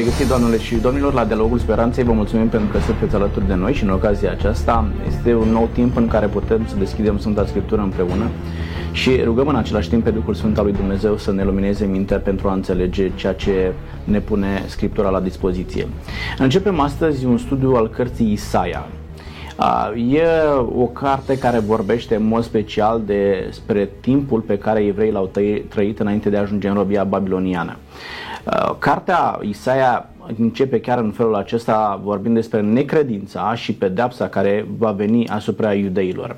Bine 0.00 0.12
vă 0.12 0.18
regăsit, 0.18 0.40
doamnele 0.40 0.62
și 0.62 0.74
domnilor, 0.74 1.12
la 1.12 1.24
Dialogul 1.24 1.58
Speranței. 1.58 2.04
Vă 2.04 2.12
mulțumim 2.12 2.48
pentru 2.48 2.68
că 2.68 2.78
sunteți 2.78 3.14
alături 3.14 3.46
de 3.46 3.54
noi 3.54 3.72
și 3.72 3.82
în 3.82 3.90
ocazia 3.90 4.30
aceasta 4.30 4.86
este 5.08 5.34
un 5.34 5.48
nou 5.48 5.68
timp 5.72 5.96
în 5.96 6.08
care 6.08 6.26
putem 6.26 6.66
să 6.66 6.74
deschidem 6.78 7.18
Sfânta 7.18 7.46
Scriptură 7.46 7.82
împreună 7.82 8.24
și 8.92 9.20
rugăm 9.24 9.48
în 9.48 9.56
același 9.56 9.88
timp 9.88 10.04
pe 10.04 10.10
Duhul 10.10 10.34
Sfânt 10.34 10.58
al 10.58 10.64
lui 10.64 10.72
Dumnezeu 10.72 11.16
să 11.16 11.32
ne 11.32 11.44
lumineze 11.44 11.84
mintea 11.84 12.18
pentru 12.18 12.48
a 12.48 12.52
înțelege 12.52 13.10
ceea 13.14 13.32
ce 13.32 13.72
ne 14.04 14.18
pune 14.18 14.64
Scriptura 14.66 15.08
la 15.08 15.20
dispoziție. 15.20 15.88
Începem 16.38 16.80
astăzi 16.80 17.24
un 17.24 17.38
studiu 17.38 17.74
al 17.74 17.88
cărții 17.88 18.32
Isaia. 18.32 18.86
E 20.10 20.22
o 20.76 20.86
carte 20.86 21.38
care 21.38 21.58
vorbește 21.58 22.14
în 22.14 22.26
mod 22.26 22.42
special 22.42 23.02
despre 23.06 23.90
timpul 24.00 24.40
pe 24.40 24.58
care 24.58 24.84
evreii 24.84 25.12
l-au 25.12 25.30
trăit 25.68 25.98
înainte 25.98 26.30
de 26.30 26.36
a 26.36 26.40
ajunge 26.40 26.68
în 26.68 26.74
robia 26.74 27.04
babiloniană. 27.04 27.76
Cartea 28.78 29.38
Isaia 29.42 30.08
începe 30.38 30.80
chiar 30.80 30.98
în 30.98 31.10
felul 31.10 31.34
acesta 31.34 32.00
vorbind 32.04 32.34
despre 32.34 32.60
necredința 32.60 33.54
și 33.54 33.74
pedepsa 33.74 34.28
care 34.28 34.66
va 34.78 34.90
veni 34.90 35.28
asupra 35.28 35.74
iudeilor. 35.74 36.36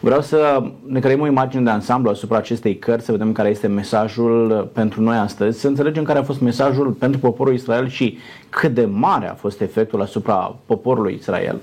Vreau 0.00 0.20
să 0.20 0.62
ne 0.86 1.00
creăm 1.00 1.20
o 1.20 1.26
imagine 1.26 1.62
de 1.62 1.70
ansamblu 1.70 2.10
asupra 2.10 2.36
acestei 2.36 2.78
cărți, 2.78 3.04
să 3.04 3.12
vedem 3.12 3.32
care 3.32 3.48
este 3.48 3.66
mesajul 3.66 4.70
pentru 4.72 5.00
noi 5.02 5.16
astăzi, 5.16 5.60
să 5.60 5.68
înțelegem 5.68 6.04
care 6.04 6.18
a 6.18 6.22
fost 6.22 6.40
mesajul 6.40 6.90
pentru 6.90 7.20
poporul 7.20 7.54
Israel 7.54 7.88
și 7.88 8.18
cât 8.48 8.74
de 8.74 8.84
mare 8.84 9.30
a 9.30 9.34
fost 9.34 9.60
efectul 9.60 10.02
asupra 10.02 10.56
poporului 10.66 11.14
Israel. 11.18 11.56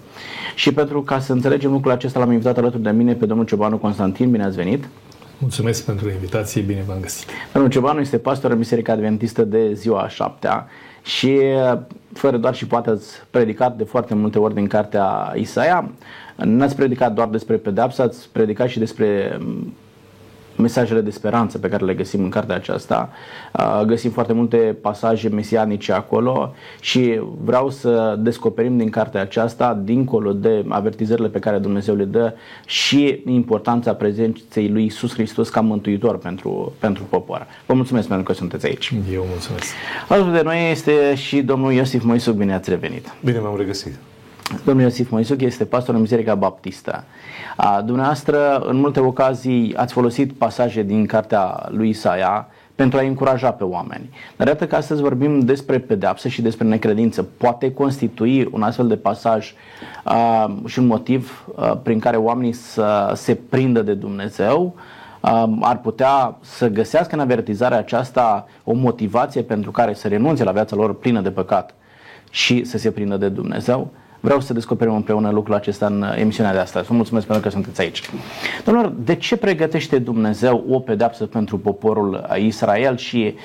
Și 0.55 0.73
pentru 0.73 1.01
ca 1.01 1.19
să 1.19 1.33
înțelegem 1.33 1.71
lucrul 1.71 1.91
acesta, 1.91 2.19
l-am 2.19 2.31
invitat 2.31 2.57
alături 2.57 2.83
de 2.83 2.91
mine 2.91 3.13
pe 3.13 3.25
domnul 3.25 3.45
Ciobanu 3.45 3.77
Constantin. 3.77 4.31
Bine 4.31 4.43
ați 4.43 4.55
venit! 4.55 4.87
Mulțumesc 5.39 5.85
pentru 5.85 6.09
invitație, 6.09 6.61
bine 6.61 6.83
v-am 6.87 6.99
găsit. 7.01 7.29
Domnul 7.53 7.71
Ciobanu 7.71 7.99
este 7.99 8.17
pastor 8.17 8.51
în 8.51 8.57
Biserica 8.57 8.93
Adventistă 8.93 9.43
de 9.43 9.73
ziua 9.73 10.01
a 10.01 10.07
șaptea 10.07 10.67
și 11.03 11.39
fără 12.13 12.37
doar 12.37 12.55
și 12.55 12.67
poate 12.67 12.89
ați 12.89 13.13
predicat 13.29 13.77
de 13.77 13.83
foarte 13.83 14.13
multe 14.13 14.39
ori 14.39 14.53
din 14.53 14.67
cartea 14.67 15.33
Isaia. 15.35 15.91
N-ați 16.35 16.75
predicat 16.75 17.13
doar 17.13 17.27
despre 17.27 17.55
pedepsa, 17.55 18.03
ați 18.03 18.29
predicat 18.31 18.67
și 18.67 18.79
despre 18.79 19.37
mesajele 20.57 21.01
de 21.01 21.09
speranță 21.09 21.57
pe 21.57 21.69
care 21.69 21.85
le 21.85 21.93
găsim 21.93 22.23
în 22.23 22.29
cartea 22.29 22.55
aceasta. 22.55 23.09
Găsim 23.85 24.11
foarte 24.11 24.33
multe 24.33 24.57
pasaje 24.81 25.29
mesianice 25.29 25.91
acolo 25.91 26.53
și 26.79 27.21
vreau 27.43 27.69
să 27.69 28.15
descoperim 28.19 28.77
din 28.77 28.89
cartea 28.89 29.21
aceasta, 29.21 29.81
dincolo 29.83 30.33
de 30.33 30.65
avertizările 30.67 31.27
pe 31.27 31.39
care 31.39 31.57
Dumnezeu 31.57 31.95
le 31.95 32.03
dă 32.03 32.33
și 32.65 33.21
importanța 33.25 33.93
prezenței 33.93 34.69
lui 34.69 34.85
Isus 34.85 35.13
Hristos 35.13 35.49
ca 35.49 35.61
mântuitor 35.61 36.17
pentru, 36.17 36.73
pentru 36.79 37.03
popor. 37.09 37.47
Vă 37.65 37.73
mulțumesc 37.73 38.07
pentru 38.07 38.25
că 38.25 38.33
sunteți 38.33 38.65
aici. 38.65 38.93
Eu 39.13 39.25
mulțumesc. 39.29 39.65
Alături 40.09 40.35
de 40.35 40.41
noi 40.41 40.71
este 40.71 41.15
și 41.15 41.41
domnul 41.41 41.71
Iosif 41.71 42.03
Moisuc. 42.03 42.35
Bine 42.35 42.53
ați 42.53 42.69
revenit. 42.69 43.13
Bine 43.23 43.39
m-am 43.39 43.57
regăsit. 43.57 43.93
Domnul 44.65 44.83
Iosif 44.83 45.09
Moisuc 45.09 45.41
este 45.41 45.65
pastor 45.65 45.95
în 45.95 46.01
Biserica 46.01 46.35
Baptistă. 46.35 47.03
A, 47.55 47.81
dumneavoastră, 47.81 48.59
în 48.59 48.77
multe 48.77 48.99
ocazii, 48.99 49.75
ați 49.75 49.93
folosit 49.93 50.33
pasaje 50.33 50.83
din 50.83 51.05
cartea 51.05 51.67
lui 51.69 51.89
Isaia 51.89 52.47
pentru 52.75 52.99
a 52.99 53.01
încuraja 53.01 53.51
pe 53.51 53.63
oameni. 53.63 54.09
Dar 54.35 54.47
iată 54.47 54.67
că 54.67 54.75
astăzi 54.75 55.01
vorbim 55.01 55.39
despre 55.39 55.79
pedeapsă 55.79 56.27
și 56.27 56.41
despre 56.41 56.67
necredință. 56.67 57.23
Poate 57.23 57.73
constitui 57.73 58.49
un 58.51 58.63
astfel 58.63 58.87
de 58.87 58.95
pasaj 58.97 59.53
a, 60.03 60.55
și 60.65 60.79
un 60.79 60.85
motiv 60.85 61.47
a, 61.55 61.65
prin 61.65 61.99
care 61.99 62.17
oamenii 62.17 62.53
să 62.53 63.11
se 63.15 63.35
prindă 63.35 63.81
de 63.81 63.93
Dumnezeu, 63.93 64.75
ar 65.61 65.79
putea 65.79 66.37
să 66.41 66.67
găsească 66.67 67.15
în 67.15 67.21
avertizarea 67.21 67.77
aceasta 67.77 68.47
o 68.63 68.73
motivație 68.73 69.41
pentru 69.41 69.71
care 69.71 69.93
să 69.93 70.07
renunțe 70.07 70.43
la 70.43 70.51
viața 70.51 70.75
lor 70.75 70.95
plină 70.95 71.21
de 71.21 71.31
păcat 71.31 71.73
și 72.29 72.63
să 72.63 72.77
se 72.77 72.91
prindă 72.91 73.17
de 73.17 73.29
Dumnezeu. 73.29 73.91
Vreau 74.27 74.41
să 74.41 74.53
descoperim 74.53 74.95
împreună 74.95 75.29
lucrul 75.29 75.55
acesta 75.55 75.85
în 75.85 76.05
emisiunea 76.15 76.51
de 76.51 76.57
astăzi. 76.59 76.87
Vă 76.87 76.93
mulțumesc 76.93 77.25
pentru 77.25 77.43
că 77.43 77.49
sunteți 77.49 77.81
aici. 77.81 78.01
Domnilor, 78.65 78.93
de 79.03 79.15
ce 79.15 79.37
pregătește 79.37 79.99
Dumnezeu 79.99 80.65
o 80.69 80.79
pedeapsă 80.79 81.25
pentru 81.25 81.57
poporul 81.57 82.25
Israel 82.37 82.97
și 82.97 83.35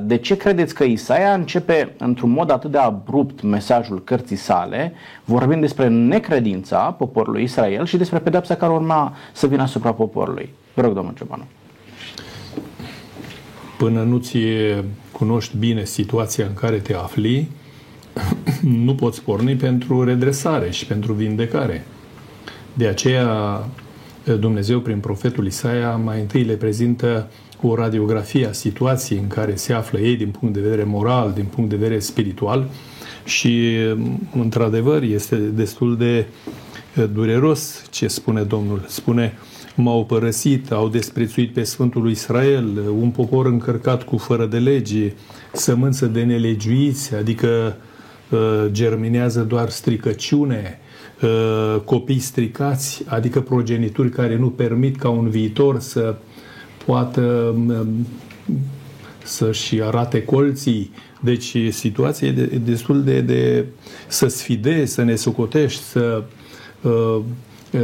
de 0.00 0.16
ce 0.16 0.36
credeți 0.36 0.74
că 0.74 0.84
Isaia 0.84 1.32
începe 1.32 1.94
într-un 1.98 2.30
mod 2.30 2.50
atât 2.50 2.70
de 2.70 2.78
abrupt 2.78 3.42
mesajul 3.42 4.04
cărții 4.04 4.36
sale, 4.36 4.92
vorbind 5.24 5.60
despre 5.60 5.88
necredința 5.88 6.78
poporului 6.78 7.42
Israel 7.42 7.86
și 7.86 7.96
despre 7.96 8.18
pedeapsa 8.18 8.54
care 8.54 8.72
urma 8.72 9.14
să 9.32 9.46
vină 9.46 9.62
asupra 9.62 9.92
poporului? 9.92 10.48
Vă 10.74 10.82
rog, 10.82 10.94
domnul 10.94 11.14
Ciobanu. 11.16 11.44
Până 13.78 14.02
nu 14.02 14.18
ți 14.18 14.38
cunoști 15.12 15.56
bine 15.56 15.84
situația 15.84 16.46
în 16.46 16.54
care 16.54 16.76
te 16.76 16.94
afli, 16.94 17.48
nu 18.84 18.94
poți 18.94 19.22
porni 19.22 19.54
pentru 19.54 20.04
redresare 20.04 20.70
și 20.70 20.86
pentru 20.86 21.12
vindecare. 21.12 21.86
De 22.74 22.86
aceea 22.86 23.64
Dumnezeu 24.38 24.80
prin 24.80 24.98
profetul 24.98 25.46
Isaia 25.46 25.96
mai 25.96 26.20
întâi 26.20 26.42
le 26.42 26.54
prezintă 26.54 27.30
o 27.62 27.74
radiografie 27.74 28.46
a 28.46 28.52
situației 28.52 29.18
în 29.18 29.26
care 29.26 29.54
se 29.54 29.72
află 29.72 29.98
ei 29.98 30.16
din 30.16 30.28
punct 30.28 30.54
de 30.54 30.60
vedere 30.60 30.84
moral, 30.84 31.32
din 31.34 31.44
punct 31.44 31.70
de 31.70 31.76
vedere 31.76 31.98
spiritual 31.98 32.68
și 33.24 33.76
într-adevăr 34.34 35.02
este 35.02 35.36
destul 35.36 35.96
de 35.96 36.26
dureros 37.12 37.82
ce 37.90 38.06
spune 38.06 38.42
Domnul. 38.42 38.84
Spune 38.88 39.38
m-au 39.74 40.04
părăsit, 40.04 40.72
au 40.72 40.88
desprețuit 40.88 41.52
pe 41.52 41.62
Sfântul 41.62 42.02
lui 42.02 42.10
Israel, 42.10 42.82
un 43.00 43.10
popor 43.10 43.46
încărcat 43.46 44.02
cu 44.02 44.16
fără 44.16 44.46
de 44.46 44.58
lege, 44.58 45.12
sămânță 45.52 46.06
de 46.06 46.22
nelegiuiți, 46.22 47.14
adică 47.14 47.76
Uh, 47.76 47.85
germinează 48.70 49.40
doar 49.40 49.68
stricăciune, 49.68 50.78
uh, 51.22 51.80
copii 51.84 52.18
stricați, 52.18 53.04
adică 53.06 53.40
progenituri 53.40 54.08
care 54.08 54.36
nu 54.36 54.50
permit 54.50 54.96
ca 54.96 55.08
un 55.08 55.28
viitor 55.28 55.80
să 55.80 56.14
poată 56.86 57.54
um, 57.54 58.06
să-și 59.24 59.82
arate 59.82 60.22
colții. 60.22 60.90
Deci 61.20 61.56
situația 61.70 62.28
e 62.28 62.60
destul 62.64 63.02
de, 63.02 63.20
de 63.20 63.64
să 64.06 64.26
sfidezi, 64.26 64.92
să 64.92 65.02
ne 65.02 65.14
sucotești, 65.14 65.82
să 65.82 66.22
uh, 66.80 67.18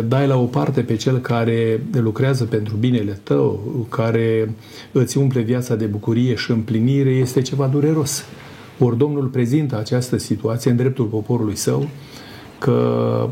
dai 0.09 0.27
la 0.27 0.37
o 0.37 0.45
parte 0.45 0.81
pe 0.81 0.97
cel 0.97 1.19
care 1.19 1.83
lucrează 1.93 2.45
pentru 2.45 2.77
binele 2.77 3.21
tău, 3.23 3.87
care 3.89 4.55
îți 4.93 5.19
umple 5.19 5.41
viața 5.41 5.75
de 5.75 5.85
bucurie 5.85 6.35
și 6.35 6.51
împlinire, 6.51 7.11
este 7.11 7.43
ceva 7.43 7.67
dureros. 7.67 8.25
Ori 8.85 8.99
Domnul 8.99 9.25
prezintă 9.25 9.79
această 9.79 10.17
situație 10.17 10.71
în 10.71 10.77
dreptul 10.77 11.05
poporului 11.05 11.57
său, 11.57 11.89
că 12.59 13.29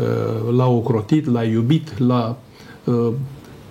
uh, 0.00 0.54
l-a 0.56 0.66
ocrotit, 0.68 1.26
l-a 1.26 1.42
iubit, 1.42 1.98
l-a, 1.98 2.36
uh, 2.84 3.12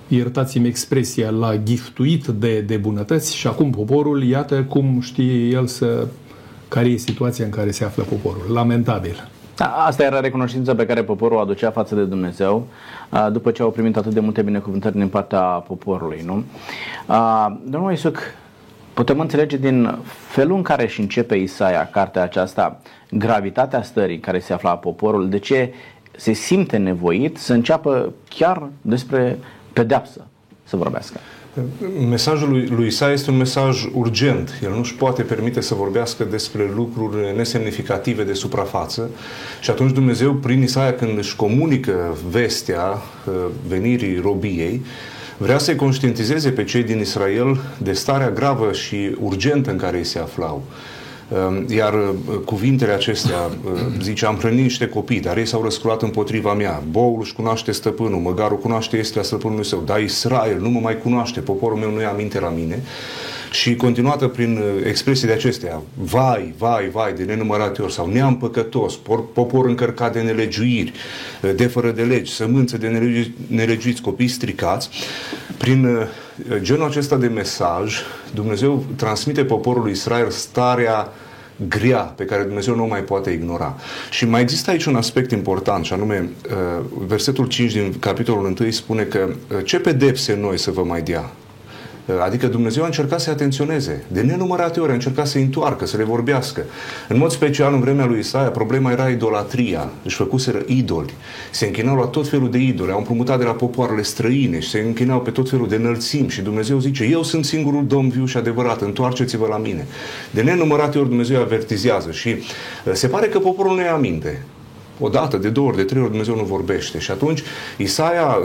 iertați-mi 0.08 0.68
expresia, 0.68 1.30
l-a 1.30 1.58
giftuit 1.58 2.26
de, 2.26 2.60
de 2.62 2.78
bunătăți 2.78 3.36
și 3.36 3.48
acum 3.48 3.70
poporul, 3.70 4.24
iată 4.24 4.64
cum 4.64 5.00
știe 5.02 5.48
el 5.48 5.68
să, 5.68 6.08
care 6.68 6.88
e 6.88 6.98
situația 6.98 7.46
în 7.46 7.52
care 7.52 7.72
se 7.72 7.84
află 7.84 8.04
poporul. 8.04 8.54
Lamentabil. 8.54 9.30
Da, 9.56 9.66
asta 9.66 10.04
era 10.04 10.20
recunoștința 10.20 10.76
pe 10.76 10.86
care 10.86 11.04
poporul 11.04 11.38
o 11.38 11.40
aducea 11.40 11.72
față 11.72 11.96
de 11.96 12.04
Dumnezeu 12.04 12.68
uh, 13.12 13.28
după 13.32 13.52
ce 13.52 13.62
au 13.62 13.72
primit 13.72 13.98
atât 13.98 14.14
de 14.14 14.20
multe 14.20 14.42
binecuvântări 14.42 14.98
din 14.98 15.08
partea 15.08 15.42
poporului. 15.42 16.22
Nu? 16.26 16.44
Domnul 17.66 17.92
Isuc, 17.92 18.18
Putem 18.94 19.20
înțelege 19.20 19.58
din 19.58 19.98
felul 20.28 20.56
în 20.56 20.62
care 20.62 20.84
își 20.84 21.00
începe 21.00 21.36
Isaia 21.36 21.90
cartea 21.92 22.24
aceasta 22.24 22.82
gravitatea 23.12 23.82
stării 23.82 24.16
în 24.16 24.22
care 24.22 24.40
se 24.40 24.54
afla 24.54 24.78
poporul, 24.78 25.30
de 25.30 25.40
ce 25.40 25.74
se 26.18 26.34
simte 26.34 26.78
nevoit 26.78 27.38
să 27.38 27.54
înceapă 27.54 28.14
chiar 28.30 28.70
despre 28.82 29.38
pedeapsă 29.74 30.28
să 30.64 30.76
vorbească. 30.76 31.20
Mesajul 32.10 32.50
lui, 32.50 32.68
lui 32.68 32.88
Isaia 32.88 33.14
este 33.14 33.30
un 33.30 33.38
mesaj 33.38 33.86
urgent. 33.94 34.60
El 34.64 34.70
nu 34.70 34.80
își 34.80 34.96
poate 34.96 35.22
permite 35.22 35.62
să 35.62 35.74
vorbească 35.74 36.24
despre 36.24 36.72
lucruri 36.76 37.36
nesemnificative 37.36 38.24
de 38.24 38.34
suprafață 38.34 39.10
și 39.62 39.70
atunci 39.70 39.92
Dumnezeu, 39.92 40.34
prin 40.34 40.62
Isaia, 40.62 40.94
când 40.94 41.18
își 41.18 41.36
comunică 41.36 42.18
vestea 42.30 42.84
uh, 42.92 43.34
venirii 43.68 44.20
robiei, 44.20 44.82
vrea 45.44 45.58
să-i 45.58 45.76
conștientizeze 45.76 46.50
pe 46.50 46.64
cei 46.64 46.84
din 46.84 47.00
Israel 47.00 47.60
de 47.78 47.94
starea 47.94 48.32
gravă 48.32 48.72
și 48.72 49.16
urgentă 49.20 49.72
în 49.72 49.78
care 49.78 49.98
ei 49.98 50.04
se 50.04 50.20
aflau. 50.20 50.64
Ehm, 51.34 51.66
iar 51.74 51.94
uh, 51.94 52.36
cuvintele 52.46 52.92
acestea, 52.92 53.38
uh, 53.64 53.80
zice, 54.02 54.26
am 54.26 54.36
hrănit 54.36 54.62
niște 54.62 54.88
copii, 54.88 55.20
dar 55.20 55.38
ei 55.38 55.46
s-au 55.46 55.64
răsculat 55.64 56.02
împotriva 56.02 56.54
mea. 56.54 56.84
Boul 56.92 57.18
își 57.22 57.34
cunoaște 57.34 57.72
stăpânul, 57.72 58.20
măgarul 58.20 58.58
cunoaște 58.58 58.98
este 58.98 59.20
a 59.20 59.22
stăpânului 59.22 59.66
său, 59.66 59.84
dar 59.86 60.02
Israel 60.02 60.60
nu 60.60 60.70
mă 60.70 60.80
mai 60.80 60.98
cunoaște, 60.98 61.40
poporul 61.40 61.78
meu 61.78 61.92
nu 61.92 62.02
ia 62.02 62.10
aminte 62.10 62.40
la 62.40 62.50
mine 62.50 62.84
și 63.54 63.76
continuată 63.76 64.28
prin 64.28 64.58
uh, 64.58 64.86
expresii 64.86 65.28
de 65.28 65.34
acestea, 65.34 65.82
vai, 65.94 66.54
vai, 66.58 66.90
vai, 66.90 67.14
de 67.14 67.24
nenumărate 67.24 67.82
ori, 67.82 67.94
sau 67.94 68.08
neam 68.08 68.38
păcătos, 68.38 68.96
popor 69.34 69.66
încărcat 69.66 70.14
de 70.14 70.22
nelegiuiri, 70.22 70.94
uh, 71.42 71.52
de 71.56 71.68
fără 71.68 71.92
de 71.92 72.02
legi, 72.02 72.34
sămânță 72.34 72.78
de 72.78 72.88
nelegi, 72.88 73.32
nelegiuiți, 73.48 74.02
copii 74.02 74.28
stricați, 74.28 74.90
prin 75.58 75.86
uh, 75.86 76.08
genul 76.62 76.88
acesta 76.88 77.18
de 77.18 77.28
mesaj, 77.28 77.96
Dumnezeu 78.34 78.86
transmite 78.96 79.46
poporului 79.46 79.92
Israel 79.92 80.30
starea 80.30 81.12
grea 81.68 82.00
pe 82.00 82.26
care 82.26 82.44
Dumnezeu 82.44 82.76
nu 82.76 82.84
o 82.84 82.88
mai 82.88 83.02
poate 83.02 83.30
ignora. 83.30 83.76
Și 84.10 84.26
mai 84.26 84.42
există 84.42 84.72
aici 84.72 84.86
un 84.86 84.96
aspect 84.96 85.32
important, 85.32 85.86
și 85.86 85.94
anume 85.94 86.30
uh, 86.50 86.86
versetul 87.08 87.48
5 87.48 87.72
din 87.72 87.94
capitolul 88.00 88.56
1 88.60 88.72
spune 88.72 89.04
că 89.04 89.30
uh, 89.30 89.66
ce 89.66 89.80
pedepse 89.80 90.36
noi 90.36 90.60
să 90.60 90.72
vă 90.72 90.84
mai 90.84 91.02
dea? 91.02 91.32
Adică 92.24 92.48
Dumnezeu 92.48 92.84
a 92.84 92.86
încercat 92.86 93.20
să-i 93.20 93.34
atenționeze. 93.34 94.04
De 94.08 94.22
nenumărate 94.22 94.80
ori 94.80 94.92
a 94.92 94.94
încercat 94.94 95.28
să-i 95.28 95.42
întoarcă, 95.42 95.86
să 95.86 95.98
le 95.98 96.04
vorbească. 96.04 96.64
În 97.08 97.18
mod 97.18 97.32
special, 97.32 97.74
în 97.74 97.80
vremea 97.80 98.06
lui 98.06 98.20
Isaia, 98.20 98.50
problema 98.50 98.92
era 98.92 99.10
idolatria. 99.10 99.90
Își 100.04 100.16
făcuseră 100.16 100.62
idoli. 100.66 101.14
Se 101.52 101.66
închinau 101.66 101.96
la 101.96 102.06
tot 102.06 102.28
felul 102.28 102.52
de 102.52 102.58
idoli. 102.58 102.92
Au 102.92 102.98
împrumutat 102.98 103.38
de 103.38 103.44
la 103.44 103.52
popoarele 103.52 104.02
străine 104.02 104.60
și 104.60 104.70
se 104.70 104.80
închinau 104.80 105.22
pe 105.22 105.32
tot 105.32 105.50
felul 105.50 105.68
de 105.68 105.76
înălțimi. 105.76 106.30
Și 106.30 106.42
Dumnezeu 106.42 106.80
zice, 106.80 107.04
eu 107.04 107.24
sunt 107.24 107.46
singurul 107.46 107.86
Domn 107.88 108.10
viu 108.10 108.26
și 108.26 108.38
adevărat, 108.38 108.82
întoarceți-vă 108.82 109.48
la 109.48 109.58
mine. 109.58 109.88
De 110.32 110.42
nenumărate 110.42 110.98
ori 110.98 111.08
Dumnezeu 111.08 111.42
avertizează 111.42 112.12
și 112.12 112.30
uh, 112.30 112.94
se 112.94 113.08
pare 113.08 113.28
că 113.28 113.40
poporul 113.40 113.76
nu 113.76 113.82
ia 113.82 113.94
aminte 113.94 114.42
o 115.06 115.10
dată, 115.10 115.38
de 115.38 115.50
două 115.50 115.68
ori, 115.68 115.78
de 115.78 115.84
trei 115.84 116.02
ori 116.02 116.10
Dumnezeu 116.10 116.36
nu 116.36 116.44
vorbește. 116.44 117.00
Și 117.00 117.12
atunci 117.12 117.44
Isaia, 117.78 118.38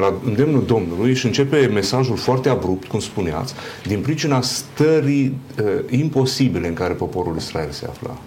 la 0.00 0.12
îndemnul 0.24 0.64
Domnului, 0.66 1.10
își 1.10 1.26
începe 1.26 1.70
mesajul 1.72 2.16
foarte 2.16 2.48
abrupt, 2.48 2.86
cum 2.86 3.00
spuneați, 3.00 3.54
din 3.86 4.00
pricina 4.00 4.40
stării 4.40 5.38
uh, 5.62 5.98
imposibile 5.98 6.68
în 6.68 6.74
care 6.74 6.92
poporul 6.92 7.36
Israel 7.36 7.70
se 7.70 7.86
afla. 7.86 8.18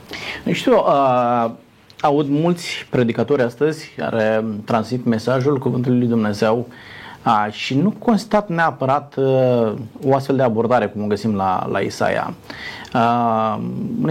Știu, 0.52 0.74
uh, 0.74 1.52
aud 2.02 2.28
mulți 2.30 2.68
predicatori 2.90 3.42
astăzi 3.42 3.94
care 3.98 4.46
transmit 4.66 5.06
mesajul 5.06 5.58
Cuvântului 5.58 5.98
Lui 5.98 6.08
Dumnezeu 6.08 6.68
a, 7.22 7.48
și 7.52 7.78
nu 7.78 7.94
constat 8.00 8.50
neapărat 8.50 9.16
uh, 9.18 9.74
o 10.06 10.16
astfel 10.16 10.36
de 10.36 10.42
abordare 10.42 10.88
cum 10.88 11.04
o 11.04 11.08
găsim 11.08 11.36
la, 11.36 11.68
la 11.72 11.80
Isaia. 11.80 12.34
Uh, 12.94 13.60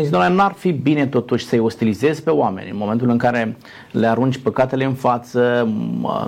zic, 0.03 0.15
n-ar 0.15 0.53
fi 0.53 0.73
bine 0.73 1.07
totuși 1.07 1.47
să-i 1.47 1.59
ostilizezi 1.59 2.23
pe 2.23 2.31
oameni 2.31 2.71
în 2.71 2.77
momentul 2.77 3.09
în 3.09 3.19
care 3.19 3.57
le 3.93 4.07
arunci 4.07 4.39
păcatele 4.39 4.85
în 4.85 4.95
față, 4.95 5.69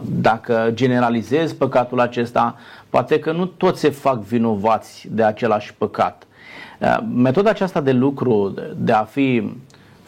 dacă 0.04 0.70
generalizezi 0.72 1.56
păcatul 1.56 2.00
acesta, 2.00 2.56
poate 2.90 3.18
că 3.18 3.32
nu 3.32 3.44
toți 3.44 3.80
se 3.80 3.90
fac 3.90 4.22
vinovați 4.22 5.08
de 5.10 5.22
același 5.22 5.74
păcat. 5.74 6.26
Uh, 6.78 6.98
metoda 7.14 7.50
aceasta 7.50 7.80
de 7.80 7.92
lucru, 7.92 8.54
de 8.76 8.92
a 8.92 9.04
fi 9.04 9.52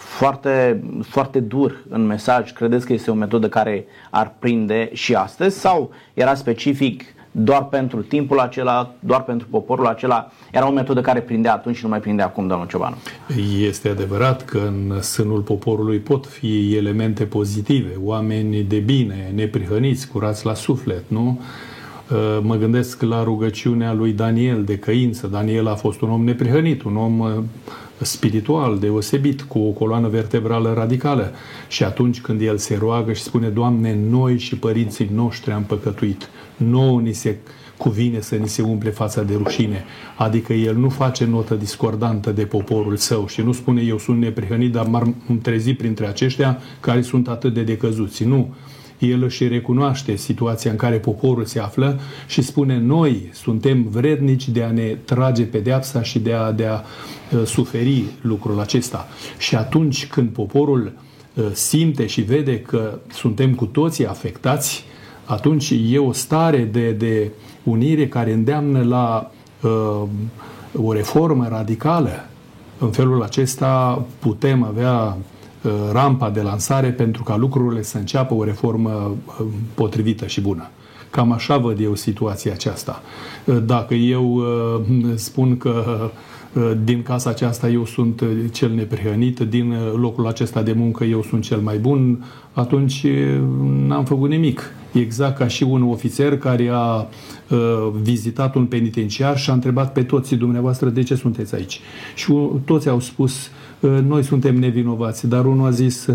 foarte, 0.02 0.82
foarte 1.02 1.40
dur 1.40 1.84
în 1.88 2.06
mesaj, 2.06 2.52
credeți 2.52 2.86
că 2.86 2.92
este 2.92 3.10
o 3.10 3.14
metodă 3.14 3.48
care 3.48 3.84
ar 4.10 4.34
prinde 4.38 4.90
și 4.92 5.14
astăzi 5.14 5.58
sau 5.58 5.90
era 6.14 6.34
specific 6.34 7.04
doar 7.32 7.64
pentru 7.64 8.02
timpul 8.02 8.38
acela, 8.38 8.94
doar 9.00 9.24
pentru 9.24 9.46
poporul 9.50 9.86
acela, 9.86 10.30
era 10.50 10.68
o 10.68 10.72
metodă 10.72 11.00
care 11.00 11.20
prindea 11.20 11.52
atunci 11.52 11.76
și 11.76 11.82
nu 11.82 11.88
mai 11.88 12.00
prinde 12.00 12.22
acum, 12.22 12.46
domnul 12.46 12.66
Ciobanu. 12.66 12.96
Este 13.60 13.88
adevărat 13.88 14.44
că 14.44 14.58
în 14.58 15.00
sânul 15.00 15.40
poporului 15.40 15.98
pot 15.98 16.26
fi 16.26 16.76
elemente 16.76 17.24
pozitive, 17.24 17.92
oameni 17.98 18.62
de 18.62 18.78
bine, 18.78 19.32
neprihăniți, 19.34 20.08
curați 20.08 20.46
la 20.46 20.54
suflet, 20.54 21.04
nu? 21.08 21.40
Uh, 22.10 22.38
mă 22.42 22.56
gândesc 22.56 23.02
la 23.02 23.22
rugăciunea 23.22 23.92
lui 23.92 24.12
Daniel 24.12 24.64
de 24.64 24.78
căință. 24.78 25.26
Daniel 25.26 25.68
a 25.68 25.74
fost 25.74 26.00
un 26.00 26.10
om 26.10 26.24
neprihănit, 26.24 26.82
un 26.82 26.96
om 26.96 27.18
uh, 27.18 27.30
spiritual 28.00 28.78
deosebit, 28.78 29.42
cu 29.42 29.58
o 29.58 29.70
coloană 29.70 30.08
vertebrală 30.08 30.72
radicală. 30.72 31.32
Și 31.68 31.84
atunci 31.84 32.20
când 32.20 32.40
el 32.40 32.58
se 32.58 32.76
roagă 32.76 33.12
și 33.12 33.22
spune, 33.22 33.48
Doamne, 33.48 33.98
noi 34.10 34.38
și 34.38 34.56
părinții 34.56 35.10
noștri 35.14 35.52
am 35.52 35.62
păcătuit, 35.62 36.28
nouă 36.56 37.00
ni 37.00 37.12
se 37.12 37.36
cuvine 37.76 38.20
să 38.20 38.34
ni 38.34 38.48
se 38.48 38.62
umple 38.62 38.90
fața 38.90 39.22
de 39.22 39.34
rușine. 39.34 39.84
Adică 40.16 40.52
el 40.52 40.76
nu 40.76 40.88
face 40.88 41.24
notă 41.24 41.54
discordantă 41.54 42.30
de 42.30 42.44
poporul 42.44 42.96
său 42.96 43.26
și 43.26 43.40
nu 43.40 43.52
spune 43.52 43.82
eu 43.82 43.98
sunt 43.98 44.18
neprihănit, 44.18 44.72
dar 44.72 44.86
m-am 44.86 45.14
trezit 45.42 45.78
printre 45.78 46.06
aceștia 46.06 46.58
care 46.80 47.02
sunt 47.02 47.28
atât 47.28 47.54
de 47.54 47.62
decăzuți. 47.62 48.24
Nu 48.24 48.54
el 49.06 49.22
își 49.22 49.48
recunoaște 49.48 50.16
situația 50.16 50.70
în 50.70 50.76
care 50.76 50.96
poporul 50.96 51.44
se 51.44 51.60
află 51.60 52.00
și 52.26 52.42
spune 52.42 52.78
noi 52.78 53.30
suntem 53.32 53.86
vrednici 53.90 54.48
de 54.48 54.62
a 54.62 54.70
ne 54.70 54.96
trage 55.04 55.42
pedeapsa 55.42 56.02
și 56.02 56.18
de 56.18 56.32
a, 56.32 56.52
de 56.52 56.66
a 56.66 56.80
uh, 56.80 57.44
suferi 57.44 58.04
lucrul 58.20 58.60
acesta. 58.60 59.08
Și 59.38 59.56
atunci 59.56 60.06
când 60.06 60.28
poporul 60.28 60.92
uh, 61.34 61.44
simte 61.52 62.06
și 62.06 62.20
vede 62.20 62.60
că 62.60 62.98
suntem 63.12 63.54
cu 63.54 63.64
toții 63.64 64.06
afectați, 64.06 64.84
atunci 65.24 65.72
e 65.90 65.98
o 65.98 66.12
stare 66.12 66.68
de, 66.72 66.90
de 66.90 67.30
unire 67.62 68.08
care 68.08 68.32
îndeamnă 68.32 68.82
la 68.82 69.30
uh, 69.62 70.02
o 70.76 70.92
reformă 70.92 71.48
radicală. 71.48 72.26
În 72.78 72.90
felul 72.90 73.22
acesta 73.22 74.04
putem 74.18 74.62
avea 74.62 75.16
Uh, 75.16 75.18
rampa 75.92 76.30
de 76.30 76.40
lansare 76.40 76.88
pentru 76.88 77.22
ca 77.22 77.36
lucrurile 77.36 77.82
să 77.82 77.98
înceapă 77.98 78.34
o 78.34 78.44
reformă 78.44 78.90
uh, 78.90 79.46
potrivită 79.74 80.26
și 80.26 80.40
bună. 80.40 80.70
Cam 81.10 81.32
așa 81.32 81.56
văd 81.56 81.80
eu 81.80 81.94
situația 81.94 82.52
aceasta. 82.52 83.02
Uh, 83.44 83.56
dacă 83.64 83.94
eu 83.94 84.42
spun 85.14 85.56
că 85.56 86.10
din 86.84 87.02
casa 87.02 87.30
aceasta 87.30 87.68
eu 87.68 87.84
sunt 87.84 88.22
cel 88.50 88.70
neprihănit, 88.70 89.38
din 89.38 89.74
locul 89.96 90.26
acesta 90.26 90.62
de 90.62 90.72
muncă 90.72 91.04
eu 91.04 91.22
sunt 91.22 91.42
cel 91.42 91.58
mai 91.58 91.78
bun, 91.78 92.24
atunci 92.52 93.06
n-am 93.86 94.04
făcut 94.04 94.28
nimic. 94.28 94.74
Exact 94.92 95.36
ca 95.38 95.46
și 95.46 95.62
un 95.62 95.82
ofițer 95.82 96.38
care 96.38 96.70
a 96.72 97.06
vizitat 98.02 98.54
un 98.54 98.66
penitenciar 98.66 99.38
și 99.38 99.50
a 99.50 99.52
întrebat 99.52 99.92
pe 99.92 100.02
toți 100.02 100.34
dumneavoastră 100.34 100.88
de 100.88 101.02
ce 101.02 101.14
sunteți 101.14 101.54
aici. 101.54 101.80
Și 102.14 102.32
toți 102.64 102.88
au 102.88 103.00
spus 103.00 103.50
noi 103.82 104.22
suntem 104.22 104.56
nevinovați, 104.56 105.26
dar 105.28 105.44
unul 105.44 105.66
a 105.66 105.70
zis 105.70 106.08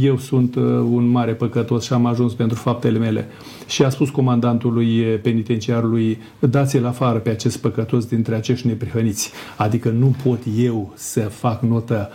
eu 0.00 0.18
sunt 0.18 0.54
un 0.90 1.06
mare 1.08 1.32
păcătos 1.32 1.84
și 1.84 1.92
am 1.92 2.06
ajuns 2.06 2.34
pentru 2.34 2.56
faptele 2.56 2.98
mele. 2.98 3.26
Și 3.66 3.82
a 3.82 3.88
spus 3.88 4.10
comandantului 4.10 5.00
penitenciarului, 5.02 6.18
dați-l 6.38 6.86
afară 6.86 7.18
pe 7.18 7.30
acest 7.30 7.58
păcătos 7.58 8.04
dintre 8.04 8.34
acești 8.34 8.66
neprihăniți. 8.66 9.30
Adică 9.56 9.88
nu 9.88 10.14
pot 10.24 10.38
eu 10.58 10.92
să 10.94 11.20
fac 11.20 11.62
notă 11.62 12.10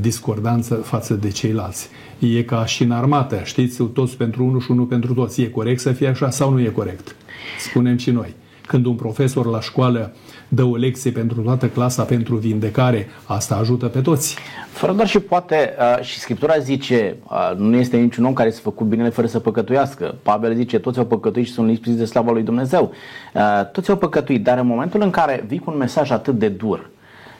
discordanță 0.00 0.74
față 0.74 1.14
de 1.14 1.28
ceilalți. 1.28 1.88
E 2.18 2.42
ca 2.42 2.66
și 2.66 2.82
în 2.82 2.90
armată, 2.90 3.40
știți, 3.44 3.82
toți 3.82 4.16
pentru 4.16 4.44
unul 4.44 4.60
și 4.60 4.70
unul 4.70 4.84
pentru 4.84 5.14
toți. 5.14 5.40
E 5.40 5.48
corect 5.48 5.80
să 5.80 5.92
fie 5.92 6.08
așa 6.08 6.30
sau 6.30 6.52
nu 6.52 6.60
e 6.60 6.68
corect? 6.68 7.16
Spunem 7.68 7.96
și 7.96 8.10
noi. 8.10 8.34
Când 8.66 8.86
un 8.86 8.94
profesor 8.94 9.46
la 9.46 9.60
școală 9.60 10.12
dă 10.48 10.62
o 10.62 10.76
lecție 10.76 11.10
pentru 11.10 11.40
toată 11.40 11.68
clasa 11.68 12.02
pentru 12.02 12.36
vindecare, 12.36 13.06
asta 13.24 13.54
ajută 13.54 13.86
pe 13.86 14.00
toți. 14.00 14.36
Fără 14.72 14.92
doar 14.92 15.06
și 15.06 15.18
poate, 15.18 15.74
uh, 15.78 16.04
și 16.04 16.18
Scriptura 16.18 16.58
zice, 16.58 17.16
uh, 17.24 17.52
nu 17.56 17.76
este 17.76 17.96
niciun 17.96 18.24
om 18.24 18.32
care 18.32 18.50
să 18.50 18.60
făcut 18.60 18.86
binele 18.86 19.08
fără 19.08 19.26
să 19.26 19.38
păcătuiască. 19.38 20.14
Pavel 20.22 20.54
zice, 20.54 20.78
toți 20.78 20.98
au 20.98 21.04
păcătuit 21.04 21.46
și 21.46 21.52
sunt 21.52 21.68
lipsiți 21.68 21.96
de 21.96 22.04
slava 22.04 22.32
lui 22.32 22.42
Dumnezeu. 22.42 22.92
Uh, 23.34 23.70
toți 23.72 23.90
au 23.90 23.96
păcătuit, 23.96 24.44
dar 24.44 24.58
în 24.58 24.66
momentul 24.66 25.02
în 25.02 25.10
care 25.10 25.44
vii 25.46 25.58
cu 25.58 25.70
un 25.70 25.76
mesaj 25.76 26.10
atât 26.10 26.38
de 26.38 26.48
dur, 26.48 26.90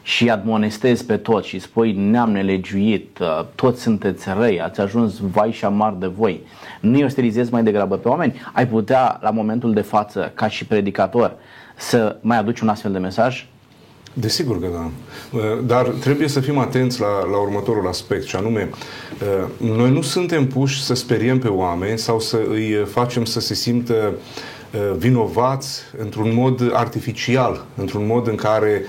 și 0.07 0.29
admonestezi 0.29 1.05
pe 1.05 1.17
toți 1.17 1.47
și 1.47 1.59
spui 1.59 1.91
neam 1.91 2.31
nelegiuit, 2.31 3.17
toți 3.55 3.81
sunteți 3.81 4.25
răi, 4.37 4.61
ați 4.61 4.79
ajuns 4.79 5.19
vai 5.19 5.51
și 5.51 5.65
amar 5.65 5.93
de 5.93 6.07
voi, 6.07 6.41
nu 6.79 6.97
i 6.97 7.03
ostilizezi 7.03 7.51
mai 7.51 7.63
degrabă 7.63 7.97
pe 7.97 8.07
oameni, 8.07 8.41
ai 8.53 8.67
putea 8.67 9.19
la 9.21 9.29
momentul 9.29 9.73
de 9.73 9.81
față, 9.81 10.31
ca 10.35 10.47
și 10.47 10.65
predicator, 10.65 11.35
să 11.77 12.17
mai 12.21 12.37
aduci 12.37 12.59
un 12.59 12.67
astfel 12.67 12.91
de 12.91 12.97
mesaj? 12.97 13.47
Desigur 14.13 14.59
că 14.59 14.67
da. 14.73 14.89
Dar 15.65 15.85
trebuie 15.85 16.27
să 16.27 16.39
fim 16.39 16.57
atenți 16.57 16.99
la, 16.99 17.25
la 17.31 17.37
următorul 17.37 17.87
aspect, 17.87 18.25
și 18.25 18.35
anume, 18.35 18.69
noi 19.57 19.91
nu 19.91 20.01
suntem 20.01 20.47
puși 20.47 20.83
să 20.83 20.93
speriem 20.93 21.39
pe 21.39 21.47
oameni 21.47 21.97
sau 21.97 22.19
să 22.19 22.39
îi 22.49 22.85
facem 22.85 23.25
să 23.25 23.39
se 23.39 23.53
simtă 23.53 24.13
vinovați 24.97 25.81
într-un 25.97 26.31
mod 26.33 26.71
artificial, 26.73 27.65
într-un 27.75 28.05
mod 28.05 28.27
în 28.27 28.35
care 28.35 28.81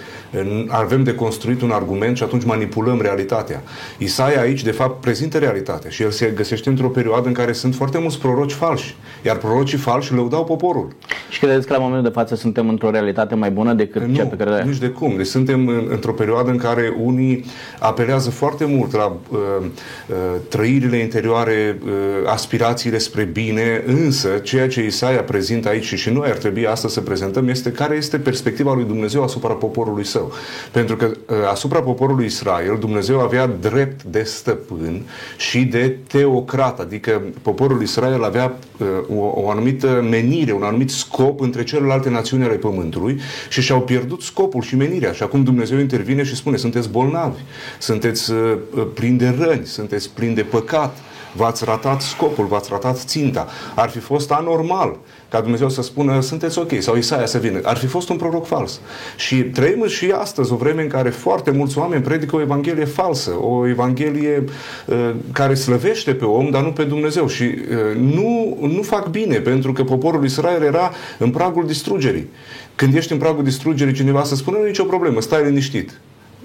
avem 0.69 1.03
de 1.03 1.15
construit 1.15 1.63
un 1.63 1.71
argument 1.71 2.17
și 2.17 2.23
atunci 2.23 2.45
manipulăm 2.45 3.01
realitatea. 3.01 3.63
Isaia 3.99 4.41
aici, 4.41 4.63
de 4.63 4.71
fapt, 4.71 5.01
prezintă 5.01 5.39
realitatea 5.39 5.91
și 5.91 6.03
el 6.03 6.11
se 6.11 6.33
găsește 6.35 6.69
într-o 6.69 6.89
perioadă 6.89 7.29
în 7.29 7.33
care 7.33 7.53
sunt 7.53 7.75
foarte 7.75 7.99
mulți 7.99 8.19
proroci 8.19 8.53
falși, 8.53 8.97
iar 9.25 9.37
prorocii 9.37 9.79
falși 9.79 10.13
lăudau 10.13 10.45
poporul. 10.45 10.89
Și 11.31 11.39
credeți 11.39 11.67
că 11.67 11.73
la 11.73 11.79
momentul 11.79 12.09
de 12.09 12.15
față 12.15 12.35
suntem 12.35 12.69
într-o 12.69 12.91
realitate 12.91 13.35
mai 13.35 13.51
bună 13.51 13.73
decât 13.73 14.03
nu, 14.03 14.15
cea 14.15 14.25
pe 14.25 14.37
care... 14.37 14.65
nici 14.65 14.79
de 14.79 14.89
cum. 14.89 15.17
Deci 15.17 15.27
suntem 15.27 15.69
în, 15.69 15.87
într-o 15.91 16.13
perioadă 16.13 16.51
în 16.51 16.57
care 16.57 16.97
unii 17.03 17.45
apelează 17.79 18.31
foarte 18.31 18.65
mult 18.65 18.93
la 18.93 19.17
uh, 19.29 19.39
uh, 19.61 20.17
trăirile 20.49 20.97
interioare, 20.97 21.79
uh, 21.85 21.91
aspirațiile 22.27 22.99
spre 22.99 23.23
bine, 23.25 23.83
însă 23.87 24.29
ceea 24.29 24.69
ce 24.69 24.85
Isaia 24.85 25.23
prezintă 25.23 25.69
aici 25.77 25.95
și 25.95 26.11
noi 26.11 26.29
ar 26.29 26.37
trebui 26.37 26.67
astăzi 26.67 26.95
să 26.95 27.01
prezentăm 27.01 27.49
este 27.49 27.73
care 27.73 27.97
este 27.97 28.19
perspectiva 28.19 28.75
lui 28.75 28.85
Dumnezeu 28.85 29.23
asupra 29.23 29.53
poporului 29.53 30.05
său. 30.05 30.33
Pentru 30.71 30.97
că 30.97 31.05
uh, 31.05 31.37
asupra 31.51 31.81
poporului 31.81 32.25
Israel 32.25 32.77
Dumnezeu 32.81 33.21
avea 33.21 33.47
drept 33.61 34.03
de 34.03 34.23
stăpân 34.23 35.03
și 35.37 35.65
de 35.65 35.97
teocrat, 36.07 36.81
adică 36.81 37.23
poporul 37.43 37.83
Israel 37.83 38.25
avea 38.25 38.59
uh, 38.79 38.87
o, 39.19 39.43
o 39.43 39.51
anumită 39.51 40.07
menire, 40.11 40.53
un 40.53 40.63
anumit 40.63 40.91
scop 40.91 41.37
top 41.37 41.41
între 41.41 41.65
celelalte 41.65 42.11
națiuni 42.11 42.45
ale 42.45 42.55
Pământului 42.55 43.21
și 43.49 43.61
și-au 43.61 43.81
pierdut 43.81 44.23
scopul 44.23 44.63
și 44.63 44.77
menirea. 44.77 45.13
Și 45.13 45.23
acum 45.23 45.43
Dumnezeu 45.43 45.79
intervine 45.79 46.23
și 46.23 46.37
spune, 46.37 46.57
sunteți 46.57 46.89
bolnavi, 46.89 47.41
sunteți 47.79 48.33
uh, 48.33 48.59
plini 48.95 49.19
de 49.19 49.35
răni, 49.39 49.67
sunteți 49.67 50.11
plini 50.15 50.35
de 50.35 50.43
păcat, 50.43 50.99
v-ați 51.37 51.65
ratat 51.65 52.01
scopul, 52.01 52.45
v-ați 52.47 52.69
ratat 52.71 52.99
ținta. 52.99 53.47
Ar 53.75 53.89
fi 53.89 53.99
fost 53.99 54.31
anormal 54.33 54.97
ca 55.29 55.41
Dumnezeu 55.41 55.69
să 55.69 55.83
spună 55.83 56.21
sunteți 56.21 56.59
ok 56.59 56.71
sau 56.79 56.97
Isaia 56.97 57.27
să 57.27 57.39
vină. 57.39 57.61
Ar 57.63 57.77
fi 57.77 57.87
fost 57.87 58.09
un 58.09 58.17
proroc 58.17 58.47
fals. 58.47 58.81
Și 59.17 59.37
trăim 59.37 59.87
și 59.87 60.11
astăzi 60.11 60.53
o 60.53 60.57
vreme 60.57 60.83
în 60.83 60.89
care 60.89 61.11
foarte 61.11 61.51
mulți 61.51 61.79
oameni 61.79 62.03
predică 62.03 62.37
o 62.37 62.41
evanghelie 62.41 62.85
falsă, 62.85 63.31
o 63.41 63.69
evanghelie 63.69 64.45
uh, 64.87 65.15
care 65.33 65.55
slăvește 65.55 66.15
pe 66.15 66.25
om, 66.25 66.51
dar 66.51 66.63
nu 66.63 66.73
pe 66.73 66.83
Dumnezeu. 66.83 67.27
Și 67.27 67.43
uh, 67.43 67.97
nu, 67.97 68.59
nu 68.61 68.83
fac 68.83 69.09
bine, 69.09 69.37
pentru 69.37 69.73
că 69.73 69.85
poporul 69.85 70.25
Israel 70.25 70.63
era 70.63 70.91
în 71.19 71.31
pragul 71.31 71.67
distrugerii. 71.67 72.31
Când 72.75 72.95
ești 72.95 73.13
în 73.13 73.19
pragul 73.19 73.45
distrugerii, 73.45 73.95
cineva 73.95 74.23
să 74.23 74.35
spună, 74.35 74.57
nu 74.57 74.65
e 74.65 74.69
nicio 74.69 74.85
problemă, 74.85 75.21
stai 75.21 75.45
liniștit. 75.45 76.01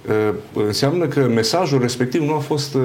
Uh, 0.10 0.34
înseamnă 0.53 1.05
că 1.05 1.20
mesajul 1.20 1.81
respectiv 1.81 2.22
nu 2.22 2.34
a 2.34 2.38
fost 2.38 2.75
uh, 2.75 2.81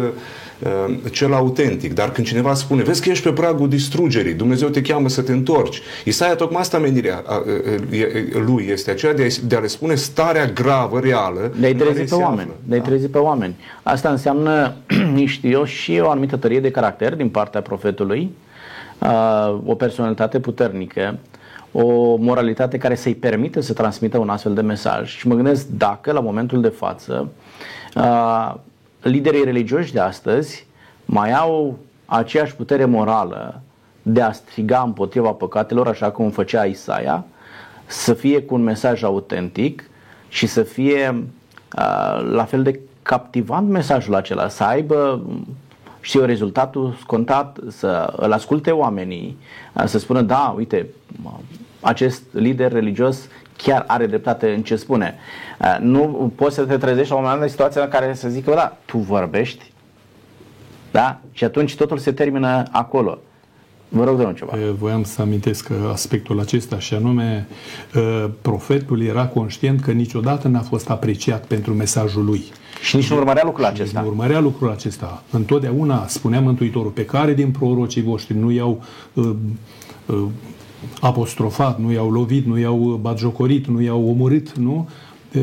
uh, 0.63 0.95
cel 1.13 1.33
autentic. 1.33 1.95
Dar 1.95 2.13
când 2.13 2.27
cineva 2.27 2.55
spune, 2.55 2.83
vezi 2.83 3.03
că 3.03 3.11
ești 3.11 3.25
pe 3.25 3.33
pragul 3.33 3.69
distrugerii, 3.69 4.35
Dumnezeu 4.35 4.69
te 4.69 4.81
cheamă 4.81 5.09
să 5.09 5.23
te 5.23 5.33
întorci. 5.33 5.81
Isaia 6.05 6.35
tocmai 6.35 6.61
asta 6.61 6.79
menirea 6.79 7.25
lui 8.47 8.67
este 8.71 8.91
aceea 8.91 9.15
de 9.15 9.57
a, 9.57 9.59
le 9.59 9.67
spune 9.67 9.95
starea 9.95 10.47
gravă, 10.47 11.01
reală. 11.01 11.53
De 11.61 11.67
a-i 11.67 11.75
trezi 11.75 12.15
pe 12.15 12.23
oameni. 12.23 12.51
De 12.65 12.75
a-i 12.75 12.81
da? 12.81 12.87
trezi 12.87 13.07
pe 13.07 13.19
oameni. 13.19 13.57
Asta 13.83 14.09
înseamnă, 14.09 14.75
știu 15.25 15.51
eu, 15.51 15.65
și 15.65 16.01
o 16.03 16.11
anumită 16.11 16.37
tărie 16.37 16.61
de 16.61 16.71
caracter 16.71 17.15
din 17.15 17.29
partea 17.29 17.61
profetului, 17.61 18.31
o 19.65 19.75
personalitate 19.75 20.41
puternică, 20.41 21.19
o 21.79 22.17
moralitate 22.17 22.79
care 22.79 22.95
să-i 22.95 23.15
permită 23.15 23.61
să 23.61 23.73
transmită 23.73 24.19
un 24.19 24.29
astfel 24.29 24.55
de 24.55 24.61
mesaj. 24.61 25.17
Și 25.17 25.29
mă 25.29 25.35
gândesc 25.35 25.67
dacă, 25.67 26.13
la 26.13 26.21
momentul 26.21 26.61
de 26.61 26.69
față, 26.69 27.29
uh, 27.97 28.55
liderii 29.03 29.45
religioși 29.45 29.93
de 29.93 30.01
astăzi 30.01 30.67
mai 31.05 31.33
au 31.33 31.79
aceeași 32.07 32.55
putere 32.55 32.85
morală 32.85 33.61
de 34.03 34.23
a 34.23 34.33
striga 34.33 34.83
împotriva 34.85 35.31
păcatelor, 35.31 35.89
așa 35.89 36.11
cum 36.11 36.31
făcea 36.31 36.65
Isaia, 36.65 37.25
să 37.87 38.15
fie 38.15 38.43
cu 38.43 38.55
un 38.55 38.63
mesaj 38.63 39.03
autentic 39.03 39.91
și 40.29 40.47
să 40.47 40.63
fie 40.63 41.09
uh, 41.79 42.31
la 42.31 42.45
fel 42.45 42.63
de 42.63 42.81
captivant 43.03 43.69
mesajul 43.69 44.15
acela, 44.15 44.49
să 44.49 44.65
aibă 44.65 45.23
știu 46.01 46.25
rezultatul 46.25 46.97
scontat, 47.01 47.59
să 47.69 48.13
îl 48.17 48.33
asculte 48.33 48.71
oamenii, 48.71 49.39
să 49.85 49.99
spună, 49.99 50.21
da, 50.21 50.55
uite, 50.57 50.87
acest 51.81 52.23
lider 52.31 52.73
religios 52.73 53.29
chiar 53.57 53.85
are 53.87 54.07
dreptate 54.07 54.53
în 54.53 54.63
ce 54.63 54.77
spune. 54.77 55.15
Uh, 55.61 55.77
nu 55.81 56.33
poți 56.35 56.55
să 56.55 56.65
te 56.65 56.77
trezești 56.77 57.11
la 57.11 57.17
un 57.17 57.23
moment 57.23 57.41
dat 57.41 57.49
în 57.49 57.55
situația 57.55 57.83
în 57.83 57.89
care 57.89 58.15
să 58.15 58.29
zică, 58.29 58.51
da, 58.55 58.77
tu 58.85 58.99
vorbești, 58.99 59.73
da? 60.91 61.21
Și 61.33 61.45
atunci 61.45 61.77
totul 61.77 61.99
se 61.99 62.13
termină 62.13 62.63
acolo. 62.71 63.19
Vă 63.89 64.05
rog, 64.05 64.17
domnul 64.17 64.35
ceva. 64.35 64.53
Voiam 64.79 65.03
să 65.03 65.23
amintesc 65.23 65.71
aspectul 65.93 66.41
acesta 66.41 66.79
și 66.79 66.95
anume 66.95 67.49
profetul 68.43 69.03
era 69.03 69.27
conștient 69.27 69.81
că 69.81 69.91
niciodată 69.91 70.49
n-a 70.49 70.61
fost 70.61 70.91
apreciat 70.91 71.45
pentru 71.45 71.75
mesajul 71.75 72.25
lui. 72.25 72.45
Și 72.83 72.97
nici 72.97 73.11
nu 73.11 73.17
urmărea 73.17 73.43
lucrul 73.45 73.65
acesta. 73.65 74.01
Nu 74.01 74.07
urmărea 74.07 74.41
lucrul 74.41 74.71
acesta. 74.71 75.23
Întotdeauna 75.31 76.07
spunea 76.07 76.41
Mântuitorul, 76.41 76.91
pe 76.91 77.05
care 77.05 77.35
din 77.35 77.51
prorocii 77.51 78.03
voștri 78.03 78.37
nu 78.37 78.51
i-au 78.51 78.83
uh, 79.13 79.31
uh, 80.07 80.25
apostrofat, 81.01 81.81
nu 81.81 81.93
i-au 81.93 82.11
lovit, 82.11 82.47
nu 82.47 82.59
i-au 82.59 82.99
batjocorit, 83.03 83.67
nu 83.67 83.81
i-au 83.81 84.09
omorât, 84.09 84.57
nu? 84.59 84.89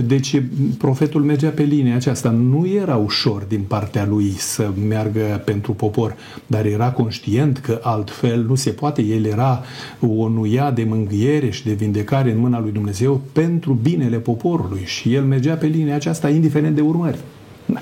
Deci 0.06 0.42
profetul 0.78 1.22
mergea 1.22 1.50
pe 1.50 1.63
linia 1.63 1.96
aceasta. 1.96 2.30
Nu 2.30 2.68
era 2.68 2.96
ușor 2.96 3.44
din 3.44 3.62
partea 3.68 4.06
lui 4.06 4.32
să 4.38 4.72
meargă 4.88 5.42
pentru 5.46 5.72
popor, 5.72 6.16
dar 6.48 6.66
era 6.66 6.92
conștient 6.92 7.58
că 7.58 7.80
altfel 7.82 8.46
nu 8.48 8.56
se 8.56 8.70
poate. 8.70 9.02
El 9.02 9.25
era 9.25 9.63
o 10.00 10.28
nuia 10.28 10.72
de 10.72 10.84
mângâiere 10.84 11.50
și 11.50 11.63
de 11.63 11.74
vindecare 11.74 12.32
în 12.32 12.38
mâna 12.40 12.60
lui 12.60 12.72
Dumnezeu 12.72 13.22
pentru 13.32 13.74
binele 13.74 14.18
poporului 14.18 14.82
și 14.86 15.13
el 15.13 15.24
mergea 15.24 15.56
pe 15.56 15.66
linia 15.66 15.96
aceasta 15.96 16.30
indiferent 16.30 16.75
de 16.75 16.82
urmări. 16.82 17.20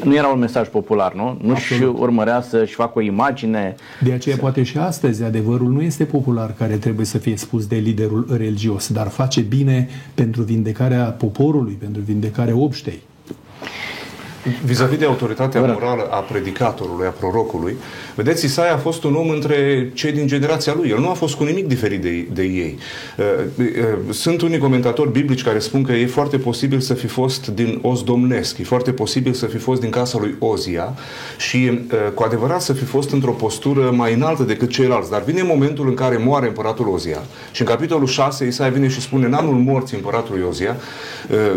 Nu 0.04 0.16
era 0.16 0.28
un 0.28 0.40
mesaj 0.40 0.68
popular, 0.68 1.14
nu? 1.14 1.38
Nu 1.42 1.56
și 1.56 1.84
urmărea 1.84 2.42
să-și 2.42 2.74
facă 2.74 2.92
o 2.96 3.02
imagine. 3.02 3.76
De 4.04 4.12
aceea 4.12 4.36
să... 4.36 4.42
poate 4.42 4.64
și 4.64 4.78
astăzi 4.78 5.24
adevărul 5.24 5.70
nu 5.72 5.82
este 5.82 6.04
popular 6.04 6.54
care 6.58 6.76
trebuie 6.76 7.06
să 7.06 7.18
fie 7.18 7.38
spus 7.38 7.66
de 7.66 7.76
liderul 7.76 8.26
religios, 8.38 8.92
dar 8.92 9.08
face 9.08 9.42
bine 9.42 9.88
pentru 10.14 10.42
vindecarea 10.42 11.04
poporului, 11.04 11.74
pentru 11.74 12.02
vindecarea 12.02 12.56
obștei. 12.56 13.02
Vis-a-vis 14.64 14.98
de 14.98 15.06
autoritatea 15.06 15.62
morală 15.62 16.08
a 16.12 16.18
predicatorului, 16.18 17.08
a 17.08 17.10
prorocului, 17.10 17.78
vedeți, 18.16 18.46
Isaia 18.46 18.74
a 18.74 18.78
fost 18.78 19.04
un 19.04 19.16
om 19.16 19.30
între 19.30 19.90
cei 19.94 20.12
din 20.12 20.28
generația 20.28 20.74
lui. 20.74 20.90
El 20.90 21.00
nu 21.00 21.10
a 21.10 21.14
fost 21.14 21.36
cu 21.36 21.44
nimic 21.44 21.68
diferit 21.68 22.02
de, 22.02 22.28
de 22.34 22.44
ei. 22.44 22.78
Uh, 23.18 23.26
uh, 23.58 24.14
sunt 24.14 24.42
unii 24.42 24.58
comentatori 24.58 25.12
biblici 25.12 25.44
care 25.44 25.60
spun 25.60 25.84
că 25.84 25.92
e 25.92 26.06
foarte 26.06 26.38
posibil 26.38 26.80
să 26.80 26.94
fi 26.94 27.08
fost 27.08 27.48
din 27.48 27.80
Oz 27.82 28.04
domnesc, 28.04 28.58
e 28.58 28.64
foarte 28.64 28.92
posibil 28.92 29.34
să 29.34 29.46
fi 29.46 29.58
fost 29.58 29.82
din 29.82 29.90
casa 29.90 30.18
lui 30.20 30.36
Ozia 30.40 30.94
și 31.38 31.72
uh, 31.72 32.12
cu 32.14 32.24
adevărat 32.24 32.62
să 32.62 32.74
fi 32.74 32.84
fost 32.84 33.12
într-o 33.12 33.32
postură 33.32 33.92
mai 33.92 34.14
înaltă 34.14 34.44
decât 34.44 34.70
ceilalți. 34.70 35.10
Dar 35.10 35.24
vine 35.24 35.44
momentul 35.44 35.88
în 35.88 35.94
care 35.94 36.18
moare 36.18 36.48
împăratul 36.48 36.88
Ozia 36.88 37.22
și 37.52 37.62
în 37.62 37.68
capitolul 37.68 38.08
6 38.08 38.46
Isaia 38.46 38.70
vine 38.70 38.88
și 38.88 39.02
spune 39.02 39.26
în 39.26 39.34
anul 39.34 39.54
morții 39.56 39.98
împăratului 39.98 40.46
Ozia, 40.50 40.76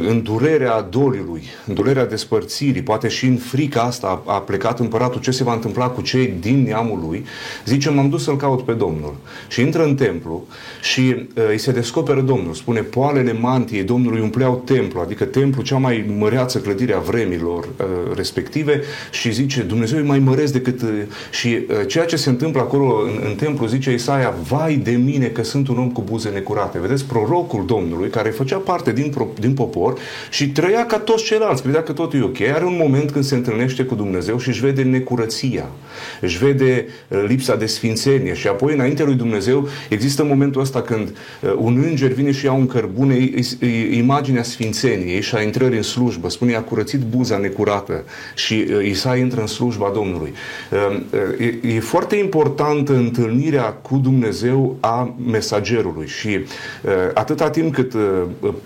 în 0.09 0.23
durerea 0.23 0.81
dolului, 0.91 1.43
în 1.67 1.75
durerea 1.75 2.07
despărțirii, 2.07 2.74
gândirii, 2.75 2.83
poate 2.83 3.09
și 3.09 3.27
în 3.27 3.37
frica 3.37 3.83
asta 3.83 4.23
a 4.27 4.39
plecat 4.39 4.81
împăratul 4.81 5.21
ce 5.21 5.31
se 5.31 5.45
va 5.45 5.53
întâmpla 5.53 5.89
cu 5.89 6.01
cei 6.01 6.35
din 6.41 6.63
neamul 6.63 6.99
lui, 7.09 7.25
zice, 7.65 7.91
m-am 7.91 8.09
dus 8.09 8.23
să-l 8.23 8.37
caut 8.37 8.63
pe 8.63 8.73
Domnul. 8.73 9.15
Și 9.49 9.61
intră 9.61 9.85
în 9.85 9.95
templu 9.95 10.47
și 10.83 11.01
uh, 11.01 11.49
îi 11.51 11.59
se 11.59 11.73
descoperă 11.73 12.21
Domnul. 12.21 12.55
Spune, 12.55 12.81
poalele 12.81 13.33
mantiei 13.33 13.83
Domnului 13.83 14.21
umpleau 14.21 14.63
templu, 14.65 15.01
adică 15.01 15.25
templu 15.25 15.63
cea 15.63 15.79
mai 15.79 16.15
măreață 16.19 16.59
clădire 16.59 16.95
a 16.95 16.99
vremilor 16.99 17.65
uh, 17.65 18.17
respective 18.17 18.81
și 19.11 19.33
zice, 19.33 19.61
Dumnezeu 19.61 19.99
e 19.99 20.03
mai 20.03 20.19
măresc 20.19 20.53
decât... 20.53 20.83
Uh, 20.83 20.89
și 21.31 21.49
uh, 21.49 21.87
ceea 21.87 22.05
ce 22.05 22.17
se 22.17 22.29
întâmplă 22.29 22.61
acolo 22.61 23.01
în, 23.05 23.21
în 23.29 23.35
templu, 23.35 23.67
zice 23.67 23.93
Isaia, 23.93 24.35
vai 24.49 24.75
de 24.75 24.91
mine 24.91 25.27
că 25.27 25.43
sunt 25.43 25.69
un 25.69 25.79
om 25.79 25.91
cu 25.91 26.03
buze 26.03 26.29
necurate. 26.29 26.79
Vedeți, 26.79 27.05
prorocul 27.05 27.65
Domnului, 27.67 28.09
care 28.09 28.31
făcea 28.31 28.57
parte 28.57 28.93
din, 28.93 29.15
din 29.41 29.55
popor 29.55 29.99
și 30.31 30.49
trăia 30.49 30.87
ca 30.87 30.99
toți 30.99 31.25
ceilalți, 31.25 31.63
credea 31.63 31.83
că 31.83 31.93
totul 31.93 32.19
e 32.19 32.23
ok, 32.23 32.41
are 32.55 32.64
un 32.65 32.77
moment 32.81 33.11
când 33.11 33.25
se 33.25 33.35
întâlnește 33.35 33.85
cu 33.85 33.95
Dumnezeu 33.95 34.39
și 34.39 34.49
își 34.49 34.61
vede 34.61 34.83
necurăția, 34.83 35.69
își 36.21 36.39
vede 36.39 36.87
uh, 37.09 37.25
lipsa 37.27 37.57
de 37.57 37.67
sfințenie 37.67 38.35
și 38.35 38.49
apoi 38.49 38.75
înainte 38.75 39.05
lui 39.05 39.15
Dumnezeu 39.15 39.69
există 39.89 40.25
momentul 40.25 40.61
ăsta 40.61 40.83
când 40.83 41.09
uh, 41.09 41.53
un 41.57 41.85
înger 41.89 42.13
vine 42.13 42.31
și 42.31 42.45
ia 42.45 42.53
un 42.53 42.67
cărbune, 42.67 43.31
imaginea 43.91 44.43
sfințeniei 44.43 45.21
și 45.21 45.35
a 45.35 45.43
intrării 45.43 45.77
în 45.77 45.83
slujbă, 45.83 46.31
spune 46.31 46.55
a 46.55 46.61
curățit 46.61 47.01
buza 47.01 47.37
necurată 47.37 48.05
și 48.35 48.67
uh, 48.69 48.87
Isaia 48.87 49.21
intră 49.21 49.41
în 49.41 49.47
slujba 49.47 49.91
Domnului. 49.95 50.33
E 51.63 51.81
foarte 51.81 52.17
importantă 52.17 52.95
întâlnirea 52.95 53.63
cu 53.63 53.97
Dumnezeu 53.97 54.77
a 54.81 55.15
mesagerului 55.27 56.07
și 56.07 56.39
atâta 57.15 57.51
timp 57.51 57.75
cât 57.75 57.93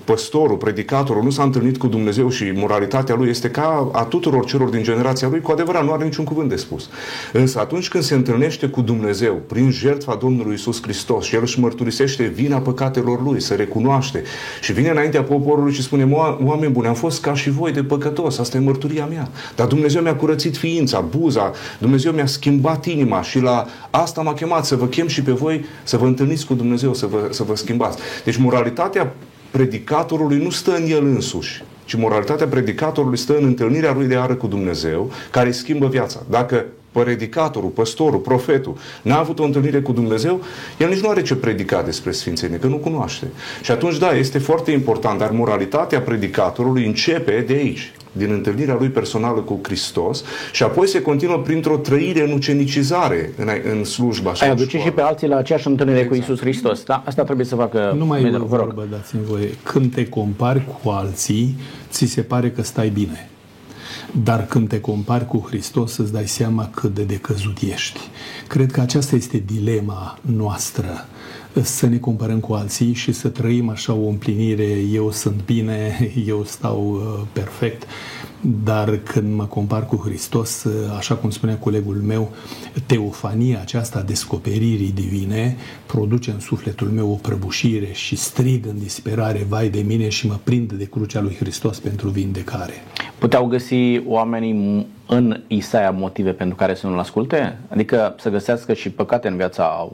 păstorul, 0.04 0.56
predicatorul 0.56 1.22
nu 1.22 1.30
s-a 1.30 1.42
întâlnit 1.42 1.78
cu 1.78 1.86
Dumnezeu 1.86 2.28
și 2.28 2.52
moralitatea 2.54 3.14
lui 3.14 3.28
este 3.28 3.50
ca 3.50 3.87
a 3.92 4.02
tuturor 4.02 4.44
celor 4.44 4.68
din 4.68 4.82
generația 4.82 5.28
lui, 5.28 5.40
cu 5.40 5.52
adevărat 5.52 5.84
nu 5.84 5.92
are 5.92 6.04
niciun 6.04 6.24
cuvânt 6.24 6.48
de 6.48 6.56
spus. 6.56 6.88
Însă 7.32 7.58
atunci 7.58 7.88
când 7.88 8.04
se 8.04 8.14
întâlnește 8.14 8.68
cu 8.68 8.80
Dumnezeu, 8.80 9.34
prin 9.46 9.70
jertfa 9.70 10.14
Domnului 10.14 10.54
Isus 10.54 10.82
Hristos 10.82 11.24
și 11.24 11.34
El 11.34 11.40
își 11.42 11.60
mărturisește 11.60 12.24
vina 12.24 12.58
păcatelor 12.58 13.22
Lui, 13.22 13.40
să 13.40 13.54
recunoaște 13.54 14.22
și 14.60 14.72
vine 14.72 14.88
înaintea 14.88 15.22
poporului 15.22 15.72
și 15.72 15.82
spune, 15.82 16.08
oameni 16.44 16.72
buni, 16.72 16.86
am 16.86 16.94
fost 16.94 17.20
ca 17.20 17.34
și 17.34 17.50
voi 17.50 17.72
de 17.72 17.82
păcătos, 17.82 18.38
asta 18.38 18.56
e 18.56 18.60
mărturia 18.60 19.06
mea. 19.06 19.28
Dar 19.56 19.66
Dumnezeu 19.66 20.02
mi-a 20.02 20.16
curățit 20.16 20.56
ființa, 20.56 21.00
buza, 21.00 21.52
Dumnezeu 21.78 22.12
mi-a 22.12 22.26
schimbat 22.26 22.86
inima 22.86 23.22
și 23.22 23.40
la 23.40 23.66
asta 23.90 24.22
m-a 24.22 24.34
chemat 24.34 24.64
să 24.64 24.76
vă 24.76 24.86
chem 24.86 25.06
și 25.06 25.22
pe 25.22 25.32
voi 25.32 25.64
să 25.82 25.96
vă 25.96 26.06
întâlniți 26.06 26.46
cu 26.46 26.54
Dumnezeu, 26.54 26.94
să 26.94 27.06
vă, 27.06 27.28
să 27.30 27.42
vă 27.42 27.56
schimbați. 27.56 27.98
Deci 28.24 28.36
moralitatea 28.36 29.14
predicatorului 29.50 30.38
nu 30.42 30.50
stă 30.50 30.76
în 30.76 30.90
el 30.90 31.04
însuși, 31.04 31.62
ci 31.88 31.94
moralitatea 31.94 32.46
predicatorului 32.46 33.18
stă 33.18 33.36
în 33.36 33.44
întâlnirea 33.44 33.92
lui 33.92 34.06
de 34.06 34.16
ară 34.16 34.34
cu 34.34 34.46
Dumnezeu, 34.46 35.10
care 35.30 35.46
îi 35.46 35.52
schimbă 35.52 35.86
viața. 35.86 36.22
Dacă 36.30 36.64
predicatorul, 36.92 37.68
păstorul, 37.68 38.18
profetul 38.18 38.76
n-a 39.02 39.18
avut 39.18 39.38
o 39.38 39.42
întâlnire 39.42 39.80
cu 39.80 39.92
Dumnezeu, 39.92 40.40
el 40.78 40.88
nici 40.88 41.00
nu 41.00 41.08
are 41.08 41.22
ce 41.22 41.34
predica 41.34 41.82
despre 41.82 42.10
Sfințenie, 42.10 42.58
că 42.58 42.66
nu 42.66 42.76
cunoaște. 42.76 43.26
Și 43.62 43.70
atunci, 43.70 43.98
da, 43.98 44.10
este 44.10 44.38
foarte 44.38 44.70
important, 44.70 45.18
dar 45.18 45.30
moralitatea 45.30 46.00
predicatorului 46.00 46.86
începe 46.86 47.44
de 47.46 47.52
aici, 47.52 47.92
din 48.18 48.32
întâlnirea 48.32 48.76
lui 48.78 48.88
personală 48.88 49.40
cu 49.40 49.60
Hristos 49.62 50.24
și 50.52 50.62
apoi 50.62 50.88
se 50.88 51.02
continuă 51.02 51.38
printr-o 51.38 51.76
trăire 51.76 52.22
în 52.22 52.32
ucenicizare 52.32 53.32
în, 53.36 53.48
în 53.72 53.84
slujba 53.84 54.34
și 54.34 54.42
Ai 54.42 54.50
aduce 54.50 54.78
și 54.78 54.90
pe 54.90 55.00
alții 55.00 55.28
la 55.28 55.36
aceeași 55.36 55.66
întâlnire 55.66 55.98
exact. 55.98 56.16
cu 56.18 56.22
Isus 56.24 56.40
Hristos. 56.40 56.84
Da? 56.84 57.02
Asta 57.06 57.24
trebuie 57.24 57.46
să 57.46 57.54
facă 57.54 57.94
Nu 57.96 58.06
mai 58.06 58.22
e 58.22 58.36
o 58.36 58.44
vorbă, 58.44 58.86
dați-mi 58.90 59.22
voie. 59.24 59.50
Când 59.62 59.94
te 59.94 60.08
compari 60.08 60.64
cu 60.82 60.88
alții, 60.88 61.56
ți 61.90 62.06
se 62.06 62.20
pare 62.20 62.50
că 62.50 62.62
stai 62.62 62.88
bine. 62.88 63.28
Dar 64.24 64.46
când 64.46 64.68
te 64.68 64.80
compari 64.80 65.26
cu 65.26 65.44
Hristos, 65.48 65.96
îți 65.96 66.12
dai 66.12 66.26
seama 66.26 66.70
cât 66.74 66.94
de 66.94 67.02
decăzut 67.02 67.58
ești. 67.72 68.00
Cred 68.46 68.70
că 68.70 68.80
aceasta 68.80 69.16
este 69.16 69.42
dilema 69.46 70.18
noastră 70.20 71.06
să 71.62 71.86
ne 71.86 71.96
comparăm 71.96 72.38
cu 72.38 72.52
alții 72.52 72.92
și 72.92 73.12
să 73.12 73.28
trăim 73.28 73.68
așa 73.68 73.92
o 73.92 74.08
împlinire, 74.08 74.76
eu 74.92 75.10
sunt 75.10 75.44
bine, 75.44 75.98
eu 76.26 76.44
stau 76.44 76.92
uh, 76.92 77.26
perfect, 77.32 77.86
dar 78.64 78.96
când 78.96 79.34
mă 79.34 79.44
compar 79.44 79.86
cu 79.86 79.96
Hristos, 79.96 80.64
uh, 80.64 80.72
așa 80.96 81.14
cum 81.14 81.30
spunea 81.30 81.56
colegul 81.56 81.96
meu, 81.96 82.30
teofania 82.86 83.60
aceasta 83.60 83.98
a 83.98 84.02
descoperirii 84.02 84.92
divine 84.92 85.56
produce 85.86 86.30
în 86.30 86.40
sufletul 86.40 86.86
meu 86.86 87.10
o 87.10 87.14
prăbușire 87.14 87.92
și 87.92 88.16
strig 88.16 88.66
în 88.66 88.78
disperare, 88.78 89.46
vai 89.48 89.68
de 89.68 89.80
mine 89.80 90.08
și 90.08 90.26
mă 90.26 90.38
prind 90.44 90.72
de 90.72 90.84
crucea 90.84 91.20
lui 91.20 91.36
Hristos 91.38 91.78
pentru 91.78 92.08
vindecare. 92.08 92.72
Puteau 93.18 93.46
găsi 93.46 94.06
oamenii 94.06 94.86
în 95.06 95.40
Isaia 95.46 95.90
motive 95.90 96.30
pentru 96.30 96.56
care 96.56 96.74
să 96.74 96.86
nu-l 96.86 96.98
asculte? 96.98 97.58
Adică 97.68 98.14
să 98.18 98.30
găsească 98.30 98.72
și 98.72 98.90
păcate 98.90 99.28
în 99.28 99.36
viața 99.36 99.88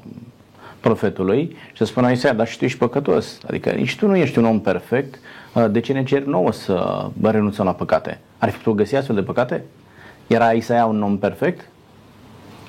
profetului 0.84 1.56
și 1.66 1.76
să 1.76 1.84
spună 1.84 2.10
Isaia, 2.10 2.34
dar 2.34 2.46
și 2.46 2.58
tu 2.58 2.64
ești 2.64 2.78
păcătos. 2.78 3.38
Adică 3.46 3.70
nici 3.70 3.96
tu 3.96 4.06
nu 4.06 4.16
ești 4.16 4.38
un 4.38 4.44
om 4.44 4.60
perfect, 4.60 5.18
uh, 5.54 5.66
de 5.70 5.80
ce 5.80 5.92
ne 5.92 6.02
ceri 6.02 6.28
nouă 6.28 6.52
să 6.52 7.06
renunțăm 7.22 7.64
la 7.64 7.72
păcate? 7.72 8.20
Ar 8.38 8.50
fi 8.50 8.56
putut 8.56 8.76
găsi 8.76 8.96
astfel 8.96 9.14
de 9.14 9.22
păcate? 9.22 9.64
Era 10.26 10.52
Isaia 10.52 10.86
un 10.86 11.02
om 11.02 11.18
perfect? 11.18 11.68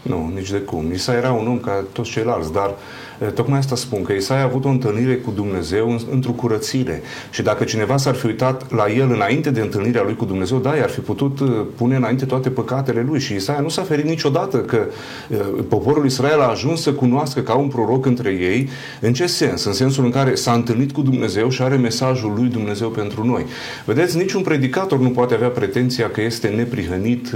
Nu, 0.08 0.32
nici 0.36 0.52
de 0.52 0.58
cum. 0.58 0.92
Isaia 0.94 1.18
era 1.18 1.32
un 1.32 1.48
om 1.48 1.60
ca 1.60 1.84
toți 1.92 2.10
ceilalți, 2.10 2.54
dar 2.54 2.76
Tocmai 3.34 3.58
asta 3.58 3.76
spun, 3.76 4.04
că 4.04 4.14
Isaia 4.14 4.42
a 4.42 4.44
avut 4.44 4.66
o 4.66 4.70
întâlnire 4.70 5.16
cu 5.16 5.32
Dumnezeu 5.36 6.00
într-o 6.12 6.32
curățire. 6.32 7.02
Și 7.32 7.42
dacă 7.42 7.64
cineva 7.64 7.98
s-ar 7.98 8.16
fi 8.16 8.26
uitat 8.26 8.72
la 8.72 8.92
el 8.92 9.12
înainte 9.12 9.50
de 9.50 9.62
întâlnirea 9.62 10.04
lui 10.04 10.16
cu 10.16 10.26
Dumnezeu, 10.26 10.58
da, 10.58 10.70
ar 10.70 10.90
fi 10.90 11.00
putut 11.00 11.40
pune 11.76 11.96
înainte 11.96 12.26
toate 12.26 12.50
păcatele 12.50 13.06
lui. 13.08 13.20
Și 13.20 13.34
Isaia 13.34 13.60
nu 13.60 13.70
s-a 13.70 13.82
ferit 13.82 14.06
niciodată 14.06 14.58
că 14.58 14.86
poporul 15.68 16.06
Israel 16.06 16.42
a 16.42 16.50
ajuns 16.50 16.82
să 16.82 16.94
cunoască 16.94 17.40
ca 17.40 17.54
un 17.54 17.68
proroc 17.68 18.06
între 18.06 18.30
ei. 18.30 18.70
În 19.02 19.14
ce 19.14 19.26
sens? 19.26 19.64
În 19.64 19.74
sensul 19.74 20.06
în 20.06 20.12
care 20.12 20.36
s-a 20.36 20.52
întâlnit 20.54 20.92
cu 20.92 21.02
Dumnezeu 21.02 21.50
și 21.50 21.62
are 21.62 21.76
mesajul 21.76 22.34
lui 22.36 22.48
Dumnezeu 22.48 22.90
pentru 22.90 23.26
noi. 23.26 23.46
Vedeți, 23.86 24.18
niciun 24.18 24.42
predicator 24.42 25.00
nu 25.00 25.10
poate 25.10 25.34
avea 25.34 25.50
pretenția 25.50 26.10
că 26.10 26.22
este 26.22 26.48
neprihănit 26.48 27.36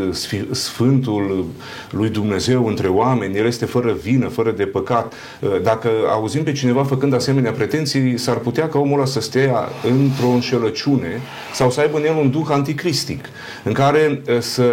Sfântul 0.52 1.46
lui 1.92 2.10
Dumnezeu 2.10 2.59
între 2.66 2.88
oameni, 2.88 3.38
el 3.38 3.46
este 3.46 3.66
fără 3.66 3.94
vină, 4.02 4.28
fără 4.28 4.52
de 4.52 4.66
păcat 4.66 5.14
dacă 5.62 5.90
auzim 6.10 6.44
pe 6.44 6.52
cineva 6.52 6.84
făcând 6.84 7.14
asemenea 7.14 7.52
pretenții, 7.52 8.18
s-ar 8.18 8.38
putea 8.38 8.70
ca 8.70 8.80
omul 8.80 8.98
ăla 8.98 9.06
să 9.06 9.22
stea 9.22 9.70
într-o 9.84 10.28
înșelăciune 10.28 11.22
sau 11.54 11.72
să 11.72 11.80
aibă 11.80 11.98
în 11.98 12.06
el 12.06 12.16
un 12.16 12.32
duh 12.32 12.48
anticristic, 12.50 13.26
în 13.64 13.74
care 13.74 14.22
să 14.40 14.64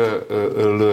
îl 0.57 0.85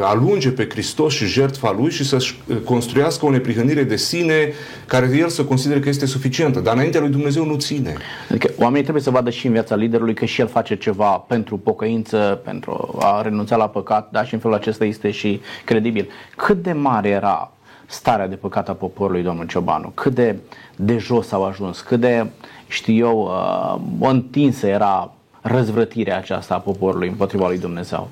alunge 0.00 0.50
pe 0.50 0.66
Hristos 0.68 1.12
și 1.12 1.26
jertfa 1.26 1.76
lui 1.78 1.90
și 1.90 2.04
să-și 2.04 2.40
construiască 2.64 3.26
o 3.26 3.30
neprihănire 3.30 3.82
de 3.82 3.96
sine 3.96 4.52
care 4.86 5.16
el 5.18 5.28
să 5.28 5.44
considere 5.44 5.80
că 5.80 5.88
este 5.88 6.06
suficientă, 6.06 6.60
dar 6.60 6.74
înaintea 6.74 7.00
lui 7.00 7.10
Dumnezeu 7.10 7.44
nu 7.44 7.54
ține. 7.54 7.96
Adică 8.28 8.50
oamenii 8.58 8.82
trebuie 8.82 9.02
să 9.02 9.10
vadă 9.10 9.30
și 9.30 9.46
în 9.46 9.52
viața 9.52 9.74
liderului 9.74 10.14
că 10.14 10.24
și 10.24 10.40
el 10.40 10.48
face 10.48 10.76
ceva 10.76 11.10
pentru 11.10 11.56
pocăință, 11.56 12.40
pentru 12.44 12.98
a 13.00 13.22
renunța 13.22 13.56
la 13.56 13.68
păcat, 13.68 14.08
da, 14.12 14.24
și 14.24 14.34
în 14.34 14.40
felul 14.40 14.56
acesta 14.56 14.84
este 14.84 15.10
și 15.10 15.40
credibil. 15.64 16.08
Cât 16.36 16.62
de 16.62 16.72
mare 16.72 17.08
era 17.08 17.52
starea 17.86 18.28
de 18.28 18.34
păcat 18.34 18.68
a 18.68 18.72
poporului, 18.72 19.22
domnul 19.22 19.46
Ciobanu, 19.46 19.92
cât 19.94 20.14
de, 20.14 20.36
de 20.76 20.98
jos 20.98 21.32
au 21.32 21.44
ajuns, 21.44 21.80
cât 21.80 22.00
de, 22.00 22.26
știu 22.68 22.94
eu, 22.94 23.20
uh, 23.20 24.08
întinsă 24.08 24.66
era 24.66 25.12
răzvrătirea 25.40 26.16
aceasta 26.16 26.54
a 26.54 26.58
poporului 26.58 27.08
împotriva 27.08 27.46
lui 27.48 27.58
Dumnezeu. 27.58 28.08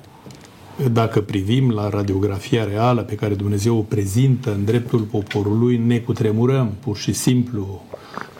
Dacă 0.91 1.21
privim 1.21 1.69
la 1.69 1.89
radiografia 1.89 2.63
reală 2.63 3.01
pe 3.01 3.15
care 3.15 3.33
Dumnezeu 3.33 3.77
o 3.77 3.81
prezintă 3.81 4.53
în 4.53 4.65
dreptul 4.65 4.99
poporului, 4.99 5.77
ne 5.77 5.97
cutremurăm 5.97 6.71
pur 6.79 6.97
și 6.97 7.13
simplu. 7.13 7.81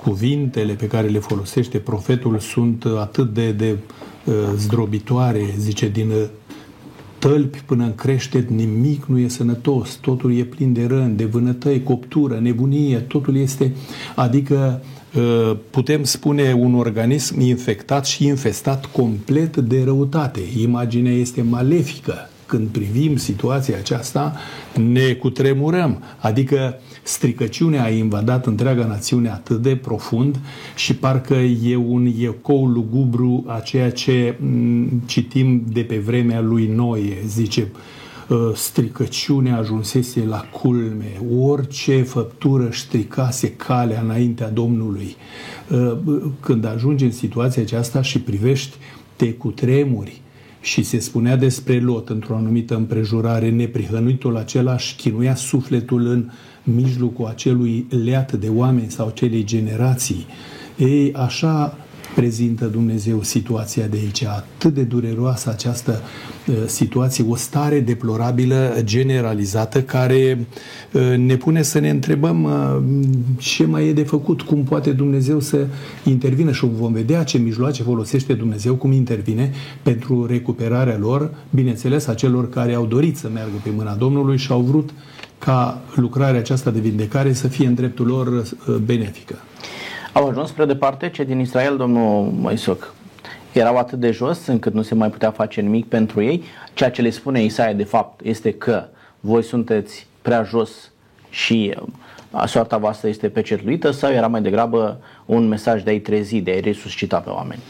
Cuvintele 0.04 0.74
pe 0.74 0.88
care 0.88 1.08
le 1.08 1.20
folosește 1.20 1.78
profetul 1.78 2.40
sunt 2.40 2.84
atât 3.00 3.34
de, 3.34 3.52
de 3.52 3.78
uh, 4.26 4.34
zdrobitoare, 4.56 5.54
zice, 5.58 5.90
din 5.90 6.12
tălpi 7.20 7.62
până 7.66 7.84
în 7.84 7.96
creștet, 7.96 8.50
nimic 8.50 9.06
nu 9.06 9.20
e 9.20 9.28
sănătos, 9.28 9.96
totul 9.96 10.38
e 10.38 10.44
plin 10.44 10.74
de 10.74 10.86
răni, 10.86 11.16
de 11.16 11.26
vânătăi, 11.26 11.84
coptură, 11.84 12.40
nebunie, 12.42 12.98
totul 12.98 13.38
este, 13.38 13.74
adică 14.16 14.82
ă, 15.16 15.58
putem 15.70 16.04
spune 16.04 16.54
un 16.54 16.76
organism 16.76 17.40
infectat 17.40 18.06
și 18.06 18.26
infestat 18.26 18.86
complet 18.86 19.58
de 19.58 19.84
răutate. 19.84 20.40
Imaginea 20.62 21.14
este 21.14 21.42
malefică. 21.42 22.30
Când 22.46 22.68
privim 22.68 23.18
situația 23.18 23.78
aceasta, 23.78 24.36
ne 24.92 25.14
cutremurăm. 25.14 26.04
Adică 26.18 26.80
stricăciunea 27.08 27.84
a 27.84 27.90
invadat 27.90 28.46
întreaga 28.46 28.86
națiune 28.86 29.30
atât 29.30 29.62
de 29.62 29.76
profund 29.76 30.40
și 30.76 30.96
parcă 30.96 31.34
e 31.64 31.76
un 31.76 32.06
ecou 32.20 32.66
lugubru 32.66 33.44
a 33.48 33.60
ceea 33.60 33.92
ce 33.92 34.36
mm, 34.40 35.02
citim 35.06 35.64
de 35.72 35.82
pe 35.82 35.98
vremea 35.98 36.42
lui 36.42 36.68
Noe, 36.68 37.18
zice 37.26 37.68
ă, 38.30 38.52
stricăciunea 38.56 39.58
ajunsese 39.58 40.26
la 40.26 40.38
culme, 40.40 41.22
orice 41.40 42.04
făptură 42.04 42.70
stricase 42.72 43.52
calea 43.52 44.02
înaintea 44.02 44.50
Domnului. 44.50 45.16
Ă, 45.72 45.98
când 46.40 46.66
ajungi 46.66 47.04
în 47.04 47.12
situația 47.12 47.62
aceasta 47.62 48.02
și 48.02 48.20
privești, 48.20 48.76
te 49.16 49.34
cutremuri, 49.34 50.22
și 50.62 50.84
se 50.84 51.00
spunea 51.00 51.36
despre 51.36 51.80
Lot 51.80 52.10
într-o 52.10 52.36
anumită 52.36 52.76
împrejurare, 52.76 53.50
neprihănuitul 53.50 54.38
același 54.38 54.96
chinuia 54.96 55.36
sufletul 55.36 56.08
în 56.08 56.30
mijlocul 56.76 57.26
acelui 57.26 57.86
leat 58.04 58.32
de 58.32 58.50
oameni 58.50 58.92
sau 58.92 59.08
acelei 59.08 59.44
generații. 59.44 60.26
Ei, 60.78 61.14
așa 61.14 61.78
prezintă 62.18 62.66
Dumnezeu 62.66 63.24
situația 63.24 63.88
de 63.88 63.98
aici. 63.98 64.24
Atât 64.24 64.74
de 64.74 64.82
dureroasă 64.82 65.50
această 65.50 66.02
uh, 66.48 66.56
situație, 66.66 67.26
o 67.28 67.36
stare 67.36 67.80
deplorabilă 67.80 68.76
generalizată 68.80 69.82
care 69.82 70.48
uh, 70.92 71.18
ne 71.18 71.36
pune 71.36 71.62
să 71.62 71.80
ne 71.80 71.90
întrebăm 71.90 72.44
uh, 72.44 72.78
ce 73.38 73.66
mai 73.66 73.88
e 73.88 73.94
de 73.94 74.04
făcut, 74.04 74.42
cum 74.42 74.64
poate 74.64 74.92
Dumnezeu 74.92 75.40
să 75.40 75.66
intervină 76.04 76.52
și 76.52 76.66
vom 76.66 76.94
vedea 76.94 77.24
ce 77.24 77.38
mijloace 77.38 77.84
folosește 77.84 78.34
Dumnezeu, 78.34 78.76
cum 78.76 78.92
intervine 78.92 79.52
pentru 79.84 80.26
recuperarea 80.26 80.98
lor, 80.98 81.32
bineînțeles 81.50 82.08
a 82.08 82.14
celor 82.14 82.50
care 82.50 82.74
au 82.74 82.86
dorit 82.86 83.18
să 83.18 83.30
meargă 83.34 83.56
pe 83.64 83.70
mâna 83.76 83.94
Domnului 83.94 84.38
și 84.38 84.52
au 84.52 84.62
vrut 84.62 84.90
ca 85.40 85.82
lucrarea 85.96 86.40
aceasta 86.40 86.70
de 86.70 86.80
vindecare 86.80 87.34
să 87.34 87.48
fie 87.48 87.68
în 87.68 87.74
dreptul 87.74 88.08
lor 88.08 88.28
uh, 88.28 88.76
benefică. 88.86 89.36
Au 90.14 90.28
ajuns 90.28 90.50
spre 90.50 90.66
departe 90.66 91.10
ce 91.10 91.24
din 91.24 91.40
Israel, 91.40 91.78
domnul 91.78 92.32
Moisoc, 92.32 92.94
erau 93.52 93.78
atât 93.78 94.00
de 94.00 94.12
jos 94.12 94.48
încât 94.48 94.74
nu 94.74 94.82
se 94.82 94.96
mai 94.96 95.10
putea 95.10 95.32
face 95.32 95.62
nimic 95.62 95.86
pentru 95.88 96.22
ei. 96.22 96.44
Ceea 96.74 96.92
ce 96.92 97.02
le 97.02 97.10
spune 97.10 97.44
Isaia 97.44 97.74
de 97.74 97.84
fapt 97.84 98.20
este 98.24 98.54
că 98.54 98.86
voi 99.20 99.44
sunteți 99.44 100.08
prea 100.22 100.44
jos 100.44 100.92
și 101.30 101.76
uh, 102.32 102.44
soarta 102.46 102.78
voastră 102.78 103.08
este 103.08 103.30
pecetluită 103.30 103.92
sau 103.92 104.12
era 104.12 104.28
mai 104.28 104.42
degrabă 104.42 105.00
un 105.28 105.48
mesaj 105.48 105.84
de 105.84 105.90
a-i 105.90 106.00
trezi, 106.00 106.36
de 106.36 106.52
a-i 106.52 106.60
resuscita 106.60 107.18
pe 107.18 107.30
oameni? 107.30 107.62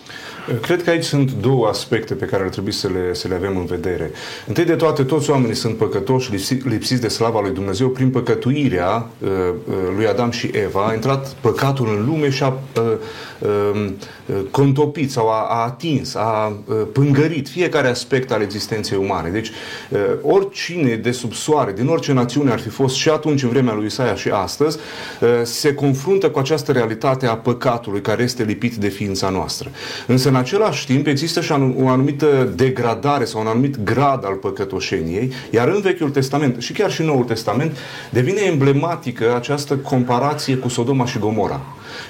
Cred 0.62 0.84
că 0.84 0.90
aici 0.90 1.04
sunt 1.04 1.32
două 1.32 1.68
aspecte 1.68 2.14
pe 2.14 2.26
care 2.26 2.44
ar 2.44 2.50
trebui 2.50 2.72
să 2.72 2.88
le, 2.88 3.14
să 3.14 3.28
le 3.28 3.36
avem 3.36 3.58
în 3.58 3.66
vedere. 3.66 4.12
Întâi 4.48 4.66
de 4.66 4.76
toate, 4.76 5.04
toți 5.04 5.30
oamenii 5.30 5.56
sunt 5.56 5.78
păcătoși, 5.78 6.32
lipsiți 6.64 7.02
de 7.02 7.08
slava 7.08 7.42
lui 7.42 7.52
Dumnezeu 7.52 7.90
prin 7.90 8.10
păcătuirea 8.10 9.10
uh, 9.20 9.30
uh, 9.68 9.76
lui 9.96 10.08
Adam 10.08 10.32
și 10.32 10.50
Eva. 10.54 10.86
A 10.88 10.94
intrat 10.94 11.28
păcatul 11.42 11.88
în 11.98 12.06
lume 12.06 12.30
și 12.30 12.44
a 12.44 12.48
uh, 12.76 12.84
uh, 13.40 13.88
contopit 14.52 15.12
sau 15.12 15.30
a, 15.30 15.48
a 15.50 15.64
atins, 15.64 16.16
a 16.16 16.62
uh, 16.66 16.76
pângărit 16.94 17.50
fiecare 17.50 17.88
aspect 17.88 18.32
al 18.32 18.42
existenței 18.42 18.98
umane. 18.98 19.30
Deci, 19.30 19.50
uh, 19.90 20.00
oricine 20.22 20.96
de 20.96 21.12
sub 21.12 21.34
soare, 21.34 21.72
din 21.72 21.88
orice 21.88 22.14
națiune 22.14 22.52
ar 22.52 22.60
fi 22.60 22.70
fost 22.70 22.96
și 22.96 23.10
atunci 23.10 23.44
în 23.44 23.50
vremea 23.50 23.74
lui 23.74 23.86
Isaia 23.86 24.16
și 24.16 24.30
astăzi, 24.30 24.78
uh, 25.22 25.30
se 25.44 25.74
confruntă 25.74 26.30
cu 26.30 26.40
această 26.40 26.72
realitate 26.72 27.26
a 27.26 27.36
păcatului 27.48 28.02
care 28.02 28.24
este 28.24 28.44
lipit 28.44 28.76
de 28.76 28.88
ființa 28.88 29.30
noastră. 29.30 29.72
Însă, 30.08 30.30
în 30.30 30.36
același 30.36 30.86
timp, 30.86 31.08
există 31.08 31.42
și 31.42 31.52
o 31.52 31.88
anumită 31.88 32.54
degradare 32.56 33.26
sau 33.26 33.42
un 33.42 33.48
anumit 33.48 33.84
grad 33.84 34.26
al 34.26 34.34
păcătoșeniei, 34.34 35.32
iar 35.50 35.68
în 35.68 35.82
Vechiul 35.82 36.10
Testament 36.10 36.62
și 36.62 36.74
chiar 36.74 36.92
și 36.92 37.02
în 37.02 37.08
Noul 37.08 37.24
Testament 37.24 37.78
devine 38.10 38.42
emblematică 38.42 39.36
această 39.36 39.76
comparație 39.76 40.56
cu 40.56 40.68
Sodoma 40.68 41.06
și 41.06 41.20
Gomora. 41.20 41.62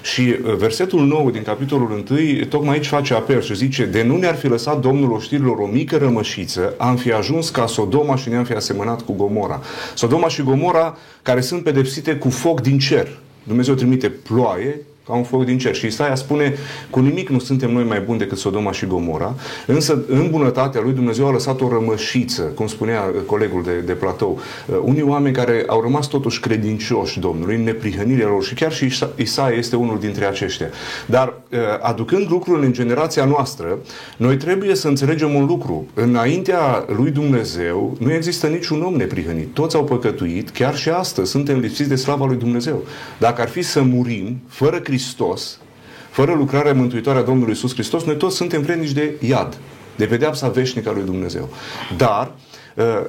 Și 0.02 0.21
uh, 0.21 0.56
versetul 0.56 1.06
9 1.06 1.32
din 1.32 1.43
capitolul 1.43 2.04
1 2.10 2.45
tocmai 2.50 2.73
aici 2.73 2.88
face 2.88 3.13
apel 3.13 3.41
și 3.41 3.56
zice 3.56 3.86
de 3.86 4.04
nu 4.04 4.17
ne-ar 4.17 4.36
fi 4.36 4.47
lăsat 4.47 4.80
Domnul 4.80 5.12
oștirilor 5.12 5.58
o 5.58 5.65
mică 5.65 5.97
rămășiță, 5.97 6.73
am 6.78 6.95
fi 6.95 7.12
ajuns 7.12 7.50
ca 7.50 7.67
Sodoma 7.67 8.15
și 8.15 8.30
ne-am 8.30 8.43
fi 8.43 8.54
asemănat 8.54 9.02
cu 9.02 9.13
Gomora. 9.13 9.62
Sodoma 9.95 10.28
și 10.28 10.41
Gomora 10.41 10.97
care 11.21 11.41
sunt 11.41 11.63
pedepsite 11.63 12.15
cu 12.15 12.30
foc 12.30 12.62
din 12.62 12.80
cer. 12.80 13.08
Dumnezeu 13.43 13.73
trimite 13.73 14.10
ploaie 14.10 14.82
ca 15.08 15.13
un 15.13 15.24
foc 15.24 15.46
din 15.46 15.58
cer. 15.58 15.76
Și 15.76 15.86
Isaia 15.86 16.15
spune, 16.15 16.54
cu 16.89 17.00
nimic 17.00 17.30
nu 17.30 17.39
suntem 17.39 17.72
noi 17.72 17.84
mai 17.84 18.00
buni 18.00 18.17
decât 18.17 18.38
Sodoma 18.38 18.72
și 18.72 18.86
Gomora, 18.86 19.36
însă 19.65 20.04
în 20.08 20.28
bunătatea 20.32 20.82
lui 20.82 20.93
Dumnezeu 20.93 21.28
a 21.28 21.32
lăsat 21.32 21.62
o 21.62 21.70
rămășiță, 21.70 22.41
cum 22.41 22.67
spunea 22.67 23.02
colegul 23.26 23.63
de, 23.63 23.72
de 23.86 23.93
platou. 23.93 24.39
Uh, 24.65 24.76
unii 24.84 25.02
oameni 25.02 25.36
care 25.36 25.63
au 25.67 25.82
rămas 25.82 26.08
totuși 26.08 26.39
credincioși 26.39 27.20
Domnului 27.20 27.56
în 27.56 27.63
neprihănirea 27.63 28.28
lor 28.28 28.43
și 28.43 28.54
chiar 28.54 28.74
și 28.74 28.93
Isaia 29.15 29.58
este 29.58 29.76
unul 29.76 30.00
dintre 30.00 30.26
aceștia. 30.26 30.67
Dar 31.06 31.28
uh, 31.52 31.58
aducând 31.82 32.30
lucrurile 32.30 32.65
în 32.65 32.74
generația 32.74 33.26
noastră, 33.26 33.78
noi 34.17 34.38
trebuie 34.38 34.76
să 34.76 34.88
înțelegem 34.88 35.34
un 35.34 35.46
lucru. 35.46 35.88
Înaintea 35.93 36.86
lui 36.96 37.12
Dumnezeu 37.12 37.98
nu 38.00 38.13
există 38.13 38.48
niciun 38.48 38.82
om 38.82 38.96
neprihănit. 38.96 39.54
Toți 39.54 39.76
au 39.76 39.84
păcătuit, 39.84 40.50
chiar 40.50 40.76
și 40.76 40.89
astăzi 40.89 41.32
suntem 41.32 41.60
lipsiți 41.60 41.89
de 41.89 41.96
slava 41.96 42.26
lui 42.26 42.38
Dumnezeu. 42.38 42.84
Dacă 43.20 43.41
ar 43.41 43.48
fi 43.48 43.62
să 43.62 43.82
murim 43.82 44.39
fără 44.48 44.76
Hristos, 44.84 44.96
Hristos, 44.98 45.60
fără 46.10 46.34
lucrarea 46.34 46.74
mântuitoare 46.74 47.20
a 47.20 47.22
Domnului 47.22 47.54
Iisus 47.54 47.74
Hristos, 47.74 48.04
noi 48.04 48.18
toți 48.18 48.36
suntem 48.36 48.62
vrednici 48.62 48.92
de 48.92 49.14
iad, 49.20 49.58
de 49.96 50.06
pedeapsa 50.06 50.50
veșnică 50.50 50.90
a 50.90 50.92
lui 50.92 51.04
Dumnezeu. 51.04 51.50
Dar 51.98 52.32
Uh, 52.32 52.47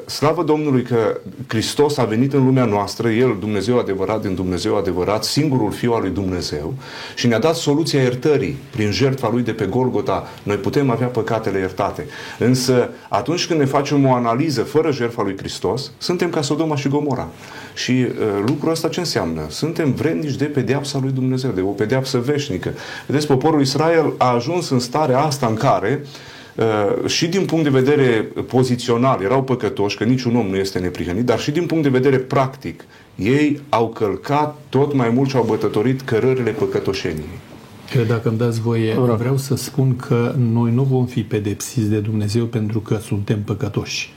slavă 0.06 0.42
Domnului 0.42 0.82
că 0.82 1.20
Hristos 1.46 1.96
a 1.98 2.04
venit 2.04 2.32
în 2.32 2.44
lumea 2.44 2.64
noastră, 2.64 3.10
El, 3.10 3.36
Dumnezeu 3.40 3.78
adevărat 3.78 4.20
din 4.20 4.34
Dumnezeu 4.34 4.76
adevărat, 4.76 5.24
singurul 5.24 5.72
Fiu 5.72 5.92
al 5.92 6.00
lui 6.00 6.10
Dumnezeu 6.10 6.74
și 7.14 7.26
ne-a 7.26 7.38
dat 7.38 7.56
soluția 7.56 8.02
iertării 8.02 8.56
prin 8.70 8.90
jertfa 8.90 9.30
Lui 9.32 9.42
de 9.42 9.52
pe 9.52 9.66
Golgota. 9.66 10.28
Noi 10.42 10.56
putem 10.56 10.90
avea 10.90 11.06
păcatele 11.06 11.58
iertate. 11.58 12.06
Însă 12.38 12.90
atunci 13.08 13.46
când 13.46 13.58
ne 13.60 13.64
facem 13.64 14.06
o 14.06 14.14
analiză 14.14 14.62
fără 14.62 14.90
jertfa 14.90 15.22
lui 15.22 15.36
Hristos, 15.36 15.92
suntem 15.98 16.30
ca 16.30 16.42
Sodoma 16.42 16.76
și 16.76 16.88
Gomora. 16.88 17.28
Și 17.74 17.92
uh, 17.92 18.08
lucrul 18.46 18.70
ăsta 18.70 18.88
ce 18.88 19.00
înseamnă? 19.00 19.46
Suntem 19.48 19.92
vrednici 19.92 20.36
de 20.36 20.44
pedeapsa 20.44 20.98
lui 21.02 21.10
Dumnezeu, 21.10 21.50
de 21.50 21.60
o 21.60 21.70
pedeapsă 21.70 22.18
veșnică. 22.18 22.70
Vedeți, 23.06 23.26
poporul 23.26 23.60
Israel 23.60 24.12
a 24.16 24.34
ajuns 24.34 24.70
în 24.70 24.78
starea 24.78 25.20
asta 25.20 25.46
în 25.46 25.54
care 25.54 26.00
uh, 26.02 26.08
Uh, 26.10 26.37
și 27.06 27.28
din 27.28 27.44
punct 27.44 27.64
de 27.64 27.70
vedere 27.70 28.28
pozițional 28.46 29.22
erau 29.22 29.42
păcătoși, 29.42 29.96
că 29.96 30.04
niciun 30.04 30.36
om 30.36 30.46
nu 30.46 30.56
este 30.56 30.78
neprihănit, 30.78 31.24
dar 31.24 31.38
și 31.40 31.50
din 31.50 31.66
punct 31.66 31.82
de 31.82 31.88
vedere 31.88 32.16
practic, 32.16 32.84
ei 33.16 33.60
au 33.68 33.88
călcat 33.88 34.58
tot 34.68 34.94
mai 34.94 35.08
mult 35.08 35.28
și 35.28 35.36
au 35.36 35.44
bătătorit 35.44 36.00
cărările 36.00 36.50
păcătoșeniei. 36.50 37.38
Dacă 38.06 38.28
îmi 38.28 38.38
dați 38.38 38.60
voie, 38.60 38.94
vreau 38.94 39.36
să 39.36 39.56
spun 39.56 39.96
că 39.96 40.34
noi 40.38 40.70
nu 40.72 40.82
vom 40.82 41.06
fi 41.06 41.22
pedepsiți 41.22 41.88
de 41.88 41.98
Dumnezeu 41.98 42.44
pentru 42.44 42.80
că 42.80 42.96
suntem 42.96 43.42
păcătoși. 43.42 44.12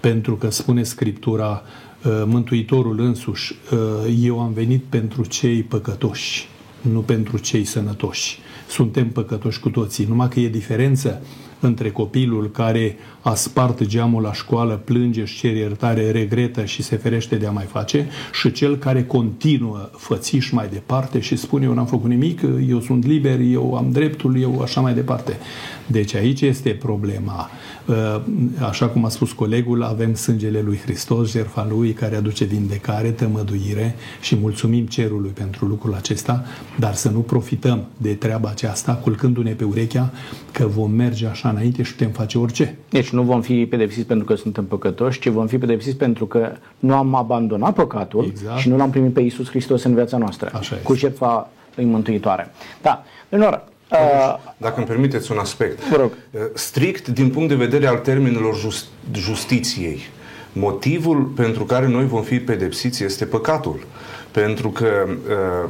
Pentru 0.00 0.34
că 0.36 0.50
spune 0.50 0.82
Scriptura, 0.82 1.62
uh, 2.04 2.22
Mântuitorul 2.26 3.00
însuși, 3.00 3.54
uh, 3.72 3.78
eu 4.22 4.40
am 4.40 4.52
venit 4.52 4.82
pentru 4.88 5.24
cei 5.24 5.62
păcătoși, 5.62 6.48
nu 6.80 7.00
pentru 7.00 7.38
cei 7.38 7.64
sănătoși. 7.64 8.38
Suntem 8.68 9.08
păcătoși 9.08 9.60
cu 9.60 9.68
toții, 9.68 10.04
numai 10.08 10.28
că 10.28 10.40
e 10.40 10.48
diferență 10.48 11.22
între 11.60 11.90
copilul 11.90 12.50
care 12.50 12.96
a 13.28 13.34
spart 13.34 13.84
geamul 13.84 14.22
la 14.22 14.32
școală, 14.32 14.80
plânge, 14.84 15.20
își 15.20 15.38
cere 15.38 15.58
iertare, 15.58 16.10
regretă 16.10 16.64
și 16.64 16.82
se 16.82 16.96
ferește 16.96 17.36
de 17.36 17.46
a 17.46 17.50
mai 17.50 17.64
face 17.64 18.08
și 18.32 18.52
cel 18.52 18.76
care 18.76 19.04
continuă 19.04 19.90
fățiș 19.92 20.50
mai 20.50 20.68
departe 20.68 21.20
și 21.20 21.36
spune 21.36 21.64
eu 21.64 21.74
n-am 21.74 21.86
făcut 21.86 22.10
nimic, 22.10 22.40
eu 22.68 22.80
sunt 22.80 23.06
liber, 23.06 23.40
eu 23.40 23.74
am 23.74 23.90
dreptul, 23.90 24.40
eu 24.40 24.60
așa 24.60 24.80
mai 24.80 24.94
departe. 24.94 25.36
Deci 25.86 26.14
aici 26.14 26.40
este 26.40 26.70
problema. 26.70 27.50
Uh, 27.86 28.20
așa 28.68 28.86
cum 28.86 29.04
a 29.04 29.08
spus 29.08 29.32
colegul, 29.32 29.82
avem 29.82 30.14
sângele 30.14 30.60
lui 30.60 30.76
Hristos, 30.76 31.30
jertfa 31.30 31.66
lui 31.70 31.92
care 31.92 32.16
aduce 32.16 32.44
vindecare, 32.44 33.10
tămăduire 33.10 33.94
și 34.20 34.36
mulțumim 34.36 34.86
cerului 34.86 35.30
pentru 35.30 35.66
lucrul 35.66 35.94
acesta, 35.94 36.44
dar 36.78 36.94
să 36.94 37.10
nu 37.10 37.18
profităm 37.18 37.86
de 37.96 38.14
treaba 38.14 38.48
aceasta 38.48 38.94
culcându-ne 38.94 39.52
pe 39.52 39.64
urechea 39.64 40.12
că 40.52 40.66
vom 40.66 40.90
merge 40.90 41.26
așa 41.26 41.48
înainte 41.48 41.82
și 41.82 41.92
putem 41.94 42.10
face 42.10 42.38
orice. 42.38 42.78
Deci 42.90 43.10
nu 43.16 43.22
vom 43.22 43.40
fi 43.40 43.66
pedepsiți 43.66 44.06
pentru 44.06 44.26
că 44.26 44.34
suntem 44.34 44.64
păcătoși, 44.64 45.20
ci 45.20 45.28
vom 45.28 45.46
fi 45.46 45.58
pedepsiți 45.58 45.96
pentru 45.96 46.26
că 46.26 46.52
nu 46.78 46.94
am 46.94 47.14
abandonat 47.14 47.74
păcatul 47.74 48.24
exact. 48.24 48.58
și 48.58 48.68
nu 48.68 48.76
l-am 48.76 48.90
primit 48.90 49.12
pe 49.12 49.20
Iisus 49.20 49.48
Hristos 49.48 49.82
în 49.82 49.94
viața 49.94 50.16
noastră, 50.16 50.50
Așa 50.54 50.76
cu 50.82 50.94
jertfa 50.94 51.50
lui 51.74 51.84
mântuitoare. 51.84 52.50
Da, 52.82 53.04
Leonora, 53.28 53.64
uh, 53.90 54.36
dacă 54.56 54.74
îmi 54.76 54.86
permiteți 54.86 55.32
un 55.32 55.38
aspect. 55.38 55.88
Vă 55.88 55.96
rog. 55.96 56.10
Uh, 56.30 56.40
strict 56.54 57.08
din 57.08 57.30
punct 57.30 57.48
de 57.48 57.54
vedere 57.54 57.86
al 57.86 57.96
termenilor 57.96 58.56
just, 58.56 58.86
justiției, 59.12 59.98
motivul 60.52 61.22
pentru 61.22 61.64
care 61.64 61.86
noi 61.86 62.06
vom 62.06 62.22
fi 62.22 62.38
pedepsiți 62.38 63.04
este 63.04 63.24
păcatul. 63.24 63.86
Pentru 64.30 64.68
că 64.68 65.06
uh, 65.06 65.68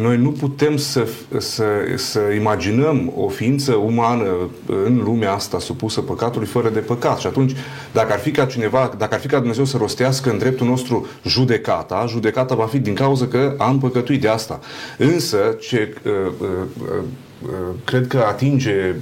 noi 0.00 0.16
nu 0.16 0.30
putem 0.30 0.76
să, 0.76 1.08
să, 1.38 1.64
să 1.96 2.20
imaginăm 2.38 3.12
o 3.16 3.28
ființă 3.28 3.74
umană 3.74 4.26
în 4.66 5.00
lumea 5.04 5.32
asta 5.32 5.58
supusă 5.58 6.00
păcatului 6.00 6.46
fără 6.46 6.68
de 6.68 6.78
păcat. 6.78 7.18
Și 7.18 7.26
atunci, 7.26 7.52
dacă 7.92 8.12
ar 8.12 8.18
fi 8.18 8.30
ca 8.30 8.44
cineva, 8.44 8.94
dacă 8.98 9.14
ar 9.14 9.20
fi 9.20 9.26
ca 9.26 9.38
Dumnezeu 9.38 9.64
să 9.64 9.76
rostească 9.76 10.30
în 10.30 10.38
dreptul 10.38 10.66
nostru 10.66 11.06
judecata, 11.24 12.04
judecata 12.08 12.54
va 12.54 12.66
fi 12.66 12.78
din 12.78 12.94
cauza 12.94 13.26
că 13.26 13.54
am 13.58 13.78
păcătuit 13.78 14.20
de 14.20 14.28
asta. 14.28 14.60
Însă, 14.98 15.56
ce 15.60 15.94
uh, 16.04 16.12
uh, 16.40 16.48
uh, 16.82 17.48
cred 17.84 18.06
că 18.06 18.18
atinge 18.28 18.94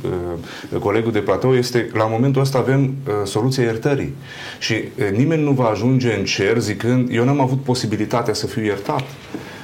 uh, 0.72 0.80
colegul 0.80 1.12
de 1.12 1.18
platou 1.18 1.54
este 1.54 1.90
la 1.92 2.04
momentul 2.04 2.42
ăsta 2.42 2.58
avem 2.58 2.82
uh, 2.82 3.14
soluția 3.24 3.62
iertării. 3.62 4.14
Și 4.58 4.72
uh, 4.74 5.16
nimeni 5.16 5.42
nu 5.42 5.50
va 5.50 5.64
ajunge 5.64 6.14
în 6.18 6.24
cer 6.24 6.58
zicând 6.58 7.08
eu 7.12 7.24
n-am 7.24 7.40
avut 7.40 7.62
posibilitatea 7.62 8.34
să 8.34 8.46
fiu 8.46 8.62
iertat. 8.62 9.04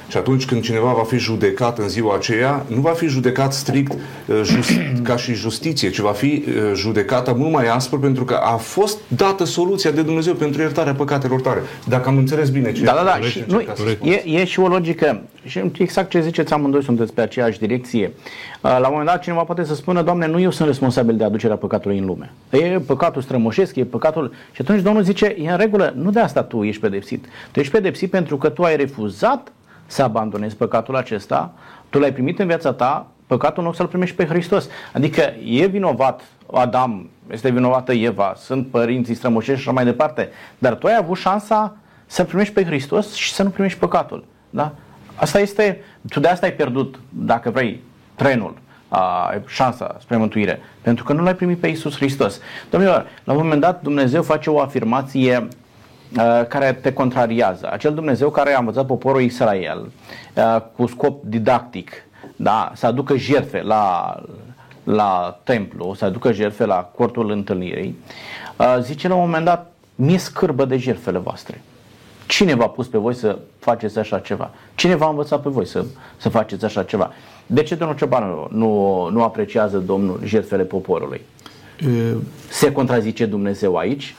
Și 0.07 0.17
atunci 0.17 0.45
când 0.45 0.61
cineva 0.61 0.93
va 0.93 1.03
fi 1.03 1.17
judecat 1.17 1.77
în 1.77 1.89
ziua 1.89 2.15
aceea, 2.15 2.65
nu 2.67 2.81
va 2.81 2.89
fi 2.89 3.07
judecat 3.07 3.53
strict 3.53 3.91
uh, 3.91 4.41
just, 4.43 4.71
ca 5.03 5.15
și 5.15 5.33
justiție, 5.33 5.89
ci 5.89 5.99
va 5.99 6.11
fi 6.11 6.43
uh, 6.47 6.71
judecată 6.73 7.33
mult 7.33 7.51
mai 7.51 7.67
aspru 7.67 7.99
pentru 7.99 8.25
că 8.25 8.33
a 8.33 8.55
fost 8.55 8.97
dată 9.07 9.43
soluția 9.43 9.91
de 9.91 10.01
Dumnezeu 10.01 10.33
pentru 10.33 10.61
iertarea 10.61 10.93
păcatelor 10.93 11.41
tale. 11.41 11.61
Dacă 11.87 12.09
am 12.09 12.17
înțeles 12.17 12.49
bine 12.49 12.71
ce 12.71 12.83
Da, 12.83 12.93
da, 12.93 13.03
da. 13.03 13.19
Și, 13.19 13.43
nu, 13.47 13.61
e, 14.01 14.23
e 14.25 14.45
și 14.45 14.59
o 14.59 14.67
logică. 14.67 15.21
Și 15.45 15.71
exact 15.77 16.09
ce 16.09 16.21
ziceți 16.21 16.53
amândoi 16.53 16.83
sunteți 16.83 17.13
pe 17.13 17.21
aceeași 17.21 17.59
direcție. 17.59 18.11
Uh, 18.61 18.61
la 18.61 18.77
un 18.77 18.87
moment 18.89 19.07
dat 19.07 19.21
cineva 19.21 19.41
poate 19.41 19.63
să 19.63 19.75
spună, 19.75 20.01
Doamne, 20.01 20.27
nu 20.27 20.39
eu 20.39 20.51
sunt 20.51 20.67
responsabil 20.67 21.15
de 21.15 21.23
aducerea 21.23 21.55
păcatului 21.55 21.97
în 21.97 22.05
lume. 22.05 22.33
E 22.49 22.79
păcatul 22.85 23.21
strămoșesc, 23.21 23.75
e 23.75 23.83
păcatul... 23.83 24.33
Și 24.51 24.61
atunci 24.61 24.81
Domnul 24.81 25.03
zice, 25.03 25.35
e 25.39 25.49
în 25.49 25.57
regulă, 25.57 25.93
nu 25.97 26.09
de 26.09 26.19
asta 26.19 26.43
tu 26.43 26.63
ești 26.63 26.81
pedepsit. 26.81 27.25
Tu 27.51 27.59
ești 27.59 27.71
pedepsit 27.71 28.09
pentru 28.09 28.37
că 28.37 28.49
tu 28.49 28.63
ai 28.63 28.75
refuzat 28.75 29.51
să 29.85 30.03
abandonezi 30.03 30.55
păcatul 30.55 30.95
acesta, 30.95 31.53
tu 31.89 31.99
l-ai 31.99 32.13
primit 32.13 32.39
în 32.39 32.47
viața 32.47 32.73
ta, 32.73 33.07
păcatul 33.27 33.63
nu 33.63 33.71
să-l 33.71 33.87
primești 33.87 34.15
pe 34.15 34.25
Hristos. 34.25 34.69
Adică 34.93 35.21
e 35.45 35.65
vinovat 35.65 36.21
Adam, 36.53 37.09
este 37.31 37.49
vinovată 37.49 37.93
Eva, 37.93 38.33
sunt 38.37 38.67
părinții 38.67 39.13
strămoșești 39.13 39.61
și 39.61 39.67
așa 39.67 39.75
mai 39.75 39.85
departe, 39.85 40.29
dar 40.57 40.73
tu 40.73 40.87
ai 40.87 40.95
avut 40.99 41.17
șansa 41.17 41.75
să 42.05 42.23
primești 42.23 42.53
pe 42.53 42.65
Hristos 42.65 43.13
și 43.13 43.33
să 43.33 43.43
nu 43.43 43.49
primești 43.49 43.79
păcatul. 43.79 44.25
Da? 44.49 44.71
Asta 45.15 45.39
este, 45.39 45.81
tu 46.09 46.19
de 46.19 46.27
asta 46.27 46.45
ai 46.45 46.53
pierdut, 46.53 46.99
dacă 47.09 47.49
vrei, 47.49 47.81
trenul, 48.15 48.57
a, 48.87 49.33
șansa 49.47 49.97
spre 49.99 50.17
mântuire, 50.17 50.59
pentru 50.81 51.03
că 51.03 51.13
nu 51.13 51.23
l-ai 51.23 51.35
primit 51.35 51.59
pe 51.59 51.67
Isus 51.67 51.95
Hristos. 51.95 52.39
Domnilor, 52.69 53.05
la 53.23 53.33
un 53.33 53.39
moment 53.39 53.61
dat 53.61 53.81
Dumnezeu 53.81 54.23
face 54.23 54.49
o 54.49 54.59
afirmație 54.59 55.37
Uh, 55.37 55.64
care 56.47 56.73
te 56.73 56.93
contrariază. 56.93 57.69
Acel 57.71 57.93
Dumnezeu 57.93 58.29
care 58.29 58.53
a 58.53 58.59
învățat 58.59 58.85
poporul 58.85 59.21
Israel 59.21 59.91
uh, 60.35 60.61
cu 60.75 60.85
scop 60.85 61.23
didactic 61.23 61.91
da, 62.35 62.71
să 62.75 62.85
aducă 62.85 63.17
jertfe 63.17 63.61
la, 63.61 64.15
la 64.83 65.39
templu, 65.43 65.93
să 65.93 66.05
aducă 66.05 66.31
jertfe 66.31 66.65
la 66.65 66.91
cortul 66.95 67.31
întâlnirii, 67.31 67.97
uh, 68.57 68.77
zice 68.81 69.07
la 69.07 69.15
un 69.15 69.21
moment 69.21 69.45
dat, 69.45 69.71
mi-e 69.95 70.17
scârbă 70.17 70.65
de 70.65 70.77
jertfele 70.77 71.17
voastre. 71.17 71.61
Cine 72.27 72.55
v-a 72.55 72.67
pus 72.67 72.87
pe 72.87 72.97
voi 72.97 73.13
să 73.13 73.37
faceți 73.59 73.99
așa 73.99 74.19
ceva? 74.19 74.51
Cine 74.75 74.95
v-a 74.95 75.09
învățat 75.09 75.41
pe 75.41 75.49
voi 75.49 75.65
să, 75.65 75.85
să 76.17 76.29
faceți 76.29 76.65
așa 76.65 76.83
ceva? 76.83 77.13
De 77.45 77.63
ce 77.63 77.75
domnul 77.75 77.97
Ciobanu 77.97 78.47
nu, 78.51 79.07
nu 79.11 79.23
apreciază 79.23 79.77
domnul 79.77 80.19
jertfele 80.23 80.63
poporului? 80.63 81.21
Se 82.49 82.71
contrazice 82.71 83.25
Dumnezeu 83.25 83.75
aici? 83.75 84.15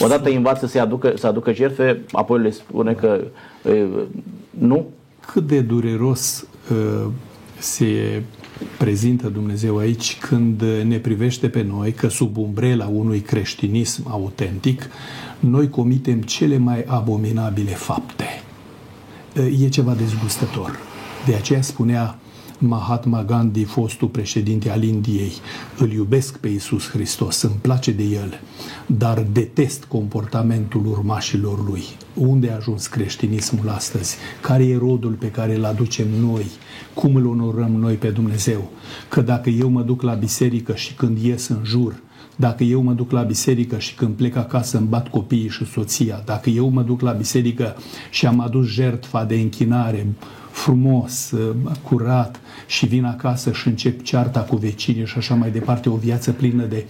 Odată 0.00 0.28
îi 0.28 0.36
învață 0.36 0.66
să 0.66 0.80
aducă, 0.80 1.12
să 1.16 1.26
aducă 1.26 1.52
jertfe, 1.52 2.02
apoi 2.12 2.40
le 2.40 2.50
spune 2.50 2.92
că 2.92 3.20
e, 3.70 3.86
nu? 4.50 4.86
Cât 5.32 5.46
de 5.46 5.60
dureros 5.60 6.46
uh, 6.70 7.10
se 7.58 8.22
prezintă 8.78 9.28
Dumnezeu 9.28 9.76
aici 9.76 10.18
când 10.18 10.62
ne 10.84 10.98
privește 10.98 11.48
pe 11.48 11.62
noi 11.62 11.92
că 11.92 12.08
sub 12.08 12.36
umbrela 12.36 12.86
unui 12.86 13.20
creștinism 13.20 14.10
autentic 14.10 14.88
noi 15.40 15.70
comitem 15.70 16.20
cele 16.22 16.56
mai 16.56 16.84
abominabile 16.86 17.70
fapte. 17.70 18.42
E 19.60 19.68
ceva 19.68 19.94
dezgustător. 19.94 20.78
De 21.26 21.34
aceea 21.34 21.62
spunea 21.62 22.18
Mahatma 22.60 23.24
Gandhi, 23.24 23.64
fostul 23.64 24.08
președinte 24.08 24.70
al 24.70 24.82
Indiei, 24.82 25.32
îl 25.78 25.92
iubesc 25.92 26.38
pe 26.38 26.48
Iisus 26.48 26.88
Hristos, 26.88 27.42
îmi 27.42 27.58
place 27.60 27.92
de 27.92 28.02
el, 28.02 28.40
dar 28.86 29.26
detest 29.32 29.84
comportamentul 29.84 30.86
urmașilor 30.86 31.68
lui. 31.68 31.82
Unde 32.14 32.50
a 32.50 32.56
ajuns 32.56 32.86
creștinismul 32.86 33.68
astăzi? 33.68 34.16
Care 34.40 34.66
e 34.66 34.76
rodul 34.76 35.12
pe 35.12 35.30
care 35.30 35.54
îl 35.54 35.64
aducem 35.64 36.06
noi? 36.20 36.46
Cum 36.94 37.14
îl 37.14 37.26
onorăm 37.26 37.70
noi 37.70 37.94
pe 37.94 38.08
Dumnezeu? 38.08 38.70
Că 39.08 39.20
dacă 39.20 39.50
eu 39.50 39.68
mă 39.68 39.82
duc 39.82 40.02
la 40.02 40.14
biserică 40.14 40.74
și 40.74 40.94
când 40.94 41.18
ies 41.18 41.48
în 41.48 41.60
jur, 41.64 42.02
dacă 42.36 42.64
eu 42.64 42.82
mă 42.82 42.92
duc 42.92 43.10
la 43.10 43.22
biserică 43.22 43.78
și 43.78 43.94
când 43.94 44.14
plec 44.14 44.36
acasă 44.36 44.78
îmi 44.78 44.86
bat 44.86 45.08
copiii 45.08 45.48
și 45.48 45.64
soția, 45.64 46.22
dacă 46.24 46.50
eu 46.50 46.68
mă 46.68 46.82
duc 46.82 47.00
la 47.00 47.12
biserică 47.12 47.76
și 48.10 48.26
am 48.26 48.40
adus 48.40 48.66
jertfa 48.66 49.24
de 49.24 49.34
închinare 49.34 50.06
frumos, 50.58 51.34
curat 51.82 52.40
și 52.66 52.86
vin 52.86 53.04
acasă 53.04 53.52
și 53.52 53.68
încep 53.68 54.02
cearta 54.02 54.40
cu 54.40 54.56
vecinii 54.56 55.06
și 55.06 55.18
așa 55.18 55.34
mai 55.34 55.50
departe, 55.50 55.88
o 55.88 55.96
viață 55.96 56.32
plină 56.32 56.64
de 56.64 56.86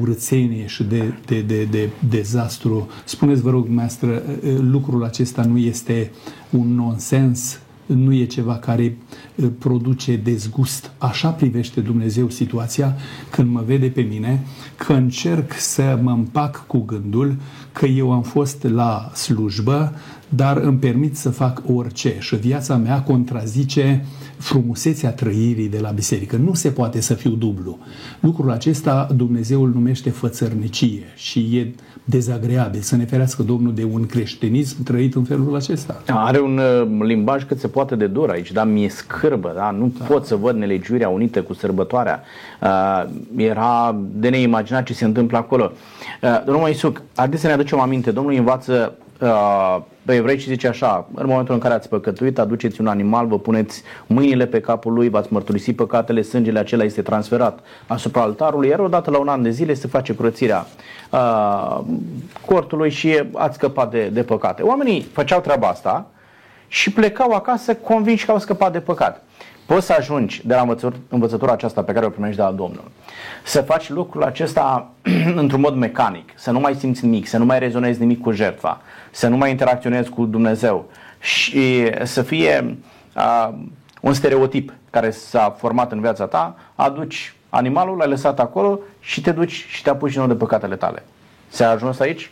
urățenie 0.00 0.66
și 0.66 0.82
de, 0.82 1.14
de, 1.26 1.40
de, 1.40 1.64
de 1.64 1.88
dezastru. 2.08 2.88
Spuneți, 3.04 3.42
vă 3.42 3.50
rog, 3.50 3.64
dumneavoastră, 3.64 4.22
lucrul 4.60 5.04
acesta 5.04 5.42
nu 5.44 5.58
este 5.58 6.10
un 6.50 6.74
nonsens 6.74 7.58
nu 7.86 8.12
e 8.12 8.24
ceva 8.24 8.56
care 8.56 8.96
uh, 9.34 9.48
produce 9.58 10.16
dezgust. 10.16 10.90
Așa 10.98 11.28
privește 11.28 11.80
Dumnezeu 11.80 12.30
situația 12.30 12.96
când 13.30 13.50
mă 13.50 13.62
vede 13.66 13.86
pe 13.86 14.00
mine, 14.00 14.46
că 14.76 14.92
încerc 14.92 15.52
să 15.58 15.98
mă 16.02 16.10
împac 16.10 16.66
cu 16.66 16.78
gândul 16.78 17.36
că 17.72 17.86
eu 17.86 18.12
am 18.12 18.22
fost 18.22 18.62
la 18.62 19.10
slujbă, 19.14 19.94
dar 20.36 20.56
îmi 20.56 20.78
permit 20.78 21.16
să 21.16 21.30
fac 21.30 21.62
orice 21.74 22.16
și 22.18 22.36
viața 22.36 22.76
mea 22.76 23.02
contrazice 23.02 24.04
frumusețea 24.38 25.10
trăirii 25.10 25.68
de 25.68 25.78
la 25.80 25.90
biserică. 25.90 26.36
Nu 26.36 26.54
se 26.54 26.70
poate 26.70 27.00
să 27.00 27.14
fiu 27.14 27.30
dublu. 27.30 27.78
Lucrul 28.20 28.50
acesta 28.50 29.08
Dumnezeu 29.16 29.62
îl 29.62 29.70
numește 29.74 30.10
fățărnicie 30.10 31.04
și 31.14 31.38
e 31.38 31.74
dezagreabil. 32.04 32.80
Să 32.80 32.96
ne 32.96 33.04
ferească 33.04 33.42
Domnul 33.42 33.74
de 33.74 33.84
un 33.92 34.06
creștinism 34.06 34.82
trăit 34.82 35.14
în 35.14 35.24
felul 35.24 35.56
acesta. 35.56 36.02
Are 36.06 36.40
un 36.40 36.58
uh, 36.58 37.06
limbaj 37.06 37.44
cât 37.44 37.58
se 37.58 37.68
poate 37.68 37.96
de 37.96 38.06
dur 38.06 38.30
aici, 38.30 38.52
dar 38.52 38.66
mi-e 38.66 38.88
scârbă, 38.88 39.52
da? 39.56 39.70
nu 39.70 39.92
da. 39.98 40.04
pot 40.04 40.26
să 40.26 40.36
văd 40.36 40.56
nelegiuirea 40.56 41.08
unite 41.08 41.40
cu 41.40 41.54
sărbătoarea. 41.54 42.22
Uh, 42.62 43.04
era 43.36 43.96
de 44.12 44.28
neimaginat 44.28 44.84
ce 44.84 44.92
se 44.94 45.04
întâmplă 45.04 45.38
acolo. 45.38 45.72
Uh, 46.22 46.42
domnul 46.44 46.62
Maisuc, 46.62 47.02
haideți 47.14 47.40
să 47.40 47.46
ne 47.46 47.52
aducem 47.52 47.80
aminte, 47.80 48.10
Domnul 48.10 48.34
învață 48.34 48.94
uh, 48.98 49.04
pe 50.04 50.14
evrei 50.14 50.38
și 50.38 50.48
zice 50.48 50.68
așa, 50.68 51.06
în 51.14 51.26
momentul 51.26 51.54
în 51.54 51.60
care 51.60 51.74
ați 51.74 51.88
păcătuit, 51.88 52.38
aduceți 52.38 52.80
un 52.80 52.86
animal, 52.86 53.26
vă 53.26 53.38
puneți 53.38 53.82
mâinile 54.06 54.46
pe 54.46 54.60
capul 54.60 54.92
lui, 54.92 55.08
v-ați 55.08 55.32
mărturisit 55.32 55.76
păcatele, 55.76 56.22
sângele 56.22 56.58
acela 56.58 56.84
este 56.84 57.02
transferat 57.02 57.58
asupra 57.86 58.22
altarului, 58.22 58.68
iar 58.68 58.78
odată 58.78 59.10
la 59.10 59.18
un 59.18 59.28
an 59.28 59.42
de 59.42 59.50
zile 59.50 59.74
se 59.74 59.86
face 59.86 60.12
curățirea 60.12 60.66
uh, 61.10 61.80
cortului 62.46 62.90
și 62.90 63.22
ați 63.32 63.54
scăpat 63.54 63.90
de, 63.90 64.08
de 64.12 64.22
păcate. 64.22 64.62
Oamenii 64.62 65.00
făceau 65.12 65.40
treaba 65.40 65.68
asta 65.68 66.06
și 66.74 66.90
plecau 66.90 67.30
acasă 67.30 67.74
convinși 67.74 68.24
că 68.24 68.30
au 68.30 68.38
scăpat 68.38 68.72
de 68.72 68.80
păcat. 68.80 69.22
Poți 69.66 69.86
să 69.86 69.94
ajungi 69.98 70.46
de 70.46 70.54
la 70.54 70.76
învățătura 71.08 71.52
aceasta 71.52 71.82
pe 71.82 71.92
care 71.92 72.06
o 72.06 72.08
primești 72.08 72.36
de 72.36 72.42
la 72.42 72.50
Domnul, 72.50 72.90
să 73.44 73.62
faci 73.62 73.88
lucrul 73.88 74.22
acesta 74.22 74.90
într-un 75.42 75.60
mod 75.60 75.74
mecanic, 75.74 76.32
să 76.34 76.50
nu 76.50 76.60
mai 76.60 76.74
simți 76.74 77.04
nimic, 77.04 77.26
să 77.26 77.38
nu 77.38 77.44
mai 77.44 77.58
rezonezi 77.58 78.00
nimic 78.00 78.20
cu 78.20 78.32
jertfa, 78.32 78.80
să 79.10 79.28
nu 79.28 79.36
mai 79.36 79.50
interacționezi 79.50 80.08
cu 80.08 80.24
Dumnezeu 80.24 80.90
și 81.20 81.90
să 82.02 82.22
fie 82.22 82.76
uh, 83.16 83.54
un 84.00 84.12
stereotip 84.12 84.72
care 84.90 85.10
s-a 85.10 85.54
format 85.58 85.92
în 85.92 86.00
viața 86.00 86.26
ta, 86.26 86.56
aduci 86.74 87.34
animalul, 87.48 87.96
l-ai 87.96 88.08
lăsat 88.08 88.40
acolo 88.40 88.80
și 89.00 89.20
te 89.20 89.32
duci 89.32 89.66
și 89.68 89.82
te 89.82 89.90
apuci 89.90 90.10
din 90.10 90.20
nou 90.20 90.28
de 90.28 90.34
păcatele 90.34 90.76
tale. 90.76 91.02
Se 91.48 91.64
a 91.64 91.70
ajuns 91.70 91.98
aici? 92.00 92.30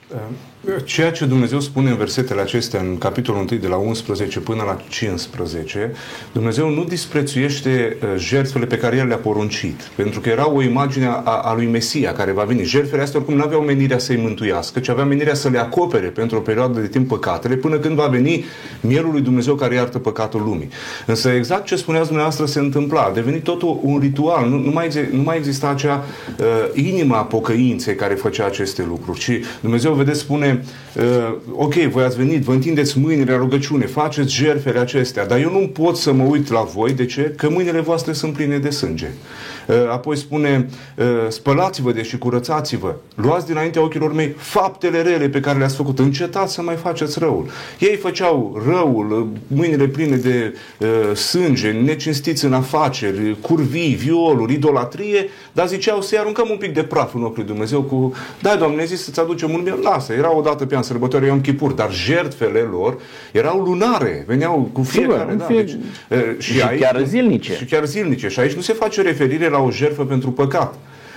Ceea 0.85 1.11
ce 1.11 1.25
Dumnezeu 1.25 1.61
spune 1.61 1.91
în 1.91 1.97
versetele 1.97 2.41
acestea, 2.41 2.81
în 2.81 2.99
capitolul 2.99 3.47
1 3.51 3.61
de 3.61 3.67
la 3.67 3.77
11 3.77 4.41
până 4.41 4.63
la 4.67 4.79
15, 4.89 5.93
Dumnezeu 6.33 6.69
nu 6.69 6.85
disprețuiește 6.85 7.97
uh, 8.03 8.09
jertfele 8.17 8.67
pe 8.67 8.77
care 8.77 8.97
El 8.97 9.07
le-a 9.07 9.17
poruncit, 9.17 9.91
pentru 9.95 10.21
că 10.21 10.29
era 10.29 10.51
o 10.51 10.63
imagine 10.63 11.07
a, 11.07 11.21
a 11.21 11.55
lui 11.55 11.67
Mesia 11.67 12.13
care 12.13 12.33
va 12.33 12.43
veni. 12.43 12.65
Jertfele 12.65 13.03
astea 13.03 13.19
oricum 13.19 13.37
nu 13.37 13.43
aveau 13.43 13.61
menirea 13.61 13.99
să-i 13.99 14.17
mântuiască, 14.17 14.81
ci 14.81 14.89
aveau 14.89 15.07
menirea 15.07 15.35
să 15.35 15.49
le 15.49 15.59
acopere 15.59 16.07
pentru 16.07 16.37
o 16.37 16.41
perioadă 16.41 16.81
de 16.81 16.87
timp 16.87 17.09
păcatele, 17.09 17.57
până 17.57 17.79
când 17.79 17.95
va 17.95 18.07
veni 18.07 18.45
mielul 18.81 19.13
lui 19.13 19.21
Dumnezeu 19.21 19.55
care 19.55 19.75
iartă 19.75 19.99
păcatul 19.99 20.43
lumii. 20.45 20.69
Însă 21.07 21.29
exact 21.29 21.65
ce 21.65 21.77
spuneați 21.77 22.07
dumneavoastră 22.07 22.47
se 22.47 22.59
întâmpla. 22.59 23.03
A 23.03 23.11
devenit 23.11 23.43
totul 23.43 23.79
un 23.83 23.99
ritual. 23.99 24.49
Nu, 24.49 24.59
nu, 24.59 24.71
mai, 24.71 24.89
nu 25.13 25.23
mai 25.23 25.37
exista 25.37 25.69
acea 25.69 26.05
uh, 26.39 26.85
inima 26.85 27.25
pocăinței 27.25 27.95
care 27.95 28.15
făcea 28.15 28.47
aceste 28.47 28.85
lucruri, 28.89 29.19
ci 29.19 29.31
Dumnezeu, 29.61 29.93
vedeți, 29.93 30.19
spune 30.19 30.51
uh, 30.97 31.35
ok, 31.53 31.75
voi 31.75 32.05
ați 32.05 32.17
venit, 32.17 32.43
vă 32.43 32.53
întindeți 32.53 32.99
mâinile 32.99 33.31
la 33.33 33.39
rugăciune, 33.39 33.87
faceți 33.87 34.35
jertfele 34.35 34.79
acestea, 34.79 35.27
dar 35.27 35.39
eu 35.39 35.51
nu 35.51 35.69
pot 35.69 35.97
să 35.97 36.13
mă 36.13 36.23
uit 36.23 36.51
la 36.51 36.61
voi, 36.61 36.93
de 36.93 37.07
ce? 37.07 37.35
Că 37.37 37.51
mâinile 37.51 37.81
voastre 37.81 38.13
sunt 38.13 38.33
pline 38.33 38.59
de 38.59 38.71
sânge. 38.71 39.11
Uh, 39.67 39.77
apoi 39.91 40.17
spune, 40.17 40.69
uh, 40.97 41.05
spălați-vă 41.29 41.93
de 41.93 42.03
și 42.03 42.19
curățați-vă, 42.19 42.95
luați 43.15 43.47
dinaintea 43.47 43.83
ochilor 43.83 44.13
mei 44.13 44.35
faptele 44.37 45.03
rele 45.03 45.29
pe 45.29 45.41
care 45.41 45.59
le-ați 45.59 45.77
făcut, 45.77 45.99
încetați 45.99 46.55
să 46.55 46.63
mai 46.63 46.77
faceți 46.77 47.19
răul. 47.19 47.47
Ei 47.79 47.97
făceau 47.97 48.63
răul, 48.67 49.11
uh, 49.11 49.27
mâinile 49.47 49.87
pline 49.87 50.17
de 50.17 50.55
uh, 50.79 51.17
sânge, 51.17 51.71
necinstiți 51.71 52.45
în 52.45 52.53
afaceri, 52.53 53.37
curvii, 53.41 53.95
violuri, 53.95 54.53
idolatrie, 54.53 55.29
dar 55.53 55.69
ziceau 55.69 56.01
să-i 56.01 56.19
aruncăm 56.19 56.49
un 56.51 56.57
pic 56.57 56.75
de 56.75 56.83
praf 56.83 57.15
în 57.15 57.23
ochii 57.23 57.45
Dumnezeu 57.45 57.83
cu, 57.83 58.13
da, 58.41 58.55
Doamne, 58.57 58.85
zis 58.85 59.05
să-ți 59.05 59.21
aducem 59.21 59.51
un 59.51 59.79
lasă, 59.83 60.13
era 60.13 60.37
o 60.37 60.41
dată 60.41 60.67
pe 60.67 60.77
an 60.77 60.83
sărbătoare 60.83 61.27
Iom 61.27 61.41
Chipur, 61.41 61.73
dar 61.73 61.93
jertfele 61.93 62.59
lor 62.59 62.99
erau 63.33 63.61
lunare, 63.61 64.25
veneau 64.27 64.71
cu 64.73 64.83
fiecare, 64.83 65.31
Sigur, 65.31 65.35
da, 65.35 65.45
fie... 65.45 65.63
deci, 65.63 65.77
și, 66.39 66.53
și 66.53 66.63
aici, 66.63 66.81
chiar 66.81 67.03
zilnice. 67.05 67.55
Și 67.55 67.65
chiar 67.65 67.85
zilnice. 67.85 68.29
Și 68.29 68.41
aici 68.41 68.53
nu 68.53 68.61
se 68.61 68.73
face 68.73 69.03
referire 69.03 69.49
la 69.53 69.59
o 69.59 69.71
jertfă 69.71 70.05
pentru 70.05 70.31
păcat 70.31 70.75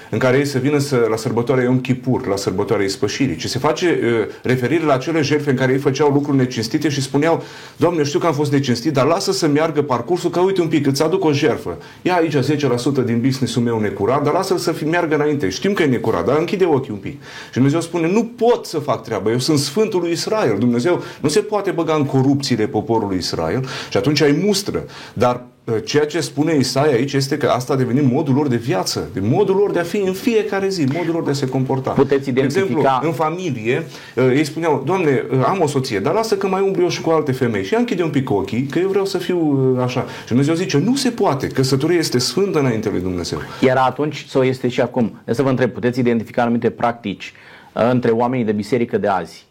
în 0.10 0.17
care 0.17 0.38
ei 0.38 0.45
să 0.45 0.58
vină 0.58 0.78
să, 0.78 1.06
la 1.10 1.15
sărbătoarea 1.15 1.63
Iom 1.63 1.80
Kippur, 1.80 2.28
la 2.28 2.36
sărbătoarea 2.36 2.86
ispășirii, 2.86 3.36
ci 3.36 3.48
se 3.48 3.60
face 3.60 4.00
uh, 4.04 4.34
referire 4.43 4.84
la 4.84 4.93
acele 4.93 5.21
jertfe 5.21 5.50
în 5.50 5.56
care 5.56 5.71
ei 5.71 5.78
făceau 5.78 6.12
lucruri 6.12 6.38
necinstite 6.38 6.89
și 6.89 7.02
spuneau, 7.02 7.43
Doamne, 7.78 8.04
știu 8.04 8.19
că 8.19 8.28
am 8.28 8.34
fost 8.34 8.52
neциnstit, 8.52 8.93
dar 8.93 9.06
lasă 9.06 9.32
să 9.32 9.48
meargă 9.48 9.82
parcursul, 9.82 10.30
că 10.30 10.39
uite 10.39 10.62
un 10.62 10.67
pic, 10.67 10.88
îți 10.88 11.04
aduc 11.04 11.24
o 11.24 11.32
jertfă. 11.32 11.78
Ia 12.02 12.15
aici 12.15 12.36
10% 12.36 13.06
din 13.06 13.21
business-ul 13.21 13.62
meu 13.62 13.80
necurat, 13.80 14.24
dar 14.24 14.34
lasă-l 14.34 14.58
să 14.58 14.71
fi, 14.71 14.86
meargă 14.86 15.15
înainte. 15.15 15.50
Știm 15.50 15.74
că 15.74 15.84
e 15.84 15.86
necurat, 15.86 16.26
dar 16.26 16.38
închide 16.38 16.65
ochii 16.65 16.91
un 16.91 17.00
pic. 17.00 17.21
Și 17.45 17.54
Dumnezeu 17.54 17.82
spune, 17.82 18.08
nu 18.08 18.24
pot 18.24 18.65
să 18.65 18.80
fac 18.80 19.04
treaba, 19.04 19.32
eu 19.32 19.39
sunt 19.39 19.60
Sfântul 19.60 20.00
lui 20.00 20.12
Israel. 20.12 20.56
Dumnezeu 20.60 21.04
nu 21.21 21.30
se 21.30 21.39
poate 21.39 21.71
băga 21.71 21.93
în 21.93 22.06
corupțiile 22.06 22.67
poporului 22.67 23.17
Israel 23.17 23.65
și 23.89 23.98
atunci 23.98 24.21
ai 24.21 24.41
mustră. 24.43 24.84
Dar 25.13 25.36
Uh, 25.36 25.55
ceea 25.86 26.06
ce 26.06 26.19
spune 26.19 26.56
Isaia 26.56 26.93
aici 26.93 27.13
este 27.13 27.38
că 27.38 27.47
asta 27.47 27.73
a 27.73 27.75
devenit 27.75 28.12
modul 28.12 28.34
lor 28.34 28.47
de 28.47 28.56
viață, 28.56 29.10
de 29.13 29.19
modul 29.19 29.56
lor 29.56 29.71
de 29.71 29.80
a 29.80 29.84
fi 29.84 29.97
în 29.97 30.13
fiecare 30.13 30.67
zi, 30.67 30.86
modul 30.93 31.13
lor 31.13 31.23
de 31.23 31.30
a 31.30 31.34
se 31.34 31.47
comporta. 31.47 31.89
Puteți 31.89 32.30
identifica... 32.30 32.65
De 32.65 32.80
exemplu, 32.80 33.08
în 33.08 33.13
familie, 33.13 33.86
uh, 34.15 34.23
ei 34.36 34.43
spuneau, 34.43 34.84
Doamne, 34.86 35.23
uh, 35.32 35.45
am 35.45 35.62
o 35.62 35.67
soție, 35.67 35.99
dar 35.99 36.13
lasă 36.13 36.38
că 36.38 36.47
mai 36.47 36.62
umblu 36.62 36.82
eu 36.82 36.89
și 36.89 37.01
cu 37.01 37.10
alte 37.10 37.32
femei. 37.32 37.63
Și 37.63 37.73
ea 37.73 37.80
închide 37.80 38.04
un 38.04 38.10
pic 38.10 38.30
ochii, 38.30 38.63
că 38.65 38.80
eu 38.80 38.88
vreau 38.88 39.06
să 39.06 39.17
fiu 39.17 39.58
așa. 39.84 40.06
Și 40.21 40.28
Dumnezeu 40.28 40.54
zice, 40.54 40.78
nu 40.78 40.95
se 40.95 41.10
poate, 41.10 41.47
căsătoria 41.47 41.97
este 41.97 42.17
sfântă 42.17 42.60
înainte 42.60 42.89
lui 42.89 43.01
Dumnezeu. 43.01 43.39
Era 43.62 43.84
atunci 43.84 44.25
sau 44.28 44.43
este 44.43 44.67
și 44.67 44.82
acum? 44.82 45.21
Să 45.25 45.41
vă 45.41 45.49
întreb, 45.49 45.71
puteți 45.71 45.99
identifica 45.99 46.41
anumite 46.41 46.69
practici 46.69 47.34
între 47.73 48.12
oamenii 48.12 48.45
de 48.45 48.51
biserică 48.51 48.97
de 48.97 49.08
azi 49.08 49.45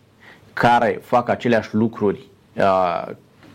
care 0.53 1.00
fac 1.05 1.29
aceleași 1.29 1.68
lucruri 1.72 2.20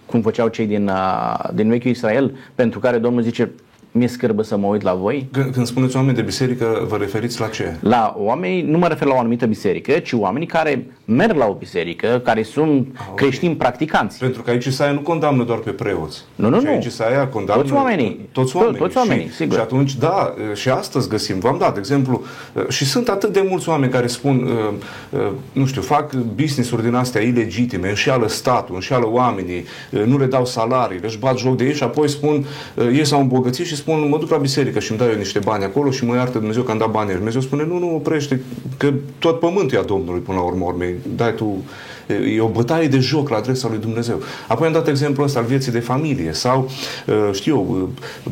cum 0.09 0.21
făceau 0.21 0.47
cei 0.47 0.65
din, 0.65 0.87
uh, 0.87 1.49
din 1.53 1.69
vechiul 1.69 1.91
Israel, 1.91 2.37
pentru 2.55 2.79
care 2.79 2.97
Domnul 2.97 3.21
zice, 3.21 3.51
mi-e 3.99 4.07
scârbă 4.07 4.43
să 4.43 4.57
mă 4.57 4.67
uit 4.67 4.81
la 4.81 4.93
voi. 4.93 5.27
Când, 5.31 5.51
când 5.51 5.65
spuneți 5.65 5.95
oameni 5.95 6.15
de 6.15 6.21
biserică, 6.21 6.85
vă 6.87 6.97
referiți 6.97 7.39
la 7.39 7.47
ce? 7.47 7.75
La 7.79 8.15
oameni, 8.17 8.61
nu 8.61 8.77
mă 8.77 8.87
refer 8.87 9.07
la 9.07 9.13
o 9.13 9.19
anumită 9.19 9.45
biserică, 9.45 9.91
ci 9.91 10.11
oamenii 10.13 10.47
care 10.47 10.85
merg 11.05 11.37
la 11.37 11.45
o 11.45 11.53
biserică, 11.53 12.21
care 12.23 12.43
sunt 12.43 12.87
ah, 12.93 13.01
okay. 13.01 13.15
creștini 13.15 13.55
practicanți. 13.55 14.17
Pentru 14.17 14.41
că 14.41 14.49
aici 14.49 14.65
Isaia 14.65 14.91
nu 14.91 14.99
condamnă 14.99 15.43
doar 15.43 15.59
pe 15.59 15.69
preoți. 15.69 16.21
Nu, 16.35 16.49
nu, 16.49 16.61
nu. 16.61 16.69
Aici 16.69 16.85
Isaia 16.85 17.27
condamnă 17.27 17.61
toți 17.61 17.73
oamenii. 17.73 18.29
Toți 18.31 18.55
oamenii. 18.55 18.79
Toți 18.79 18.97
oamenii, 18.97 19.27
și, 19.27 19.33
sigur. 19.33 19.55
Și 19.55 19.61
atunci, 19.61 19.95
da, 19.95 20.33
și 20.53 20.69
astăzi 20.69 21.09
găsim, 21.09 21.39
v-am 21.39 21.57
dat 21.57 21.77
exemplu, 21.77 22.23
și 22.67 22.85
sunt 22.85 23.09
atât 23.09 23.33
de 23.33 23.45
mulți 23.49 23.69
oameni 23.69 23.91
care 23.91 24.07
spun, 24.07 24.43
uh, 24.43 25.19
uh, 25.19 25.31
nu 25.51 25.65
știu, 25.65 25.81
fac 25.81 26.13
business-uri 26.13 26.83
din 26.83 26.93
astea 26.93 27.21
ilegitime, 27.21 27.89
înșeală 27.89 28.27
statul, 28.27 28.75
înșeală 28.75 29.07
oamenii, 29.07 29.65
uh, 29.91 30.03
nu 30.05 30.17
le 30.17 30.25
dau 30.25 30.45
salarii, 30.45 30.99
își 31.03 31.17
bat 31.17 31.37
joc 31.37 31.57
de 31.57 31.65
ei 31.65 31.73
și 31.73 31.83
apoi 31.83 32.09
spun, 32.09 32.45
ei 32.93 33.05
s-au 33.05 33.19
îmbogățit 33.19 33.65
și 33.65 33.75
spun, 33.75 33.88
mă 33.95 34.17
duc 34.17 34.29
la 34.29 34.37
biserică 34.37 34.79
și 34.79 34.89
îmi 34.89 34.99
dau 34.99 35.09
eu 35.09 35.17
niște 35.17 35.39
bani 35.39 35.63
acolo 35.63 35.91
și 35.91 36.05
mă 36.05 36.15
iartă 36.15 36.37
Dumnezeu 36.37 36.63
că 36.63 36.71
am 36.71 36.77
dat 36.77 36.91
bani. 36.91 37.11
Dumnezeu 37.11 37.41
spune, 37.41 37.65
nu, 37.65 37.77
nu, 37.77 37.95
oprește, 37.95 38.41
că 38.77 38.93
tot 39.19 39.39
pământul 39.39 39.77
e 39.77 39.79
a 39.79 39.83
Domnului 39.83 40.19
până 40.19 40.37
la 40.37 40.43
urmă, 40.43 40.65
urmei, 40.65 40.95
dai 41.15 41.35
tu 41.35 41.63
E 42.35 42.41
o 42.41 42.47
bătaie 42.47 42.87
de 42.87 42.99
joc 42.99 43.29
la 43.29 43.37
adresa 43.37 43.67
lui 43.67 43.77
Dumnezeu. 43.77 44.21
Apoi 44.47 44.67
am 44.67 44.73
dat 44.73 44.87
exemplul 44.87 45.25
ăsta 45.25 45.39
al 45.39 45.45
vieții 45.45 45.71
de 45.71 45.79
familie 45.79 46.31
sau, 46.33 46.69
știu 47.31 47.55
eu, 47.55 47.89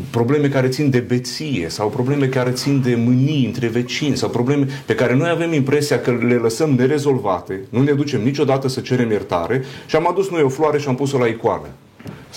probleme 0.10 0.50
care 0.50 0.67
țin 0.67 0.89
de 0.89 1.00
beție 1.00 1.70
sau 1.70 1.89
probleme 1.89 2.28
care 2.28 2.52
țin 2.52 2.82
de 2.82 2.96
mânii 2.96 3.46
între 3.46 3.67
vecini 3.67 4.17
sau 4.17 4.30
probleme 4.30 4.67
pe 4.86 4.96
care 4.96 5.15
noi 5.15 5.30
avem 5.30 5.54
impresia 5.54 6.00
că 6.00 6.12
le 6.12 6.36
lăsăm 6.36 6.70
nerezolvate, 6.70 7.62
nu 7.70 7.82
ne 7.82 7.91
ducem 7.91 8.24
niciodată 8.24 8.67
să 8.67 8.80
cerem 8.80 9.12
iertare 9.12 9.63
și 9.86 9.96
am 9.96 10.08
adus 10.10 10.30
noi 10.30 10.41
o 10.41 10.50
floare 10.50 10.80
și 10.80 10.88
am 10.88 10.96
pus-o 10.96 11.17
la 11.17 11.26
icoană. 11.26 11.67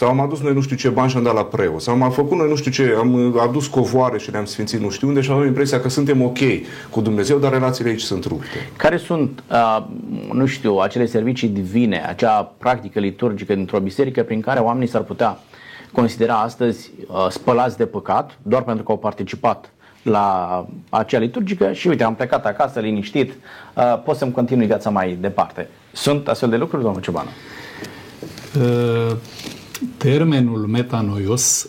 Sau 0.00 0.08
am 0.08 0.20
adus 0.20 0.40
noi 0.40 0.52
nu 0.52 0.60
știu 0.60 0.76
ce 0.76 0.88
bani 0.88 1.10
și 1.10 1.16
am 1.16 1.22
dat 1.22 1.34
la 1.34 1.44
preot. 1.44 1.80
Sau 1.80 2.02
am 2.02 2.10
făcut 2.10 2.38
noi 2.38 2.48
nu 2.48 2.56
știu 2.56 2.70
ce, 2.70 2.94
am 2.98 3.38
adus 3.38 3.66
covoare 3.66 4.18
și 4.18 4.30
le-am 4.30 4.44
sfințit 4.44 4.80
nu 4.80 4.90
știu 4.90 5.08
unde 5.08 5.20
și 5.20 5.30
avem 5.30 5.46
impresia 5.46 5.80
că 5.80 5.88
suntem 5.88 6.22
ok 6.22 6.38
cu 6.90 7.00
Dumnezeu, 7.00 7.38
dar 7.38 7.52
relațiile 7.52 7.90
aici 7.90 8.00
sunt 8.00 8.24
rupte. 8.24 8.68
Care 8.76 8.96
sunt, 8.96 9.42
uh, 9.50 9.84
nu 10.32 10.46
știu, 10.46 10.76
acele 10.76 11.06
servicii 11.06 11.48
divine, 11.48 12.04
acea 12.08 12.52
practică 12.58 12.98
liturgică 12.98 13.54
dintr-o 13.54 13.78
biserică 13.78 14.22
prin 14.22 14.40
care 14.40 14.60
oamenii 14.60 14.88
s-ar 14.88 15.02
putea 15.02 15.38
considera 15.92 16.34
astăzi 16.34 16.90
uh, 17.06 17.26
spălați 17.28 17.76
de 17.76 17.86
păcat 17.86 18.38
doar 18.42 18.62
pentru 18.62 18.84
că 18.84 18.90
au 18.90 18.98
participat 18.98 19.70
la 20.02 20.66
acea 20.88 21.18
liturgică 21.18 21.72
și 21.72 21.88
uite, 21.88 22.04
am 22.04 22.14
plecat 22.14 22.46
acasă 22.46 22.80
liniștit, 22.80 23.32
uh, 23.74 24.02
pot 24.04 24.16
să-mi 24.16 24.32
continui 24.32 24.66
viața 24.66 24.90
mai 24.90 25.18
departe. 25.20 25.68
Sunt 25.92 26.28
astfel 26.28 26.48
de 26.48 26.56
lucruri, 26.56 26.82
domnul 26.82 27.00
Ciobanu? 27.00 27.28
Uh, 28.60 29.16
termenul 29.96 30.66
metanoios 30.66 31.68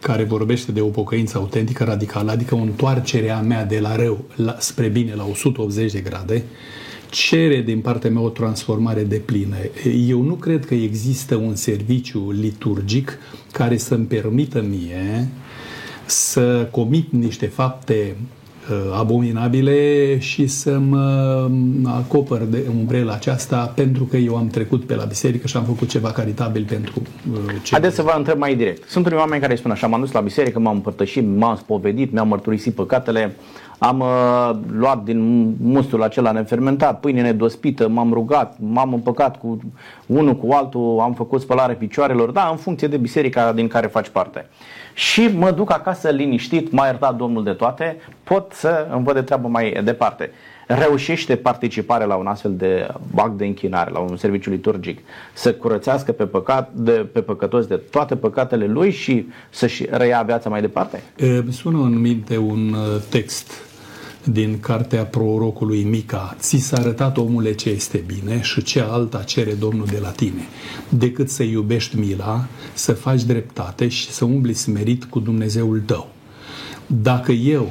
care 0.00 0.24
vorbește 0.24 0.72
de 0.72 0.80
o 0.80 0.86
pocăință 0.86 1.38
autentică, 1.38 1.84
radicală, 1.84 2.30
adică 2.30 2.54
o 2.54 2.58
întoarcere 2.58 3.30
a 3.30 3.40
mea 3.40 3.64
de 3.64 3.78
la 3.78 3.96
rău 3.96 4.24
la, 4.36 4.56
spre 4.58 4.88
bine 4.88 5.14
la 5.14 5.24
180 5.24 5.92
de 5.92 6.00
grade, 6.00 6.44
cere 7.10 7.60
din 7.60 7.80
partea 7.80 8.10
mea 8.10 8.22
o 8.22 8.28
transformare 8.28 9.02
de 9.02 9.16
plină. 9.16 9.56
Eu 10.06 10.22
nu 10.22 10.34
cred 10.34 10.64
că 10.64 10.74
există 10.74 11.36
un 11.36 11.54
serviciu 11.54 12.30
liturgic 12.30 13.18
care 13.52 13.76
să-mi 13.76 14.04
permită 14.04 14.62
mie 14.62 15.28
să 16.04 16.68
comit 16.70 17.12
niște 17.12 17.46
fapte 17.46 18.16
uh, 18.16 18.41
abominabile 18.98 20.18
și 20.18 20.46
să 20.46 20.78
mă 20.78 21.48
acopăr 21.84 22.42
de 22.42 22.62
umbrela 22.78 23.12
aceasta 23.12 23.72
pentru 23.74 24.04
că 24.04 24.16
eu 24.16 24.36
am 24.36 24.46
trecut 24.46 24.84
pe 24.84 24.94
la 24.94 25.04
biserică 25.04 25.46
și 25.46 25.56
am 25.56 25.64
făcut 25.64 25.88
ceva 25.88 26.10
caritabil 26.10 26.64
pentru 26.68 27.02
uh, 27.32 27.38
ce. 27.62 27.70
Haideți 27.70 27.94
să 27.94 28.02
vă 28.02 28.14
întreb 28.16 28.38
mai 28.38 28.54
direct. 28.54 28.88
Sunt 28.88 29.06
unii 29.06 29.18
oameni 29.18 29.40
care 29.40 29.54
spun 29.54 29.70
așa, 29.70 29.86
m-am 29.86 30.00
dus 30.00 30.12
la 30.12 30.20
biserică, 30.20 30.58
m-am 30.58 30.74
împărtășit, 30.74 31.26
m-am 31.36 31.56
spovedit, 31.56 32.12
mi-am 32.12 32.28
mărturisit 32.28 32.74
păcatele, 32.74 33.36
am 33.82 34.00
uh, 34.00 34.50
luat 34.72 35.04
din 35.04 35.54
mustul 35.62 36.02
acela 36.02 36.32
nefermentat, 36.32 37.00
pâine 37.00 37.22
nedospită, 37.22 37.88
m-am 37.88 38.12
rugat, 38.12 38.56
m-am 38.58 38.92
împăcat 38.92 39.38
cu 39.38 39.60
unul 40.06 40.36
cu 40.36 40.52
altul, 40.52 40.98
am 41.00 41.14
făcut 41.14 41.40
spălare 41.40 41.74
picioarelor, 41.74 42.30
da, 42.30 42.48
în 42.50 42.56
funcție 42.56 42.88
de 42.88 42.96
biserica 42.96 43.52
din 43.52 43.68
care 43.68 43.86
faci 43.86 44.08
parte. 44.08 44.46
Și 44.94 45.30
mă 45.36 45.50
duc 45.50 45.72
acasă 45.72 46.08
liniștit, 46.08 46.72
m-a 46.72 46.84
iertat 46.84 47.16
Domnul 47.16 47.44
de 47.44 47.52
toate, 47.52 47.96
pot 48.24 48.52
să 48.52 48.86
îmi 48.92 49.04
văd 49.04 49.14
de 49.14 49.22
treabă 49.22 49.48
mai 49.48 49.80
departe. 49.84 50.30
Reușește 50.66 51.36
participarea 51.36 52.06
la 52.06 52.14
un 52.14 52.26
astfel 52.26 52.54
de 52.56 52.88
act 53.14 53.38
de 53.38 53.44
închinare, 53.44 53.90
la 53.90 53.98
un 53.98 54.16
serviciu 54.16 54.50
liturgic, 54.50 54.98
să 55.32 55.54
curățească 55.54 56.12
pe, 56.12 56.24
păcat, 56.24 56.72
de, 56.72 56.92
pe 57.12 57.20
păcătos 57.20 57.66
de 57.66 57.80
toate 57.90 58.16
păcatele 58.16 58.66
lui 58.66 58.90
și 58.90 59.26
să-și 59.50 59.86
reia 59.90 60.22
viața 60.22 60.48
mai 60.48 60.60
departe? 60.60 61.02
Sună 61.50 61.78
în 61.78 62.00
minte 62.00 62.36
un 62.36 62.72
uh, 62.72 63.00
text 63.10 63.70
din 64.24 64.60
cartea 64.60 65.04
prorocului 65.04 65.82
Mica, 65.82 66.36
ți 66.38 66.56
s-a 66.56 66.76
arătat 66.76 67.16
omule 67.16 67.54
ce 67.54 67.68
este 67.68 68.04
bine 68.06 68.40
și 68.42 68.62
ce 68.62 68.80
alta 68.80 69.22
cere 69.22 69.52
Domnul 69.52 69.86
de 69.86 69.98
la 69.98 70.08
tine, 70.08 70.42
decât 70.88 71.30
să 71.30 71.42
iubești 71.42 71.98
mila, 71.98 72.46
să 72.74 72.92
faci 72.92 73.22
dreptate 73.22 73.88
și 73.88 74.10
să 74.10 74.24
umbli 74.24 74.52
smerit 74.52 75.04
cu 75.04 75.20
Dumnezeul 75.20 75.82
tău. 75.86 76.08
Dacă 76.86 77.32
eu 77.32 77.70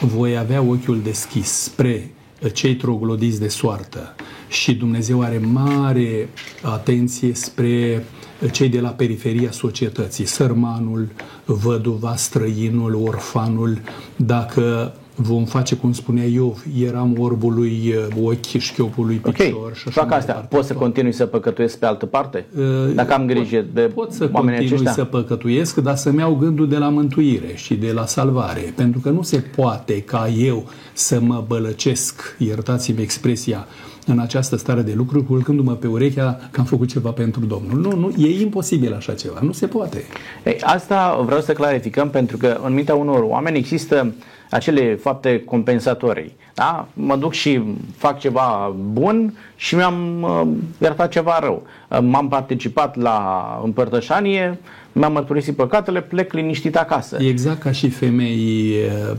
voi 0.00 0.38
avea 0.38 0.62
ochiul 0.62 1.00
deschis 1.02 1.48
spre 1.48 2.10
cei 2.52 2.76
troglodiți 2.76 3.40
de 3.40 3.48
soartă 3.48 4.14
și 4.48 4.74
Dumnezeu 4.74 5.20
are 5.20 5.38
mare 5.38 6.28
atenție 6.62 7.34
spre 7.34 8.04
cei 8.52 8.68
de 8.68 8.80
la 8.80 8.88
periferia 8.88 9.50
societății, 9.50 10.26
sărmanul, 10.26 11.08
văduva, 11.44 12.16
străinul, 12.16 12.94
orfanul, 12.94 13.80
dacă 14.16 14.94
vom 15.20 15.44
face, 15.44 15.76
cum 15.76 15.92
spunea 15.92 16.24
Iov, 16.24 16.64
eram 16.86 17.16
orbului 17.18 17.94
uh, 18.16 18.24
ochi, 18.24 18.58
șchiopului 18.58 19.16
picior. 19.16 19.54
Ok, 19.54 19.74
și 19.74 19.90
fac 19.90 20.12
astea. 20.12 20.34
Pot 20.34 20.64
să 20.64 20.72
continui 20.72 21.12
să 21.12 21.26
păcătuiesc 21.26 21.78
pe 21.78 21.86
altă 21.86 22.06
parte? 22.06 22.46
Uh, 22.58 22.94
Dacă 22.94 23.14
am 23.14 23.26
grijă 23.26 23.64
de 23.72 23.80
Pot 23.80 24.12
să 24.12 24.28
continui 24.28 24.66
aceștia? 24.66 24.92
să 24.92 25.04
păcătuiesc, 25.04 25.76
dar 25.76 25.96
să-mi 25.96 26.18
iau 26.18 26.34
gândul 26.34 26.68
de 26.68 26.76
la 26.76 26.88
mântuire 26.88 27.52
și 27.54 27.74
de 27.74 27.92
la 27.92 28.06
salvare. 28.06 28.72
Pentru 28.76 29.00
că 29.00 29.10
nu 29.10 29.22
se 29.22 29.38
poate 29.56 30.00
ca 30.00 30.28
eu 30.28 30.66
să 30.92 31.20
mă 31.20 31.44
bălăcesc, 31.46 32.36
iertați-mi 32.38 33.02
expresia, 33.02 33.66
în 34.06 34.18
această 34.18 34.56
stare 34.56 34.82
de 34.82 34.92
lucruri, 34.96 35.24
culcându-mă 35.26 35.72
pe 35.72 35.86
urechea 35.86 36.48
că 36.50 36.60
am 36.60 36.66
făcut 36.66 36.88
ceva 36.88 37.10
pentru 37.10 37.44
Domnul. 37.44 37.80
Nu, 37.80 37.96
nu, 37.96 38.24
e 38.24 38.40
imposibil 38.40 38.94
așa 38.94 39.12
ceva, 39.12 39.38
nu 39.42 39.52
se 39.52 39.66
poate. 39.66 40.04
Ei, 40.44 40.56
asta 40.60 41.22
vreau 41.24 41.40
să 41.40 41.52
clarificăm 41.52 42.10
pentru 42.10 42.36
că 42.36 42.60
în 42.64 42.74
mintea 42.74 42.94
unor 42.94 43.22
oameni 43.22 43.58
există 43.58 44.12
acele 44.50 44.94
fapte 44.94 45.42
compensatorii. 45.44 46.36
Da? 46.54 46.88
Mă 46.94 47.16
duc 47.16 47.32
și 47.32 47.62
fac 47.96 48.18
ceva 48.18 48.74
bun 48.92 49.38
și 49.56 49.74
mi-am 49.74 50.22
uh, 50.22 50.48
iertat 50.80 51.10
ceva 51.10 51.38
rău. 51.38 51.66
Uh, 51.88 51.98
m-am 52.02 52.28
participat 52.28 52.96
la 52.96 53.60
împărtășanie, 53.64 54.58
mi-am 54.92 55.12
mărturisit 55.12 55.56
păcatele, 55.56 56.00
plec 56.00 56.32
liniștit 56.32 56.76
acasă. 56.76 57.16
Exact 57.20 57.60
ca 57.60 57.72
și 57.72 57.88
femei 57.88 58.74
uh, 59.10 59.16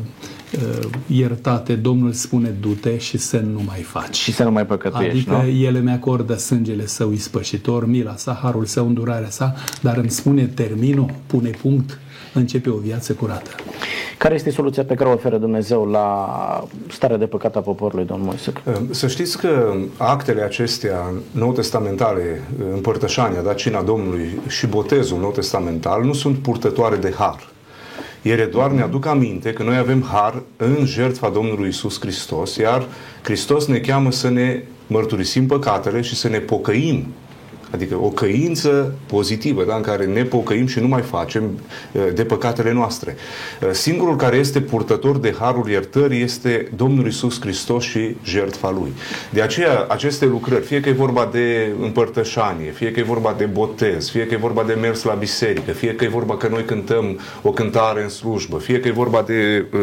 uh, 0.53 0.89
iertate, 1.07 1.73
Domnul 1.73 2.11
spune 2.11 2.49
du-te 2.49 2.97
și 2.97 3.17
să 3.17 3.37
nu 3.37 3.61
mai 3.67 3.79
faci. 3.81 4.15
Și 4.15 4.31
să 4.31 4.43
nu 4.43 4.51
mai 4.51 4.65
păcătuiești, 4.65 5.17
Adică 5.29 5.41
nu? 5.43 5.49
ele 5.49 5.79
mi-acordă 5.79 6.35
sângele 6.37 6.85
său 6.85 7.11
ispășitor, 7.11 7.87
mila 7.87 8.15
sa, 8.15 8.39
harul 8.41 8.65
său, 8.65 8.87
îndurarea 8.87 9.29
sa, 9.29 9.53
dar 9.81 9.97
îmi 9.97 10.09
spune 10.09 10.43
terminul, 10.45 11.13
pune 11.27 11.49
punct, 11.49 11.99
începe 12.33 12.69
o 12.69 12.77
viață 12.77 13.13
curată. 13.13 13.49
Care 14.17 14.33
este 14.33 14.51
soluția 14.51 14.83
pe 14.83 14.93
care 14.93 15.09
o 15.09 15.13
oferă 15.13 15.37
Dumnezeu 15.37 15.85
la 15.85 16.67
starea 16.91 17.17
de 17.17 17.25
păcat 17.25 17.55
a 17.55 17.59
poporului, 17.59 18.05
domnul 18.05 18.25
Moise? 18.25 18.53
Să 18.89 19.07
știți 19.07 19.37
că 19.37 19.73
actele 19.97 20.41
acestea 20.41 21.11
nou 21.31 21.51
testamentale, 21.51 22.41
împărtășania, 22.73 23.41
da, 23.41 23.53
cina 23.53 23.81
Domnului 23.81 24.39
și 24.47 24.67
botezul 24.67 25.19
nou 25.19 25.31
testamental 25.31 26.03
nu 26.03 26.13
sunt 26.13 26.37
purtătoare 26.37 26.95
de 26.95 27.13
har. 27.17 27.49
Ele 28.21 28.45
doar 28.45 28.71
ne 28.71 28.81
aduc 28.81 29.05
aminte 29.05 29.53
că 29.53 29.63
noi 29.63 29.77
avem 29.77 30.03
har 30.11 30.41
în 30.57 30.85
jertfa 30.85 31.29
Domnului 31.29 31.67
Isus 31.67 31.99
Hristos, 31.99 32.55
iar 32.55 32.87
Hristos 33.21 33.65
ne 33.65 33.77
cheamă 33.77 34.11
să 34.11 34.29
ne 34.29 34.63
mărturisim 34.87 35.45
păcatele 35.47 36.01
și 36.01 36.15
să 36.15 36.27
ne 36.27 36.39
pocăim 36.39 37.05
Adică 37.71 37.95
o 37.95 38.07
căință 38.07 38.93
pozitivă, 39.05 39.63
da, 39.63 39.75
în 39.75 39.81
care 39.81 40.05
ne 40.05 40.23
pocăim 40.23 40.65
și 40.65 40.79
nu 40.79 40.87
mai 40.87 41.01
facem 41.01 41.43
uh, 41.43 42.01
de 42.13 42.23
păcatele 42.23 42.73
noastre. 42.73 43.15
Uh, 43.61 43.69
singurul 43.71 44.15
care 44.15 44.37
este 44.37 44.61
purtător 44.61 45.17
de 45.17 45.35
harul 45.39 45.69
iertării 45.69 46.21
este 46.21 46.71
Domnul 46.75 47.07
Isus 47.07 47.41
Hristos 47.41 47.83
și 47.83 48.15
jertfa 48.23 48.71
Lui. 48.71 48.91
De 49.29 49.41
aceea, 49.41 49.85
aceste 49.89 50.25
lucrări, 50.25 50.65
fie 50.65 50.79
că 50.79 50.89
e 50.89 50.93
vorba 50.93 51.29
de 51.31 51.71
împărtășanie, 51.81 52.71
fie 52.71 52.91
că 52.91 52.99
e 52.99 53.03
vorba 53.03 53.35
de 53.37 53.45
botez, 53.45 54.09
fie 54.09 54.25
că 54.25 54.33
e 54.33 54.37
vorba 54.37 54.63
de 54.63 54.73
mers 54.73 55.03
la 55.03 55.13
biserică, 55.13 55.71
fie 55.71 55.95
că 55.95 56.03
e 56.03 56.07
vorba 56.07 56.37
că 56.37 56.47
noi 56.47 56.63
cântăm 56.65 57.19
o 57.41 57.51
cântare 57.51 58.03
în 58.03 58.09
slujbă, 58.09 58.57
fie 58.57 58.79
că 58.79 58.87
e 58.87 58.91
vorba 58.91 59.23
de 59.27 59.65
uh, 59.73 59.79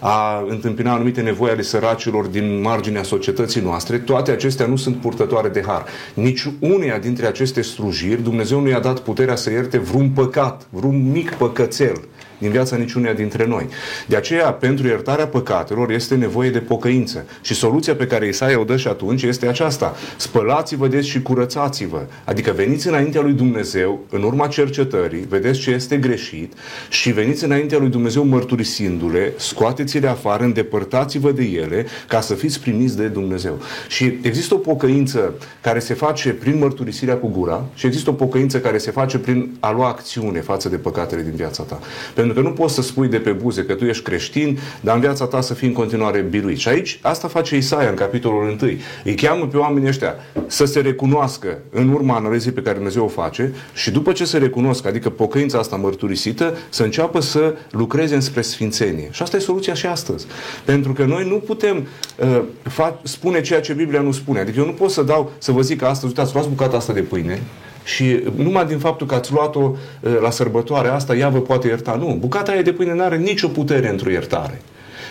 a 0.00 0.44
întâmpina 0.48 0.92
anumite 0.92 1.20
nevoi 1.20 1.50
ale 1.50 1.62
săracilor 1.62 2.26
din 2.26 2.60
marginea 2.60 3.02
societății 3.02 3.60
noastre, 3.60 3.98
toate 3.98 4.30
acestea 4.30 4.66
nu 4.66 4.76
sunt 4.76 4.96
purtătoare 4.96 5.48
de 5.48 5.62
har. 5.66 5.84
Nici 6.14 6.48
uneia 6.58 6.98
dintre 6.98 7.26
aceste 7.28 7.62
slujiri, 7.62 8.22
Dumnezeu 8.22 8.60
nu 8.60 8.68
i-a 8.68 8.80
dat 8.80 8.98
puterea 8.98 9.36
să 9.36 9.50
ierte 9.50 9.78
vreun 9.78 10.10
păcat, 10.10 10.66
vreun 10.70 11.10
mic 11.10 11.32
păcățel 11.32 12.00
din 12.38 12.50
viața 12.50 12.76
niciuneia 12.76 13.12
dintre 13.12 13.46
noi. 13.46 13.66
De 14.06 14.16
aceea, 14.16 14.52
pentru 14.52 14.86
iertarea 14.86 15.26
păcatelor 15.26 15.90
este 15.90 16.14
nevoie 16.14 16.50
de 16.50 16.58
pocăință. 16.58 17.24
Și 17.40 17.54
soluția 17.54 17.94
pe 17.94 18.06
care 18.06 18.26
Isaia 18.26 18.60
o 18.60 18.64
dă 18.64 18.76
și 18.76 18.88
atunci 18.88 19.22
este 19.22 19.46
aceasta. 19.46 19.96
Spălați-vă 20.16 20.88
deci 20.88 21.04
și 21.04 21.22
curățați-vă. 21.22 22.00
Adică 22.24 22.52
veniți 22.56 22.88
înaintea 22.88 23.20
lui 23.20 23.32
Dumnezeu, 23.32 24.00
în 24.10 24.22
urma 24.22 24.46
cercetării, 24.46 25.26
vedeți 25.28 25.60
ce 25.60 25.70
este 25.70 25.96
greșit 25.96 26.52
și 26.88 27.10
veniți 27.12 27.44
înaintea 27.44 27.78
lui 27.78 27.88
Dumnezeu 27.88 28.24
mărturisindu-le, 28.24 29.32
scoateți-le 29.36 30.08
afară, 30.08 30.44
îndepărtați-vă 30.44 31.32
de 31.32 31.44
ele 31.44 31.86
ca 32.08 32.20
să 32.20 32.34
fiți 32.34 32.60
primiți 32.60 32.96
de 32.96 33.06
Dumnezeu. 33.06 33.60
Și 33.88 34.18
există 34.22 34.54
o 34.54 34.58
pocăință 34.58 35.34
care 35.60 35.78
se 35.78 35.94
face 35.94 36.30
prin 36.30 36.58
mărturisirea 36.58 37.16
cu 37.16 37.28
gura 37.28 37.64
și 37.74 37.86
există 37.86 38.10
o 38.10 38.12
pocăință 38.12 38.60
care 38.60 38.78
se 38.78 38.90
face 38.90 39.18
prin 39.18 39.56
a 39.60 39.70
lua 39.70 39.88
acțiune 39.88 40.40
față 40.40 40.68
de 40.68 40.76
păcatele 40.76 41.22
din 41.22 41.34
viața 41.34 41.62
ta. 41.62 41.78
Pentru 42.14 42.27
că 42.32 42.40
nu 42.40 42.50
poți 42.50 42.74
să 42.74 42.82
spui 42.82 43.08
de 43.08 43.18
pe 43.18 43.30
buze 43.30 43.64
că 43.64 43.74
tu 43.74 43.84
ești 43.84 44.02
creștin, 44.02 44.58
dar 44.80 44.94
în 44.94 45.00
viața 45.00 45.24
ta 45.24 45.40
să 45.40 45.54
fii 45.54 45.68
în 45.68 45.74
continuare 45.74 46.20
biruit. 46.20 46.58
Și 46.58 46.68
aici 46.68 46.98
asta 47.02 47.28
face 47.28 47.56
Isaia 47.56 47.88
în 47.88 47.94
capitolul 47.94 48.58
1. 48.62 48.70
Îi 49.04 49.14
cheamă 49.14 49.46
pe 49.46 49.56
oamenii 49.56 49.88
ăștia 49.88 50.14
să 50.46 50.64
se 50.64 50.80
recunoască 50.80 51.58
în 51.70 51.88
urma 51.88 52.16
analizei 52.16 52.52
pe 52.52 52.62
care 52.62 52.74
Dumnezeu 52.74 53.04
o 53.04 53.08
face 53.08 53.52
și 53.74 53.90
după 53.90 54.12
ce 54.12 54.24
se 54.24 54.38
recunosc, 54.38 54.86
adică 54.86 55.10
pocăința 55.10 55.58
asta 55.58 55.76
mărturisită, 55.76 56.56
să 56.68 56.82
înceapă 56.82 57.20
să 57.20 57.54
lucreze 57.70 58.14
înspre 58.14 58.42
sfințenie. 58.42 59.08
Și 59.10 59.22
asta 59.22 59.36
e 59.36 59.40
soluția 59.40 59.74
și 59.74 59.86
astăzi. 59.86 60.26
Pentru 60.64 60.92
că 60.92 61.04
noi 61.04 61.28
nu 61.28 61.36
putem 61.36 61.86
uh, 62.18 62.40
fa- 62.68 63.02
spune 63.02 63.40
ceea 63.40 63.60
ce 63.60 63.72
Biblia 63.72 64.00
nu 64.00 64.12
spune. 64.12 64.40
Adică 64.40 64.58
eu 64.58 64.64
nu 64.66 64.72
pot 64.72 64.90
să 64.90 65.02
dau, 65.02 65.32
să 65.38 65.52
vă 65.52 65.60
zic 65.60 65.78
că 65.78 65.84
astăzi, 65.84 66.06
uitați, 66.06 66.34
luați 66.34 66.48
bucata 66.48 66.76
asta 66.76 66.92
de 66.92 67.00
pâine, 67.00 67.42
și 67.88 68.22
numai 68.36 68.66
din 68.66 68.78
faptul 68.78 69.06
că 69.06 69.14
ați 69.14 69.32
luat-o 69.32 69.60
uh, 69.60 70.18
la 70.20 70.30
sărbătoare 70.30 70.88
asta, 70.88 71.14
ea 71.16 71.28
vă 71.28 71.40
poate 71.40 71.68
ierta. 71.68 71.94
Nu, 71.94 72.16
bucata 72.20 72.52
aia 72.52 72.62
de 72.62 72.72
pâine 72.72 72.94
nu 72.94 73.02
are 73.02 73.16
nicio 73.16 73.48
putere 73.48 73.88
într-o 73.88 74.10
iertare. 74.10 74.60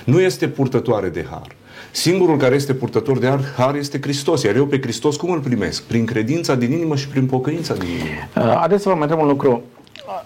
Nu 0.06 0.20
este 0.20 0.48
purtătoare 0.48 1.10
de 1.10 1.26
har. 1.30 1.56
Singurul 1.92 2.38
care 2.38 2.56
este 2.56 2.74
purtător 2.74 3.20
de 3.20 3.40
har 3.58 3.76
este 3.76 4.00
Hristos. 4.02 4.44
Iar 4.44 4.56
eu 4.56 4.66
pe 4.66 4.82
Hristos 4.82 5.16
cum 5.16 5.32
îl 5.32 5.40
primesc? 5.40 5.84
Prin 5.84 6.06
credința 6.06 6.56
din 6.56 6.72
inimă 6.72 6.96
și 6.96 7.08
prin 7.08 7.26
pocăința 7.26 7.74
din 7.74 7.90
inimă. 7.90 8.50
Uh, 8.50 8.58
haideți 8.58 8.84
să 8.84 8.90
vă 8.90 8.96
mai 8.96 9.04
întreb 9.04 9.22
un 9.22 9.28
lucru. 9.28 9.64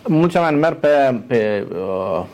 Mulți 0.08 0.38
oameni 0.38 0.60
merg 0.60 0.78
pe, 0.78 1.22
pe 1.28 1.66
uh, 1.72 2.26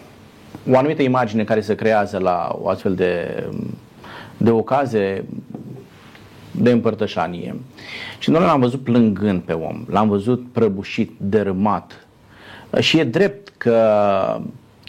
o 0.71 0.77
anumită 0.77 1.01
imagine 1.01 1.43
care 1.43 1.61
se 1.61 1.75
creează 1.75 2.17
la 2.17 2.57
o 2.61 2.69
astfel 2.69 2.95
de, 2.95 3.43
de 4.37 4.51
ocazie 4.51 5.25
de 6.57 6.71
împărtășanie. 6.71 7.55
Și 8.19 8.29
noi 8.29 8.41
l-am 8.41 8.59
văzut 8.59 8.83
plângând 8.83 9.41
pe 9.41 9.53
om, 9.53 9.85
l-am 9.89 10.09
văzut 10.09 10.51
prăbușit, 10.51 11.11
dărâmat. 11.17 12.07
Și 12.79 12.99
e 12.99 13.03
drept 13.03 13.53
că 13.57 13.75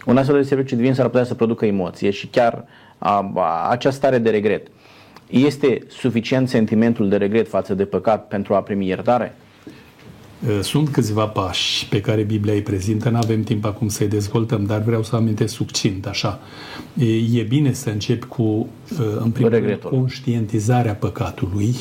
un 0.07 0.17
astfel 0.17 0.37
de 0.37 0.49
serviciu 0.49 0.77
divin 0.77 0.95
s-ar 0.95 1.09
putea 1.09 1.25
să 1.25 1.35
producă 1.35 1.67
emoție 1.67 2.11
și 2.11 2.27
chiar 2.27 2.65
a, 2.99 3.33
a, 3.35 3.69
această 3.71 3.99
stare 3.99 4.19
de 4.19 4.31
regret. 4.31 4.67
Este 5.27 5.79
suficient 5.89 6.49
sentimentul 6.49 7.09
de 7.09 7.17
regret 7.17 7.49
față 7.49 7.75
de 7.75 7.85
păcat 7.85 8.29
pentru 8.29 8.55
a 8.55 8.63
primi 8.63 8.87
iertare? 8.87 9.35
Sunt 10.63 10.89
câțiva 10.89 11.27
pași 11.27 11.89
pe 11.89 12.01
care 12.01 12.23
Biblia 12.23 12.53
îi 12.53 12.63
prezintă, 12.63 13.09
nu 13.09 13.17
avem 13.17 13.43
timp 13.43 13.65
acum 13.65 13.89
să-i 13.89 14.09
dezvoltăm, 14.09 14.65
dar 14.65 14.83
vreau 14.83 15.03
să 15.03 15.17
amintesc 15.17 15.55
succint 15.55 16.07
așa. 16.07 16.41
E 17.33 17.43
bine 17.43 17.73
să 17.73 17.91
încep 17.91 18.25
cu, 18.25 18.69
în 19.19 19.31
primul 19.31 19.51
rând, 19.51 19.81
conștientizarea 19.83 20.95
păcatului, 20.95 21.75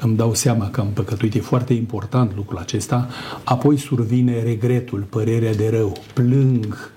îmi 0.00 0.16
dau 0.16 0.34
seama 0.34 0.70
că 0.70 0.80
am 0.80 0.88
păcătuit, 0.94 1.34
e 1.34 1.40
foarte 1.40 1.72
important 1.72 2.36
lucrul 2.36 2.58
acesta, 2.58 3.08
apoi 3.44 3.76
survine 3.76 4.42
regretul, 4.42 5.06
părerea 5.10 5.54
de 5.54 5.68
rău, 5.68 5.96
plâng, 6.14 6.92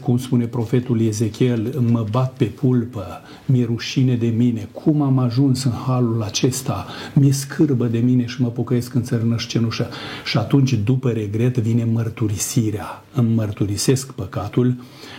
cum 0.00 0.18
spune 0.18 0.46
profetul 0.46 1.00
Ezechiel, 1.00 1.84
mă 1.90 2.06
bat 2.10 2.32
pe 2.32 2.44
pulpă, 2.44 3.06
mi-e 3.46 3.64
rușine 3.64 4.14
de 4.14 4.26
mine, 4.26 4.68
cum 4.72 5.02
am 5.02 5.18
ajuns 5.18 5.64
în 5.64 5.72
halul 5.86 6.22
acesta, 6.22 6.86
mi-e 7.14 7.32
scârbă 7.32 7.86
de 7.86 7.98
mine 7.98 8.26
și 8.26 8.42
mă 8.42 8.48
pocăiesc 8.48 8.94
în 8.94 9.02
țărnăș 9.02 9.46
cenușă. 9.46 9.88
Și 10.24 10.38
atunci, 10.38 10.72
după 10.72 11.10
regret, 11.10 11.58
vine 11.58 11.84
mărturisirea. 11.84 13.04
Îmi 13.14 13.34
mărturisesc 13.34 14.12
păcatul 14.12 14.74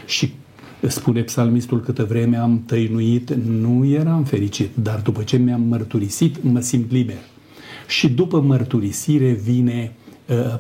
și 0.06 0.34
spune 0.88 1.22
psalmistul 1.22 1.82
câtă 1.82 2.04
vreme 2.04 2.38
am 2.38 2.64
tăinuit, 2.66 3.34
nu 3.34 3.86
eram 3.86 4.24
fericit, 4.24 4.70
dar 4.76 5.00
după 5.00 5.24
ce 5.24 5.38
mi-am 5.38 5.62
mărturisit, 5.62 6.44
mă 6.44 6.60
simt 6.60 6.92
liber. 6.92 7.20
Și 7.88 8.10
după 8.10 8.42
mărturisire 8.42 9.32
vine 9.32 9.96
uh, 10.30 10.60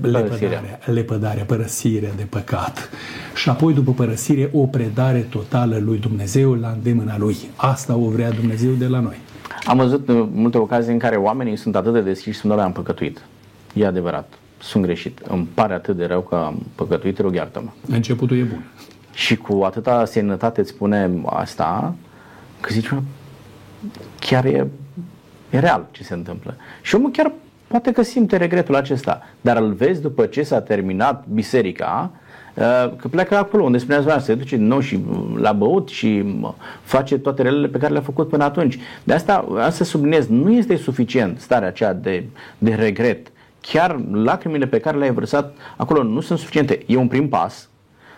lepădarea, 0.00 0.78
lepădarea, 0.84 1.44
părăsirea 1.44 2.10
de 2.16 2.22
păcat. 2.22 2.90
Și 3.34 3.48
apoi, 3.48 3.74
după 3.74 3.92
părăsire, 3.92 4.50
o 4.52 4.66
predare 4.66 5.18
totală 5.18 5.78
lui 5.78 5.98
Dumnezeu 5.98 6.54
la 6.54 6.68
îndemâna 6.68 7.18
lui. 7.18 7.36
Asta 7.56 7.96
o 7.96 8.08
vrea 8.08 8.30
Dumnezeu 8.30 8.72
de 8.72 8.86
la 8.86 9.00
noi. 9.00 9.16
Am 9.64 9.76
văzut 9.76 10.08
multe 10.32 10.58
ocazii 10.58 10.92
în 10.92 10.98
care 10.98 11.16
oamenii 11.16 11.56
sunt 11.56 11.76
atât 11.76 11.92
de 11.92 12.00
deschiși 12.00 12.30
și 12.30 12.38
spun, 12.38 12.58
am 12.58 12.72
păcătuit. 12.72 13.22
E 13.74 13.86
adevărat, 13.86 14.32
sunt 14.58 14.82
greșit. 14.82 15.18
Îmi 15.18 15.48
pare 15.54 15.74
atât 15.74 15.96
de 15.96 16.04
rău 16.04 16.20
că 16.20 16.34
am 16.34 16.66
păcătuit, 16.74 17.18
rog 17.18 17.34
iartă-mă. 17.34 17.68
Începutul 17.94 18.38
e 18.38 18.42
bun. 18.42 18.64
Și 19.12 19.36
cu 19.36 19.62
atâta 19.64 20.04
senătate 20.04 20.60
îți 20.60 20.70
spune 20.70 21.10
asta, 21.24 21.94
că 22.60 22.68
zici, 22.72 22.90
chiar 24.18 24.44
e, 24.44 24.66
e 25.50 25.58
real 25.58 25.86
ce 25.90 26.02
se 26.02 26.14
întâmplă. 26.14 26.56
Și 26.82 26.94
omul 26.94 27.10
chiar 27.10 27.32
poate 27.70 27.92
că 27.92 28.02
simte 28.02 28.36
regretul 28.36 28.76
acesta, 28.76 29.22
dar 29.40 29.56
îl 29.56 29.72
vezi 29.72 30.00
după 30.00 30.26
ce 30.26 30.42
s-a 30.42 30.60
terminat 30.60 31.24
biserica, 31.32 32.10
uh, 32.54 32.92
că 32.96 33.08
pleacă 33.08 33.36
acolo 33.36 33.64
unde 33.64 33.78
spunea 33.78 34.00
Zoana, 34.00 34.20
se 34.20 34.34
duce 34.34 34.56
din 34.56 34.66
nou 34.66 34.80
și 34.80 35.00
la 35.36 35.52
băut 35.52 35.88
și 35.88 36.24
face 36.82 37.18
toate 37.18 37.42
relele 37.42 37.68
pe 37.68 37.78
care 37.78 37.92
le-a 37.92 38.00
făcut 38.02 38.28
până 38.28 38.44
atunci. 38.44 38.78
De 39.04 39.12
asta, 39.12 39.46
asta 39.58 39.84
subliniez, 39.84 40.26
nu 40.26 40.52
este 40.52 40.76
suficient 40.76 41.40
starea 41.40 41.68
aceea 41.68 41.92
de, 41.92 42.24
de 42.58 42.74
regret. 42.74 43.32
Chiar 43.60 44.00
lacrimile 44.12 44.66
pe 44.66 44.80
care 44.80 44.98
le-ai 44.98 45.12
vărsat 45.12 45.56
acolo 45.76 46.02
nu 46.02 46.20
sunt 46.20 46.38
suficiente. 46.38 46.82
E 46.86 46.96
un 46.96 47.08
prim 47.08 47.28
pas, 47.28 47.68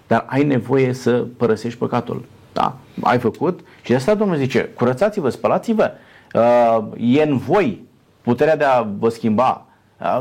dar 0.06 0.24
ai 0.28 0.44
nevoie 0.44 0.92
să 0.92 1.24
părăsești 1.36 1.78
păcatul. 1.78 2.24
Da? 2.52 2.76
Ai 3.00 3.18
făcut 3.18 3.60
și 3.82 3.90
de 3.90 3.96
asta 3.96 4.14
Domnul 4.14 4.36
zice, 4.36 4.70
curățați-vă, 4.74 5.28
spălați-vă, 5.28 5.90
uh, 6.34 6.84
e 6.98 7.22
în 7.22 7.36
voi 7.36 7.90
puterea 8.22 8.56
de 8.56 8.64
a 8.64 8.86
vă 8.98 9.08
schimba. 9.08 9.64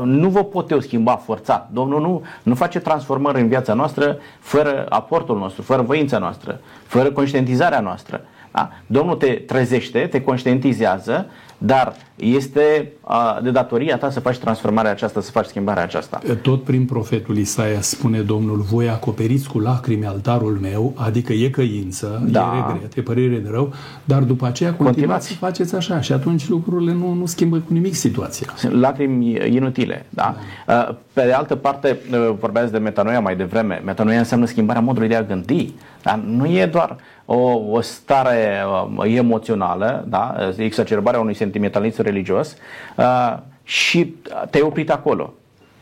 Nu 0.04 0.28
vă 0.28 0.44
pot 0.44 0.70
eu 0.70 0.80
schimba 0.80 1.16
forțat. 1.16 1.68
Domnul 1.72 2.00
nu, 2.00 2.22
nu 2.42 2.54
face 2.54 2.78
transformări 2.78 3.40
în 3.40 3.48
viața 3.48 3.74
noastră 3.74 4.18
fără 4.40 4.86
aportul 4.88 5.38
nostru, 5.38 5.62
fără 5.62 5.82
voința 5.82 6.18
noastră, 6.18 6.60
fără 6.86 7.10
conștientizarea 7.10 7.80
noastră. 7.80 8.20
Da? 8.52 8.70
Domnul 8.86 9.16
te 9.16 9.32
trezește, 9.32 10.06
te 10.10 10.22
conștientizează, 10.22 11.26
dar 11.64 11.94
este 12.16 12.92
a, 13.00 13.40
de 13.42 13.50
datoria 13.50 13.98
ta 13.98 14.10
să 14.10 14.20
faci 14.20 14.38
transformarea 14.38 14.90
aceasta, 14.90 15.20
să 15.20 15.30
faci 15.30 15.46
schimbarea 15.46 15.82
aceasta. 15.82 16.20
Tot 16.42 16.62
prin 16.64 16.84
profetul 16.84 17.36
Isaia 17.36 17.80
spune 17.80 18.20
Domnul, 18.20 18.60
voi 18.60 18.88
acoperiți 18.88 19.48
cu 19.48 19.58
lacrimi 19.58 20.06
altarul 20.06 20.58
meu, 20.60 20.92
adică 20.96 21.32
e 21.32 21.48
căință, 21.48 22.22
da. 22.26 22.54
e 22.56 22.72
regret, 22.72 22.96
e 22.96 23.00
părere 23.00 23.36
de 23.36 23.48
rău, 23.50 23.72
dar 24.04 24.22
după 24.22 24.46
aceea 24.46 24.70
continuați, 24.70 24.98
continuați. 24.98 25.26
să 25.26 25.34
faceți 25.34 25.74
așa 25.74 26.00
și 26.00 26.12
atunci 26.12 26.48
lucrurile 26.48 26.92
nu, 26.92 27.12
nu 27.12 27.26
schimbă 27.26 27.56
cu 27.56 27.72
nimic 27.72 27.94
situația. 27.94 28.46
Sunt 28.56 28.72
lacrimi 28.72 29.54
inutile. 29.54 30.06
Da? 30.08 30.36
da. 30.66 30.96
Pe 31.12 31.24
de 31.24 31.32
altă 31.32 31.56
parte, 31.56 31.98
vorbeați 32.38 32.72
de 32.72 32.78
metanoia 32.78 33.20
mai 33.20 33.36
devreme. 33.36 33.82
Metanoia 33.84 34.18
înseamnă 34.18 34.46
schimbarea 34.46 34.82
modului 34.82 35.08
de 35.08 35.14
a 35.14 35.22
gândi. 35.22 35.72
Dar 36.02 36.18
nu 36.26 36.46
e 36.46 36.66
doar 36.66 36.96
o, 37.24 37.58
o 37.70 37.80
stare 37.80 38.64
emoțională, 39.04 40.04
da? 40.08 40.34
exacerbarea 40.56 41.20
unui 41.20 41.34
sentimentalism 41.52 42.02
religios 42.02 42.56
uh, 42.96 43.38
și 43.62 44.14
te-ai 44.50 44.62
oprit 44.62 44.90
acolo. 44.90 45.34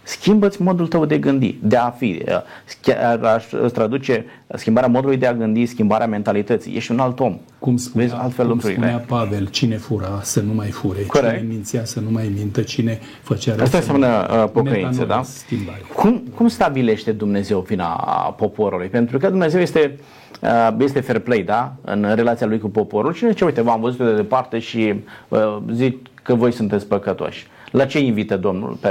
Schimbă-ți 0.02 0.62
modul 0.62 0.86
tău 0.86 1.04
de 1.04 1.18
gândi, 1.18 1.58
de 1.62 1.76
a 1.76 1.90
fi. 1.90 2.22
Uh, 2.88 3.24
aș 3.34 3.44
traduce 3.72 4.24
schimbarea 4.54 4.88
modului 4.88 5.16
de 5.16 5.26
a 5.26 5.34
gândi, 5.34 5.66
schimbarea 5.66 6.06
mentalității. 6.06 6.76
Ești 6.76 6.90
un 6.90 6.98
alt 6.98 7.20
om. 7.20 7.38
Cum 7.58 7.76
spunea, 7.76 8.06
Vezi 8.06 8.18
altfel 8.20 8.44
cum 8.44 8.54
lucrurile. 8.54 8.80
spunea 8.80 9.04
Pavel, 9.06 9.46
cine 9.46 9.76
fura 9.76 10.20
să 10.22 10.40
nu 10.40 10.52
mai 10.52 10.68
fure, 10.68 11.02
Corect. 11.06 11.36
cine 11.36 11.48
mințea 11.48 11.84
să 11.84 12.00
nu 12.00 12.10
mai 12.10 12.32
mintă, 12.36 12.62
cine 12.62 12.98
făcea 13.22 13.54
Asta 13.60 13.76
înseamnă 13.76 14.28
uh, 14.30 14.50
pocăință, 14.52 15.04
da? 15.04 15.22
Cum, 15.94 16.22
cum 16.34 16.48
stabilește 16.48 17.12
Dumnezeu 17.12 17.60
vina 17.60 17.88
poporului? 18.36 18.88
Pentru 18.88 19.18
că 19.18 19.28
Dumnezeu 19.28 19.60
este 19.60 19.94
uh, 19.98 20.04
este 20.78 21.00
fair 21.00 21.18
play, 21.18 21.42
da? 21.42 21.72
În 21.84 22.12
relația 22.14 22.46
lui 22.46 22.58
cu 22.58 22.70
poporul. 22.70 23.12
Și 23.12 23.34
ce 23.34 23.44
uite, 23.44 23.60
v-am 23.60 23.80
văzut 23.80 24.06
de 24.06 24.14
departe 24.14 24.58
și 24.58 24.94
uh, 25.28 25.56
zic 25.72 26.06
că 26.22 26.34
voi 26.34 26.52
sunteți 26.52 26.86
păcătoși. 26.86 27.46
La 27.70 27.84
ce 27.84 27.98
invită 27.98 28.36
Domnul? 28.36 28.76
Pe... 28.80 28.88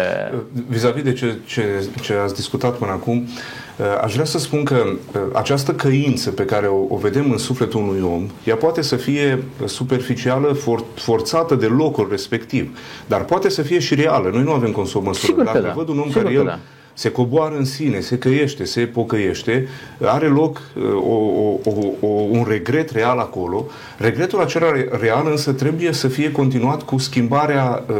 Vis-a-vis 0.67 1.03
de 1.03 1.13
ce, 1.13 1.35
ce, 1.45 1.63
ce 2.01 2.13
ați 2.13 2.35
discutat 2.35 2.77
până 2.77 2.91
acum, 2.91 3.17
uh, 3.17 3.85
aș 4.01 4.13
vrea 4.13 4.25
să 4.25 4.39
spun 4.39 4.63
că 4.63 4.83
uh, 4.85 5.21
această 5.33 5.73
căință 5.73 6.31
pe 6.31 6.45
care 6.45 6.67
o, 6.67 6.85
o 6.89 6.97
vedem 6.97 7.31
în 7.31 7.37
sufletul 7.37 7.81
unui 7.81 8.01
om, 8.01 8.27
ea 8.43 8.55
poate 8.55 8.81
să 8.81 8.95
fie 8.95 9.43
superficială, 9.65 10.53
for, 10.53 10.83
forțată 10.95 11.55
de 11.55 11.65
locul 11.65 12.07
respectiv, 12.09 12.77
dar 13.07 13.25
poate 13.25 13.49
să 13.49 13.61
fie 13.61 13.79
și 13.79 13.95
reală. 13.95 14.29
Noi 14.29 14.43
nu 14.43 14.51
avem 14.51 14.71
cum 14.71 14.85
să 14.85 14.97
o 14.97 15.01
măsurăm. 15.01 15.43
Dacă 15.43 15.59
da. 15.59 15.73
văd 15.75 15.87
un 15.87 15.99
om 15.99 16.07
Sigur 16.07 16.21
care 16.21 16.33
el 16.33 16.45
da 16.45 16.59
se 16.99 17.11
coboară 17.11 17.55
în 17.57 17.65
sine, 17.65 17.99
se 17.99 18.17
căiește, 18.17 18.63
se 18.63 18.81
pocăiește, 18.81 19.67
are 20.01 20.27
loc 20.27 20.61
uh, 20.75 20.83
o, 20.93 21.15
o, 21.63 22.07
o, 22.07 22.07
un 22.07 22.45
regret 22.47 22.91
real 22.91 23.19
acolo. 23.19 23.65
Regretul 23.97 24.41
acela 24.41 24.71
real 25.01 25.27
însă 25.29 25.51
trebuie 25.51 25.91
să 25.91 26.07
fie 26.07 26.31
continuat 26.31 26.83
cu 26.83 26.97
schimbarea 26.97 27.83
uh, 27.89 27.95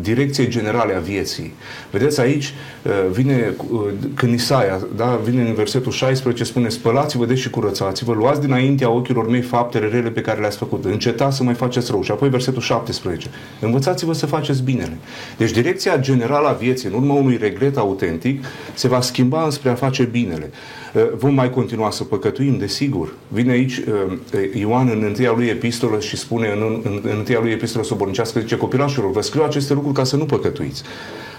direcției 0.00 0.48
generale 0.48 0.94
a 0.94 0.98
vieții. 0.98 1.52
Vedeți 1.90 2.20
aici, 2.20 2.54
uh, 2.82 2.92
vine 3.12 3.54
uh, 3.70 3.80
când 4.14 4.34
Isaia, 4.34 4.80
da, 4.96 5.20
vine 5.24 5.42
în 5.42 5.54
versetul 5.54 5.92
16, 5.92 6.44
spune 6.44 6.68
spălați-vă 6.68 7.26
deci 7.26 7.38
și 7.38 7.50
curățați-vă, 7.50 8.12
luați 8.12 8.40
dinaintea 8.40 8.90
ochilor 8.90 9.28
mei 9.28 9.42
faptele 9.42 9.88
rele 9.88 10.10
pe 10.10 10.20
care 10.20 10.40
le-ați 10.40 10.56
făcut, 10.56 10.84
încetați 10.84 11.36
să 11.36 11.42
mai 11.42 11.54
faceți 11.54 11.90
rău. 11.90 12.02
Și 12.02 12.10
apoi 12.10 12.28
versetul 12.28 12.62
17, 12.62 13.28
învățați-vă 13.60 14.12
să 14.12 14.26
faceți 14.26 14.62
binele. 14.62 14.98
Deci 15.36 15.50
direcția 15.50 15.96
generală 15.96 16.48
a 16.48 16.52
vieții, 16.52 16.88
în 16.88 16.94
urma 16.94 17.14
unui 17.14 17.36
regret 17.36 17.76
autentic, 17.76 18.39
practic 18.40 18.78
se 18.78 18.88
va 18.88 19.00
schimba 19.00 19.44
înspre 19.44 19.70
a 19.70 19.74
face 19.74 20.02
binele. 20.02 20.50
Uh, 20.94 21.02
vom 21.18 21.34
mai 21.34 21.50
continua 21.50 21.90
să 21.90 22.04
păcătuim, 22.04 22.58
desigur. 22.58 23.12
Vine 23.28 23.50
aici 23.50 23.76
uh, 23.76 24.54
Ioan 24.54 24.88
în 24.88 25.02
întâia 25.02 25.32
lui 25.36 25.46
epistolă 25.46 26.00
și 26.00 26.16
spune 26.16 26.48
în, 26.48 26.80
în, 26.84 27.00
în 27.02 27.16
întâia 27.18 27.40
lui 27.40 27.50
epistolă 27.50 27.84
sobornicească, 27.84 28.40
zice, 28.40 28.56
copilașilor, 28.56 29.10
vă 29.10 29.20
scriu 29.20 29.42
aceste 29.42 29.74
lucruri 29.74 29.94
ca 29.94 30.04
să 30.04 30.16
nu 30.16 30.24
păcătuiți. 30.24 30.82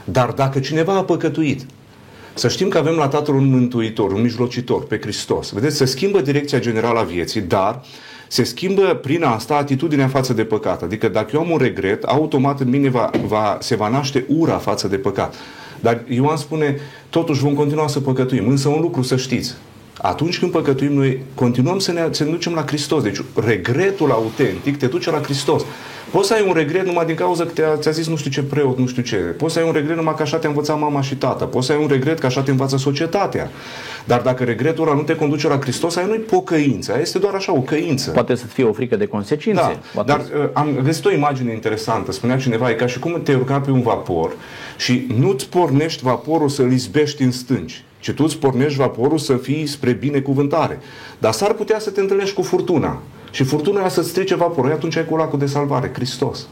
Dar 0.03 0.29
dacă 0.31 0.59
cineva 0.59 0.97
a 0.97 1.03
păcătuit, 1.03 1.65
să 2.33 2.47
știm 2.47 2.67
că 2.67 2.77
avem 2.77 2.95
la 2.95 3.07
Tatăl 3.07 3.35
un 3.35 3.49
mântuitor, 3.49 4.11
un 4.11 4.21
mijlocitor, 4.21 4.83
pe 4.83 4.99
Hristos. 4.99 5.51
Vedeți, 5.51 5.77
se 5.77 5.85
schimbă 5.85 6.21
direcția 6.21 6.59
generală 6.59 6.99
a 6.99 7.03
vieții, 7.03 7.41
dar 7.41 7.81
se 8.27 8.43
schimbă 8.43 8.99
prin 9.01 9.23
asta 9.23 9.55
atitudinea 9.55 10.07
față 10.07 10.33
de 10.33 10.43
păcat. 10.43 10.81
Adică 10.81 11.07
dacă 11.07 11.29
eu 11.33 11.41
am 11.41 11.49
un 11.49 11.57
regret, 11.57 12.03
automat 12.03 12.59
în 12.59 12.69
mine 12.69 12.89
va, 12.89 13.09
va, 13.25 13.57
se 13.61 13.75
va 13.75 13.87
naște 13.87 14.25
ura 14.27 14.57
față 14.57 14.87
de 14.87 14.97
păcat. 14.97 15.35
Dar 15.81 16.03
Ioan 16.07 16.37
spune, 16.37 16.79
totuși 17.09 17.41
vom 17.41 17.53
continua 17.53 17.87
să 17.87 17.99
păcătuim. 17.99 18.47
Însă 18.47 18.67
un 18.67 18.81
lucru 18.81 19.01
să 19.01 19.15
știți, 19.15 19.53
atunci 20.01 20.39
când 20.39 20.51
păcătuim, 20.51 20.93
noi 20.93 21.19
continuăm 21.35 21.79
să 21.79 21.91
ne, 21.91 22.07
să 22.11 22.23
ne 22.23 22.29
ducem 22.29 22.53
la 22.53 22.65
Hristos. 22.65 23.03
Deci 23.03 23.21
regretul 23.35 24.11
autentic 24.11 24.77
te 24.77 24.87
duce 24.87 25.11
la 25.11 25.21
Hristos. 25.21 25.63
Poți 26.11 26.27
să 26.27 26.33
ai 26.33 26.43
un 26.47 26.53
regret 26.53 26.85
numai 26.85 27.05
din 27.05 27.15
cauza 27.15 27.43
că 27.43 27.51
te-a, 27.51 27.75
ți-a 27.75 27.91
zis 27.91 28.07
nu 28.07 28.15
știu 28.15 28.31
ce 28.31 28.43
preot, 28.43 28.77
nu 28.77 28.87
știu 28.87 29.01
ce. 29.01 29.15
Poți 29.15 29.53
să 29.53 29.59
ai 29.59 29.65
un 29.65 29.71
regret 29.71 29.95
numai 29.95 30.15
că 30.15 30.21
așa 30.21 30.37
te-a 30.37 30.49
învățat 30.49 30.79
mama 30.79 31.01
și 31.01 31.15
tata. 31.15 31.45
Poți 31.45 31.65
să 31.65 31.71
ai 31.71 31.77
un 31.81 31.87
regret 31.87 32.19
că 32.19 32.25
așa 32.25 32.41
te 32.41 32.51
învață 32.51 32.77
societatea. 32.77 33.49
Dar 34.05 34.21
dacă 34.21 34.43
regretul 34.43 34.87
ăla 34.87 34.95
nu 34.95 35.01
te 35.01 35.15
conduce 35.15 35.47
la 35.47 35.59
Hristos, 35.59 35.95
aia 35.95 36.05
nu-i 36.05 36.17
pocăință, 36.17 36.91
aia 36.91 37.01
este 37.01 37.19
doar 37.19 37.33
așa 37.33 37.53
o 37.53 37.59
căință. 37.59 38.11
Poate 38.11 38.35
să 38.35 38.45
fie 38.45 38.63
o 38.63 38.73
frică 38.73 38.95
de 38.95 39.05
consecințe. 39.05 39.61
Da, 39.61 39.79
Poate 39.93 40.11
dar 40.11 40.19
uh, 40.19 40.49
am 40.53 40.79
găsit 40.83 41.05
o 41.05 41.11
imagine 41.11 41.53
interesantă. 41.53 42.11
Spunea 42.11 42.37
cineva, 42.37 42.69
e 42.69 42.73
ca 42.73 42.87
și 42.87 42.99
cum 42.99 43.21
te 43.23 43.33
urca 43.33 43.59
pe 43.59 43.71
un 43.71 43.81
vapor 43.81 44.31
și 44.77 45.07
nu-ți 45.17 45.49
pornești 45.49 46.03
vaporul 46.03 46.49
să-l 46.49 46.71
izbești 46.71 47.23
în 47.23 47.31
stânci 47.31 47.83
ci 48.01 48.11
tu 48.11 48.23
îți 48.23 48.37
pornești 48.37 48.77
vaporul 48.77 49.17
să 49.17 49.35
fii 49.35 49.65
spre 49.65 49.91
binecuvântare. 49.91 50.79
Dar 51.17 51.31
s-ar 51.31 51.53
putea 51.53 51.79
să 51.79 51.89
te 51.89 51.99
întâlnești 51.99 52.35
cu 52.35 52.41
furtuna. 52.41 53.01
Și 53.31 53.43
furtuna 53.43 53.79
aia 53.79 53.89
să-ți 53.89 54.09
strice 54.09 54.35
vaporul. 54.35 54.71
Atunci 54.71 54.95
ai 54.95 55.05
cu 55.05 55.15
lacul 55.15 55.39
de 55.39 55.45
salvare, 55.45 55.91
Hristos. 55.93 56.47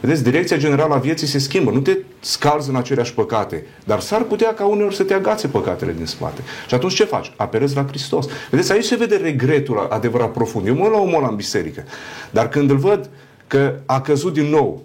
Vedeți, 0.00 0.22
direcția 0.22 0.56
generală 0.56 0.94
a 0.94 0.98
vieții 0.98 1.26
se 1.26 1.38
schimbă. 1.38 1.70
Nu 1.70 1.80
te 1.80 1.98
scalzi 2.20 2.68
în 2.68 2.76
aceleași 2.76 3.14
păcate, 3.14 3.66
dar 3.84 4.00
s-ar 4.00 4.22
putea 4.22 4.54
ca 4.54 4.66
uneori 4.66 4.94
să 4.94 5.02
te 5.02 5.14
agațe 5.14 5.48
păcatele 5.48 5.92
din 5.92 6.06
spate. 6.06 6.42
Și 6.68 6.74
atunci 6.74 6.94
ce 6.94 7.04
faci? 7.04 7.32
Apelezi 7.36 7.76
la 7.76 7.84
Hristos. 7.88 8.26
Vedeți, 8.50 8.72
aici 8.72 8.84
se 8.84 8.96
vede 8.96 9.16
regretul 9.16 9.86
adevărat 9.90 10.32
profund. 10.32 10.66
Eu 10.66 10.74
mă 10.74 10.88
la 10.88 10.98
omul 10.98 11.26
în 11.30 11.36
biserică, 11.36 11.84
dar 12.30 12.48
când 12.48 12.70
îl 12.70 12.76
văd 12.76 13.10
că 13.46 13.74
a 13.86 14.00
căzut 14.00 14.32
din 14.32 14.46
nou, 14.46 14.82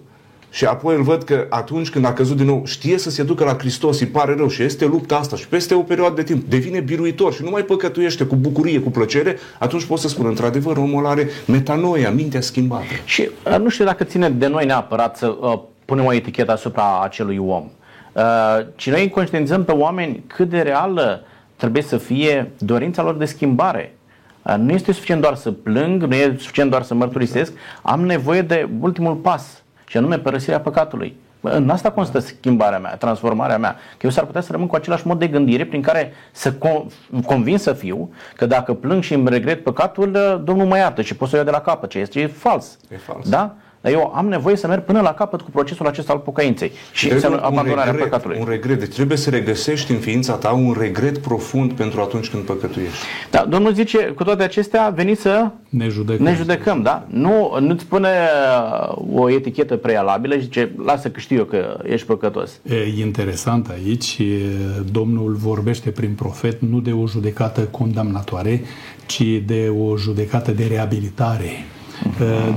și 0.50 0.64
apoi 0.64 0.96
îl 0.96 1.02
văd 1.02 1.22
că 1.22 1.46
atunci 1.48 1.90
când 1.90 2.04
a 2.04 2.12
căzut 2.12 2.36
din 2.36 2.46
nou, 2.46 2.62
știe 2.66 2.98
să 2.98 3.10
se 3.10 3.22
ducă 3.22 3.44
la 3.44 3.56
Hristos, 3.58 4.00
îi 4.00 4.06
pare 4.06 4.34
rău 4.34 4.48
și 4.48 4.62
este 4.62 4.86
lupta 4.86 5.16
asta 5.16 5.36
și 5.36 5.48
peste 5.48 5.74
o 5.74 5.80
perioadă 5.80 6.14
de 6.14 6.22
timp 6.22 6.48
devine 6.48 6.80
biruitor 6.80 7.32
și 7.32 7.42
nu 7.42 7.50
mai 7.50 7.62
păcătuiește 7.62 8.24
cu 8.24 8.36
bucurie, 8.36 8.80
cu 8.80 8.90
plăcere, 8.90 9.36
atunci 9.58 9.84
pot 9.84 9.98
să 9.98 10.08
spun, 10.08 10.26
într-adevăr, 10.26 10.76
omul 10.76 11.06
are 11.06 11.28
metanoia, 11.46 12.10
mintea 12.10 12.40
schimbată. 12.40 12.84
Și 13.04 13.28
uh, 13.46 13.58
nu 13.58 13.68
știu 13.68 13.84
dacă 13.84 14.04
ține 14.04 14.30
de 14.30 14.46
noi 14.46 14.66
neapărat 14.66 15.16
să 15.16 15.36
uh, 15.40 15.58
punem 15.84 16.04
o 16.04 16.12
etichetă 16.12 16.52
asupra 16.52 17.00
acelui 17.02 17.38
om. 17.38 17.64
Uh, 18.12 18.22
ci 18.76 18.90
noi 18.90 19.10
conștientizăm 19.10 19.64
pe 19.64 19.72
oameni 19.72 20.22
cât 20.26 20.48
de 20.48 20.60
reală 20.60 21.22
trebuie 21.56 21.82
să 21.82 21.96
fie 21.96 22.50
dorința 22.58 23.02
lor 23.02 23.14
de 23.14 23.24
schimbare. 23.24 23.96
Uh, 24.42 24.54
nu 24.58 24.72
este 24.72 24.92
suficient 24.92 25.20
doar 25.20 25.34
să 25.34 25.50
plâng, 25.50 26.02
nu 26.02 26.14
e 26.14 26.34
suficient 26.38 26.70
doar 26.70 26.82
să 26.82 26.94
mărturisesc, 26.94 27.52
am 27.82 28.04
nevoie 28.04 28.42
de 28.42 28.68
ultimul 28.80 29.14
pas 29.14 29.62
și 29.88 29.96
anume 29.96 30.18
părăsirea 30.18 30.60
păcatului. 30.60 31.16
În 31.40 31.70
asta 31.70 31.90
constă 31.90 32.18
schimbarea 32.18 32.78
mea, 32.78 32.96
transformarea 32.96 33.58
mea. 33.58 33.72
Că 33.72 33.98
eu 34.00 34.10
s-ar 34.10 34.24
putea 34.24 34.40
să 34.40 34.52
rămân 34.52 34.66
cu 34.66 34.74
același 34.74 35.06
mod 35.06 35.18
de 35.18 35.26
gândire 35.26 35.64
prin 35.66 35.82
care 35.82 36.12
să 36.32 36.54
convin 37.24 37.58
să 37.58 37.72
fiu 37.72 38.12
că 38.36 38.46
dacă 38.46 38.74
plâng 38.74 39.02
și 39.02 39.14
îmi 39.14 39.28
regret 39.28 39.62
păcatul, 39.62 40.40
Domnul 40.44 40.66
mă 40.66 40.76
iartă 40.76 41.02
și 41.02 41.16
pot 41.16 41.28
să 41.28 41.34
o 41.34 41.36
iau 41.36 41.46
de 41.46 41.52
la 41.52 41.60
capăt, 41.60 41.90
ce 41.90 41.98
este 41.98 42.26
fals. 42.26 42.78
E 42.90 42.96
fals. 42.96 43.28
Da? 43.28 43.54
Dar 43.80 43.92
eu 43.92 44.12
am 44.14 44.28
nevoie 44.28 44.56
să 44.56 44.66
merg 44.66 44.84
până 44.84 45.00
la 45.00 45.14
capăt 45.14 45.40
cu 45.40 45.50
procesul 45.50 45.86
acesta 45.86 46.12
al 46.12 46.18
pocăinței 46.18 46.72
și 46.92 47.08
deci 47.08 47.24
abandonarea 47.24 47.84
regret, 47.84 48.02
păcatului. 48.02 48.36
Un 48.40 48.46
regret. 48.48 48.78
Deci 48.78 48.94
trebuie 48.94 49.16
să 49.16 49.30
regăsești 49.30 49.92
în 49.92 49.98
ființa 49.98 50.34
ta 50.34 50.50
un 50.50 50.74
regret 50.78 51.18
profund 51.18 51.72
pentru 51.72 52.00
atunci 52.00 52.28
când 52.28 52.42
păcătuiești. 52.42 52.96
Da, 53.30 53.44
Domnul 53.48 53.72
zice, 53.72 53.98
cu 53.98 54.24
toate 54.24 54.42
acestea, 54.42 54.88
veniți 54.88 55.20
să 55.20 55.50
ne 55.68 55.88
judecăm. 55.88 56.24
Ne 56.24 56.34
judecăm, 56.34 56.82
da? 56.82 57.06
Nu, 57.06 57.56
nu-ți 57.60 57.86
pune 57.86 58.08
uh, 58.08 59.20
o 59.20 59.30
etichetă 59.30 59.76
prealabilă 59.76 60.34
și 60.34 60.42
zice, 60.42 60.72
lasă 60.84 61.10
că 61.10 61.20
știu 61.20 61.36
eu 61.36 61.44
că 61.44 61.78
ești 61.84 62.06
păcătos. 62.06 62.60
E 62.70 63.00
interesant 63.00 63.68
aici, 63.68 64.20
Domnul 64.92 65.32
vorbește 65.32 65.90
prin 65.90 66.14
profet 66.14 66.60
nu 66.60 66.80
de 66.80 66.92
o 66.92 67.06
judecată 67.06 67.60
condamnatoare, 67.60 68.62
ci 69.06 69.22
de 69.46 69.72
o 69.78 69.96
judecată 69.96 70.50
de 70.50 70.66
reabilitare 70.66 71.50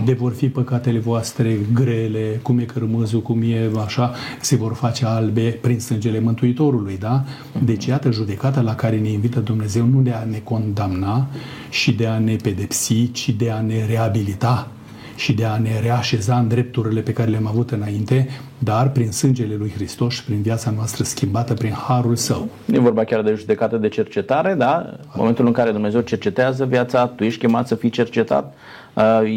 de 0.05 0.13
vor 0.13 0.31
fi 0.31 0.49
păcatele 0.49 0.99
voastre 0.99 1.57
grele, 1.73 2.39
cum 2.41 2.59
e 2.59 2.63
cărmâzul, 2.63 3.21
cum 3.21 3.41
e 3.41 3.69
așa, 3.83 4.13
se 4.41 4.55
vor 4.55 4.73
face 4.73 5.05
albe 5.05 5.57
prin 5.61 5.79
sângele 5.79 6.19
Mântuitorului, 6.19 6.97
da? 6.97 7.23
Deci 7.63 7.85
iată 7.85 8.11
judecata 8.11 8.61
la 8.61 8.75
care 8.75 8.97
ne 8.97 9.09
invită 9.09 9.39
Dumnezeu 9.39 9.85
nu 9.85 10.01
de 10.01 10.11
a 10.11 10.23
ne 10.23 10.41
condamna 10.43 11.27
și 11.69 11.93
de 11.93 12.07
a 12.07 12.19
ne 12.19 12.35
pedepsi, 12.35 13.11
ci 13.11 13.29
de 13.29 13.51
a 13.51 13.61
ne 13.61 13.85
reabilita 13.85 14.67
și 15.15 15.33
de 15.33 15.45
a 15.45 15.57
ne 15.57 15.79
reașeza 15.81 16.37
în 16.37 16.47
drepturile 16.47 17.01
pe 17.01 17.13
care 17.13 17.29
le-am 17.29 17.47
avut 17.47 17.71
înainte, 17.71 18.27
dar 18.57 18.89
prin 18.89 19.11
sângele 19.11 19.55
lui 19.55 19.71
Hristos 19.75 20.13
și 20.13 20.23
prin 20.23 20.41
viața 20.41 20.71
noastră 20.75 21.03
schimbată 21.03 21.53
prin 21.53 21.71
harul 21.71 22.15
său. 22.15 22.49
E 22.71 22.79
vorba 22.79 23.03
chiar 23.03 23.21
de 23.21 23.33
judecată 23.33 23.77
de 23.77 23.87
cercetare, 23.87 24.53
da? 24.53 24.83
În 24.87 25.15
momentul 25.15 25.45
în 25.45 25.51
care 25.51 25.71
Dumnezeu 25.71 26.01
cercetează 26.01 26.65
viața, 26.65 27.07
tu 27.07 27.23
ești 27.23 27.39
chemat 27.39 27.67
să 27.67 27.75
fii 27.75 27.89
cercetat, 27.89 28.53
Uh, 28.53 28.80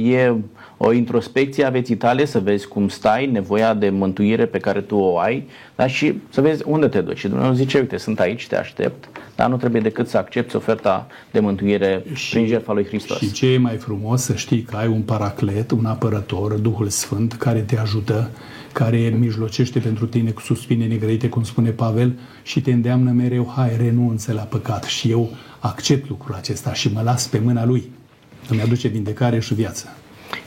e 0.05 0.35
o 0.77 0.93
introspecție 0.93 1.65
a 1.65 1.71
vieții 1.71 1.97
tale, 1.97 2.25
să 2.25 2.41
vezi 2.41 2.69
cum 2.69 2.89
stai, 2.89 3.27
nevoia 3.27 3.75
de 3.75 3.91
mântuire 3.91 4.47
pe 4.47 4.59
care 4.59 4.81
tu 4.81 4.97
o 4.97 5.19
ai 5.19 5.49
da? 5.77 5.87
și 5.87 6.21
să 6.29 6.41
vezi 6.41 6.63
unde 6.67 6.87
te 6.87 7.01
duci. 7.01 7.19
Și 7.19 7.29
Dumnezeu 7.29 7.53
zice, 7.53 7.79
uite, 7.79 7.97
sunt 7.97 8.21
aici, 8.21 8.47
te 8.47 8.57
aștept, 8.57 9.09
dar 9.37 9.49
nu 9.49 9.57
trebuie 9.57 9.81
decât 9.81 10.09
să 10.09 10.17
accepti 10.17 10.57
oferta 10.57 11.07
de 11.31 11.41
mântuire 11.41 12.05
și, 12.13 12.31
prin 12.31 12.47
jertfa 12.47 12.73
lui 12.73 12.87
Hristos. 12.87 13.19
Și 13.19 13.33
ce 13.33 13.47
e 13.47 13.59
mai 13.59 13.77
frumos 13.77 14.23
să 14.23 14.35
știi 14.35 14.63
că 14.63 14.77
ai 14.77 14.87
un 14.87 15.01
paraclet, 15.01 15.71
un 15.71 15.85
apărător, 15.85 16.53
Duhul 16.53 16.89
Sfânt, 16.89 17.33
care 17.33 17.61
te 17.61 17.79
ajută, 17.79 18.31
care 18.73 19.15
mijlocește 19.19 19.79
pentru 19.79 20.07
tine 20.07 20.31
cu 20.31 20.41
suspine 20.41 20.87
negrăite, 20.87 21.29
cum 21.29 21.43
spune 21.43 21.71
Pavel, 21.71 22.13
și 22.43 22.61
te 22.61 22.73
îndeamnă 22.73 23.11
mereu, 23.11 23.53
hai, 23.57 23.77
renunță 23.77 24.33
la 24.33 24.43
păcat. 24.43 24.85
Și 24.85 25.11
eu 25.11 25.31
accept 25.59 26.09
lucrul 26.09 26.35
acesta 26.35 26.73
și 26.73 26.93
mă 26.93 27.03
las 27.03 27.27
pe 27.27 27.39
mâna 27.45 27.65
lui 27.65 27.91
îmi 28.49 28.61
aduce 28.61 28.89
vindecare 28.89 29.39
și 29.41 29.55
viață. 29.55 29.97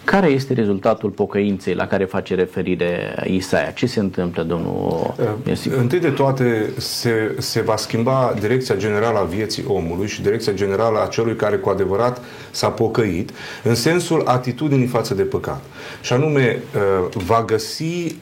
Care 0.03 0.27
este 0.27 0.53
rezultatul 0.53 1.09
pocăinței 1.09 1.73
la 1.73 1.87
care 1.87 2.05
face 2.05 2.35
referire 2.35 3.23
Isaia? 3.25 3.71
Ce 3.71 3.85
se 3.85 3.99
întâmplă, 3.99 4.43
domnul 4.43 5.13
Iosif? 5.47 5.77
Întâi 5.77 5.99
de 5.99 6.09
toate, 6.09 6.69
se, 6.77 7.35
se 7.37 7.61
va 7.61 7.75
schimba 7.75 8.33
direcția 8.39 8.75
generală 8.75 9.17
a 9.17 9.23
vieții 9.23 9.63
omului 9.67 10.07
și 10.07 10.21
direcția 10.21 10.53
generală 10.53 11.01
a 11.03 11.07
celui 11.07 11.35
care 11.35 11.55
cu 11.55 11.69
adevărat 11.69 12.21
s-a 12.51 12.69
pocăit, 12.69 13.29
în 13.63 13.75
sensul 13.75 14.23
atitudinii 14.25 14.87
față 14.87 15.13
de 15.13 15.23
păcat. 15.23 15.61
Și 16.01 16.13
anume, 16.13 16.59
uh, 16.75 17.23
va 17.25 17.43
găsi 17.45 18.15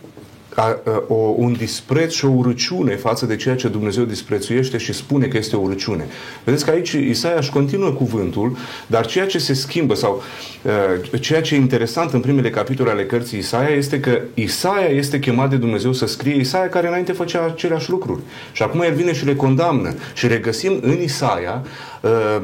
a, 0.55 0.61
a, 0.61 1.03
o, 1.07 1.15
un 1.15 1.53
dispreț 1.53 2.13
și 2.13 2.25
o 2.25 2.31
urăciune 2.35 2.95
față 2.95 3.25
de 3.25 3.35
ceea 3.35 3.55
ce 3.55 3.67
Dumnezeu 3.67 4.03
disprețuiește 4.03 4.77
și 4.77 4.93
spune 4.93 5.25
că 5.25 5.37
este 5.37 5.55
o 5.55 5.59
urăciune. 5.59 6.07
Vedeți 6.43 6.65
că 6.65 6.71
aici 6.71 6.91
Isaia 6.91 7.37
își 7.37 7.49
continuă 7.49 7.89
cuvântul, 7.89 8.57
dar 8.87 9.05
ceea 9.05 9.25
ce 9.25 9.37
se 9.37 9.53
schimbă 9.53 9.95
sau 9.95 10.23
a, 11.13 11.17
ceea 11.17 11.41
ce 11.41 11.55
e 11.55 11.57
interesant 11.57 12.13
în 12.13 12.19
primele 12.19 12.49
capitole 12.49 12.91
ale 12.91 13.05
cărții 13.05 13.39
Isaia 13.39 13.75
este 13.75 13.99
că 13.99 14.21
Isaia 14.33 14.87
este 14.87 15.19
chemat 15.19 15.49
de 15.49 15.55
Dumnezeu 15.55 15.93
să 15.93 16.05
scrie 16.05 16.35
Isaia 16.35 16.69
care 16.69 16.87
înainte 16.87 17.11
făcea 17.11 17.45
aceleași 17.45 17.89
lucruri. 17.89 18.21
Și 18.51 18.63
acum 18.63 18.81
el 18.81 18.93
vine 18.93 19.13
și 19.13 19.25
le 19.25 19.35
condamnă. 19.35 19.93
Și 20.13 20.27
regăsim 20.27 20.79
în 20.81 21.01
Isaia 21.01 21.63
a, 22.01 22.09
a, 22.09 22.41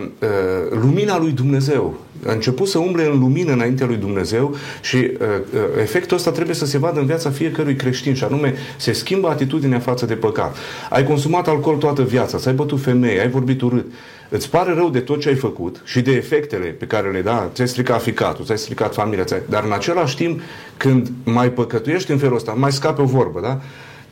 lumina 0.70 1.20
lui 1.20 1.32
Dumnezeu 1.32 1.99
a 2.28 2.32
început 2.32 2.67
să 2.67 2.78
umble 2.78 3.05
în 3.05 3.19
lumină 3.19 3.51
înaintea 3.51 3.86
lui 3.86 3.95
Dumnezeu 3.95 4.55
și 4.82 4.95
uh, 4.95 5.09
uh, 5.53 5.59
efectul 5.82 6.17
ăsta 6.17 6.32
trebuie 6.32 6.55
să 6.55 6.65
se 6.65 6.78
vadă 6.78 6.99
în 6.99 7.05
viața 7.05 7.30
fiecărui 7.30 7.76
creștin 7.76 8.13
și 8.13 8.24
anume 8.24 8.53
se 8.78 8.91
schimbă 8.91 9.30
atitudinea 9.30 9.80
față 9.80 10.05
de 10.05 10.13
păcat. 10.13 10.55
Ai 10.89 11.03
consumat 11.03 11.47
alcool 11.47 11.76
toată 11.76 12.03
viața, 12.03 12.38
ți-ai 12.38 12.53
bătut 12.53 12.82
femei, 12.82 13.19
ai 13.19 13.30
vorbit 13.30 13.61
urât, 13.61 13.86
îți 14.30 14.49
pare 14.49 14.74
rău 14.74 14.89
de 14.89 14.99
tot 14.99 15.19
ce 15.19 15.30
ai 15.30 15.36
făcut 15.36 15.82
și 15.84 16.01
de 16.01 16.11
efectele 16.11 16.65
pe 16.65 16.86
care 16.86 17.11
le 17.11 17.22
da, 17.22 17.49
ți-ai 17.53 17.67
stricat 17.67 18.01
ficatul, 18.01 18.45
ți-ai 18.45 18.57
stricat 18.57 18.93
familia, 18.93 19.24
ți-ai... 19.24 19.41
dar 19.49 19.63
în 19.63 19.72
același 19.72 20.15
timp, 20.15 20.41
când 20.78 21.11
mai 21.24 21.51
păcătuiești 21.51 22.11
în 22.11 22.17
felul 22.17 22.36
ăsta, 22.36 22.51
mai 22.51 22.72
scape 22.72 23.01
o 23.01 23.05
vorbă, 23.05 23.39
da? 23.41 23.59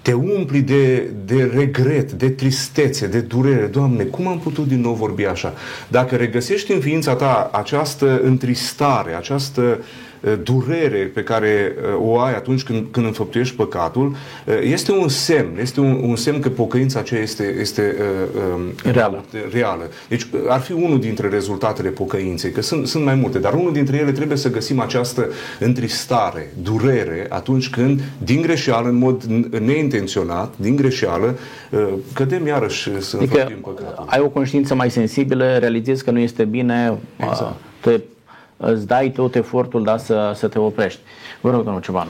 Te 0.02 0.14
umpli 0.14 0.62
de, 0.62 1.10
de 1.26 1.52
regret, 1.54 2.12
de 2.12 2.30
tristețe, 2.30 3.08
de 3.08 3.20
durere. 3.20 3.66
Doamne, 3.66 4.04
cum 4.04 4.28
am 4.28 4.40
putut 4.40 4.68
din 4.68 4.82
nou 4.82 4.94
vorbi 4.94 5.26
așa? 5.26 5.54
Dacă 5.88 6.16
regăsești 6.16 6.72
în 6.72 6.80
ființa 6.80 7.16
ta 7.16 7.50
această 7.54 8.22
întristare, 8.24 9.14
această 9.14 9.80
durere 10.44 11.12
pe 11.14 11.24
care 11.24 11.76
o 12.00 12.20
ai 12.20 12.36
atunci 12.36 12.64
când, 12.64 12.86
când 12.92 13.06
înfăptuiești 13.06 13.56
păcatul, 13.56 14.16
este 14.62 14.92
un 14.92 15.08
semn, 15.08 15.58
este 15.60 15.80
un, 15.80 16.00
un 16.04 16.16
semn 16.16 16.40
că 16.40 16.50
pocăința 16.50 17.00
aceea 17.00 17.22
este, 17.22 17.56
este 17.60 17.96
uh, 18.56 18.92
reală. 18.94 19.24
reală. 19.52 19.90
Deci 20.08 20.28
ar 20.48 20.60
fi 20.60 20.72
unul 20.72 21.00
dintre 21.00 21.30
rezultatele 21.30 21.90
pocăinței, 21.90 22.52
că 22.52 22.62
sunt, 22.62 22.88
sunt 22.88 23.04
mai 23.04 23.16
multe, 23.16 23.40
dar 23.40 23.54
unul 23.54 23.74
dintre 23.74 23.98
ele 23.98 24.12
trebuie 24.12 24.38
să 24.38 24.52
găsim 24.52 24.80
această 24.80 25.28
întristare, 25.60 26.54
durere, 26.62 27.26
atunci 27.30 27.70
când, 27.70 28.02
din 28.18 28.42
greșeală, 28.42 28.88
în 28.88 28.98
mod 28.98 29.24
neintenționat, 29.60 30.54
din 30.56 30.76
greșeală, 30.76 31.38
cădem 32.14 32.48
iarăși 32.48 33.02
să 33.02 33.18
adică 33.18 33.52
păcatul. 33.62 34.06
ai 34.06 34.20
o 34.20 34.30
conștiință 34.30 34.76
mai 34.76 34.92
sensibilă, 34.92 35.58
realizezi 35.58 36.04
că 36.04 36.12
nu 36.12 36.20
este 36.20 36.44
bine, 36.44 36.98
exact. 37.18 37.56
te, 37.82 38.00
îți 38.62 38.88
dai 38.88 39.12
tot 39.12 39.36
efortul 39.36 39.84
da, 39.84 39.98
să, 39.98 40.32
să 40.36 40.48
te 40.48 40.60
oprești. 40.60 41.00
Vă 41.42 41.50
rog, 41.50 41.64
domnul 41.64 41.82
Ciobanu. 41.82 42.10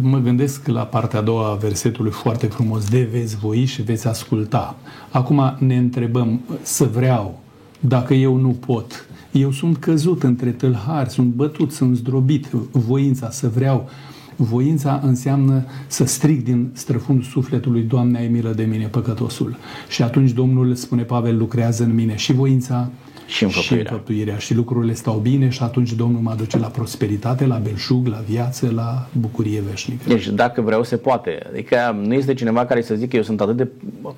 Mă 0.00 0.18
gândesc 0.18 0.66
la 0.66 0.82
partea 0.82 1.18
a 1.18 1.22
doua 1.22 1.50
a 1.50 1.54
versetului 1.54 2.10
foarte 2.10 2.46
frumos, 2.46 2.88
de 2.88 3.08
veți 3.12 3.36
voi 3.36 3.64
și 3.64 3.82
veți 3.82 4.08
asculta. 4.08 4.76
Acum 5.10 5.56
ne 5.58 5.76
întrebăm 5.76 6.40
să 6.62 6.84
vreau, 6.84 7.40
dacă 7.80 8.14
eu 8.14 8.36
nu 8.36 8.48
pot, 8.48 9.06
eu 9.30 9.50
sunt 9.50 9.76
căzut 9.76 10.22
între 10.22 10.50
tâlhari, 10.50 11.10
sunt 11.10 11.26
bătut, 11.26 11.72
sunt 11.72 11.96
zdrobit, 11.96 12.50
voința 12.72 13.30
să 13.30 13.48
vreau. 13.48 13.88
Voința 14.36 15.00
înseamnă 15.04 15.64
să 15.86 16.04
strig 16.04 16.42
din 16.42 16.70
străfundul 16.72 17.24
sufletului, 17.24 17.82
Doamne, 17.82 18.18
ai 18.18 18.28
milă 18.28 18.50
de 18.50 18.64
mine, 18.64 18.86
păcătosul. 18.86 19.56
Și 19.88 20.02
atunci 20.02 20.30
Domnul, 20.30 20.74
spune 20.74 21.02
Pavel, 21.02 21.36
lucrează 21.36 21.84
în 21.84 21.94
mine 21.94 22.16
și 22.16 22.32
voința 22.32 22.90
și 23.30 23.44
înfăptuirea. 23.44 23.84
Și, 23.84 23.92
înfăptuirea. 23.92 24.38
și 24.38 24.54
lucrurile 24.54 24.92
stau 24.92 25.14
bine 25.14 25.48
și 25.48 25.62
atunci 25.62 25.92
Domnul 25.92 26.20
mă 26.20 26.30
aduce 26.30 26.58
la 26.58 26.66
prosperitate, 26.66 27.46
la 27.46 27.56
belșug, 27.56 28.06
la 28.06 28.22
viață, 28.28 28.70
la 28.74 29.06
bucurie 29.12 29.62
veșnică. 29.70 30.02
Deci 30.06 30.28
dacă 30.28 30.60
vreau, 30.60 30.82
se 30.82 30.96
poate. 30.96 31.42
Adică 31.48 31.98
nu 32.02 32.14
este 32.14 32.34
cineva 32.34 32.66
care 32.66 32.80
să 32.82 32.94
zică 32.94 33.16
eu 33.16 33.22
sunt 33.22 33.40
atât 33.40 33.56
de 33.56 33.68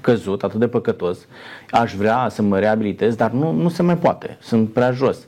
căzut, 0.00 0.42
atât 0.42 0.60
de 0.60 0.68
păcătos, 0.68 1.18
aș 1.70 1.94
vrea 1.94 2.28
să 2.30 2.42
mă 2.42 2.58
reabilitez, 2.58 3.14
dar 3.14 3.30
nu, 3.30 3.52
nu 3.52 3.68
se 3.68 3.82
mai 3.82 3.96
poate. 3.96 4.36
Sunt 4.40 4.72
prea 4.72 4.90
jos. 4.90 5.18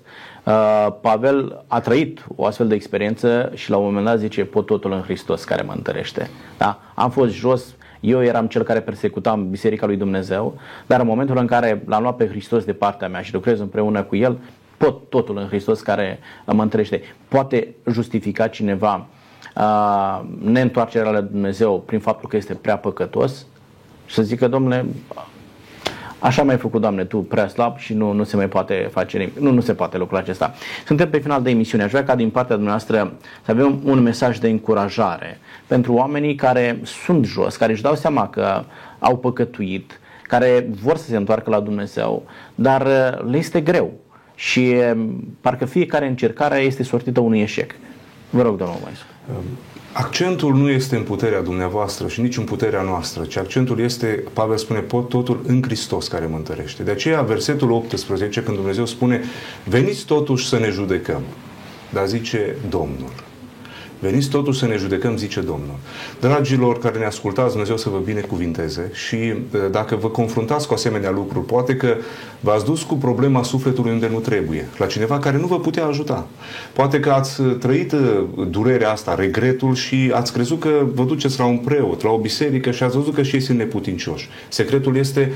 Uh, 0.45 0.89
Pavel 1.01 1.64
a 1.66 1.80
trăit 1.80 2.26
o 2.37 2.47
astfel 2.47 2.68
de 2.68 2.74
experiență 2.74 3.51
și 3.55 3.70
la 3.70 3.76
un 3.76 3.85
moment 3.85 4.05
dat 4.05 4.18
zice 4.18 4.45
pot 4.45 4.66
totul 4.66 4.93
în 4.93 5.01
Hristos 5.01 5.45
care 5.45 5.62
mă 5.62 5.72
întărește. 5.76 6.30
Da? 6.59 6.80
Am 6.95 7.11
fost 7.11 7.32
jos, 7.32 7.74
eu 8.05 8.22
eram 8.22 8.46
cel 8.46 8.62
care 8.62 8.80
persecutam 8.80 9.50
Biserica 9.50 9.86
lui 9.86 9.96
Dumnezeu, 9.96 10.55
dar 10.86 11.00
în 11.00 11.07
momentul 11.07 11.36
în 11.36 11.46
care 11.46 11.82
l-am 11.86 12.02
luat 12.02 12.16
pe 12.16 12.28
Hristos 12.28 12.64
de 12.64 12.72
partea 12.72 13.09
mea 13.09 13.22
și 13.22 13.32
lucrez 13.32 13.61
împreună 13.61 14.02
cu 14.02 14.16
El, 14.16 14.38
pot 14.76 15.09
totul 15.09 15.38
în 15.38 15.46
Hristos 15.46 15.80
care 15.80 16.18
mă 16.46 16.62
întărește. 16.62 17.00
Poate 17.28 17.74
justifica 17.90 18.48
cineva 18.48 19.07
uh, 19.57 20.20
neîntoarcerea 20.42 21.11
la 21.11 21.20
Dumnezeu 21.20 21.80
prin 21.86 22.00
faptul 22.00 22.28
că 22.28 22.36
este 22.36 22.55
prea 22.55 22.78
păcătos 22.78 23.46
și 24.07 24.14
să 24.14 24.22
zică, 24.22 24.48
domnule, 24.48 24.86
Așa 26.25 26.43
mai 26.43 26.57
făcut, 26.57 26.81
Doamne, 26.81 27.05
Tu 27.05 27.18
prea 27.18 27.49
slab 27.49 27.79
și 27.79 27.95
nu, 27.95 28.12
nu 28.12 28.25
se 28.25 28.37
mai 28.37 28.49
poate 28.49 28.89
face 28.93 29.18
nimic. 29.18 29.39
Nu, 29.39 29.51
nu 29.51 29.61
se 29.61 29.75
poate 29.75 29.99
lucrul 29.99 30.18
acesta. 30.18 30.55
Suntem 30.87 31.11
pe 31.11 31.18
final 31.18 31.43
de 31.43 31.51
emisiune. 31.51 31.85
Aș 31.85 31.91
vrea 31.91 32.05
ca 32.05 32.14
din 32.14 32.31
partea 32.31 32.55
dumneavoastră 32.55 33.12
să 33.45 33.51
avem 33.51 33.81
un 33.85 34.03
mesaj 34.03 34.39
de 34.39 34.49
încurajare 34.49 35.39
pentru 35.66 35.93
oamenii 35.93 36.35
care 36.35 36.79
sunt 36.85 37.25
jos, 37.25 37.57
care 37.57 37.72
își 37.72 37.83
dau 37.83 37.95
seama 37.95 38.29
că 38.29 38.64
au 38.99 39.16
păcătuit, 39.16 40.01
care 40.22 40.68
vor 40.83 40.97
să 40.97 41.05
se 41.05 41.16
întoarcă 41.16 41.51
la 41.51 41.61
Dumnezeu, 41.61 42.22
dar 42.55 42.87
uh, 42.87 43.31
le 43.31 43.37
este 43.37 43.61
greu 43.61 43.93
și 44.35 44.75
um, 44.95 45.37
parcă 45.41 45.64
fiecare 45.64 46.07
încercare 46.07 46.59
este 46.59 46.83
sortită 46.83 47.20
unui 47.20 47.41
eșec. 47.41 47.75
Vă 48.31 48.43
rog, 48.43 48.57
domnul 48.57 48.79
Maescu. 48.83 49.07
Um, 49.97 50.03
Accentul 50.03 50.55
nu 50.55 50.68
este 50.68 50.97
în 50.97 51.03
puterea 51.03 51.42
dumneavoastră 51.42 52.09
și 52.09 52.20
nici 52.20 52.36
în 52.36 52.45
puterea 52.45 52.82
noastră, 52.82 53.24
ci 53.24 53.36
accentul 53.36 53.80
este, 53.80 54.24
Pavel 54.32 54.57
spune, 54.57 54.78
pot 54.78 55.09
totul 55.09 55.40
în 55.47 55.62
Hristos 55.62 56.09
care 56.09 56.26
mă 56.26 56.36
întărește. 56.36 56.82
De 56.82 56.90
aceea, 56.90 57.22
versetul 57.22 57.70
18, 57.70 58.42
când 58.42 58.57
Dumnezeu 58.57 58.86
spune, 58.86 59.22
veniți 59.64 60.05
totuși 60.05 60.49
să 60.49 60.59
ne 60.59 60.70
judecăm, 60.70 61.22
dar 61.92 62.07
zice 62.07 62.57
Domnul. 62.68 63.12
Veniți 63.99 64.28
totuși 64.28 64.59
să 64.59 64.66
ne 64.66 64.76
judecăm, 64.76 65.16
zice 65.16 65.40
Domnul. 65.40 65.76
Dragilor 66.25 66.79
care 66.79 66.99
ne 66.99 67.05
ascultați, 67.05 67.51
Dumnezeu 67.51 67.77
să 67.77 67.89
vă 67.89 67.99
binecuvinteze 68.05 68.91
și 68.93 69.35
dacă 69.70 69.97
vă 69.97 70.09
confruntați 70.09 70.66
cu 70.66 70.75
asemenea 70.75 71.11
lucruri, 71.11 71.47
poate 71.47 71.77
că 71.77 71.97
v-ați 72.41 72.64
dus 72.64 72.83
cu 72.83 72.95
problema 72.95 73.43
sufletului 73.43 73.93
unde 73.93 74.09
nu 74.12 74.18
trebuie, 74.18 74.68
la 74.79 74.87
cineva 74.87 75.18
care 75.18 75.37
nu 75.37 75.47
vă 75.47 75.61
putea 75.61 75.87
ajuta. 75.87 76.27
Poate 76.72 77.01
că 77.01 77.11
ați 77.11 77.43
trăit 77.43 77.95
durerea 78.51 78.91
asta, 78.91 79.14
regretul 79.14 79.75
și 79.75 80.11
ați 80.14 80.33
crezut 80.33 80.61
că 80.61 80.68
vă 80.95 81.05
duceți 81.05 81.39
la 81.39 81.45
un 81.45 81.59
preot, 81.59 82.03
la 82.03 82.11
o 82.11 82.18
biserică 82.18 82.70
și 82.70 82.83
ați 82.83 82.97
văzut 82.97 83.14
că 83.14 83.22
și 83.22 83.35
ei 83.35 83.41
sunt 83.41 83.59
neputincioși. 83.59 84.29
Secretul 84.49 84.97
este, 84.97 85.33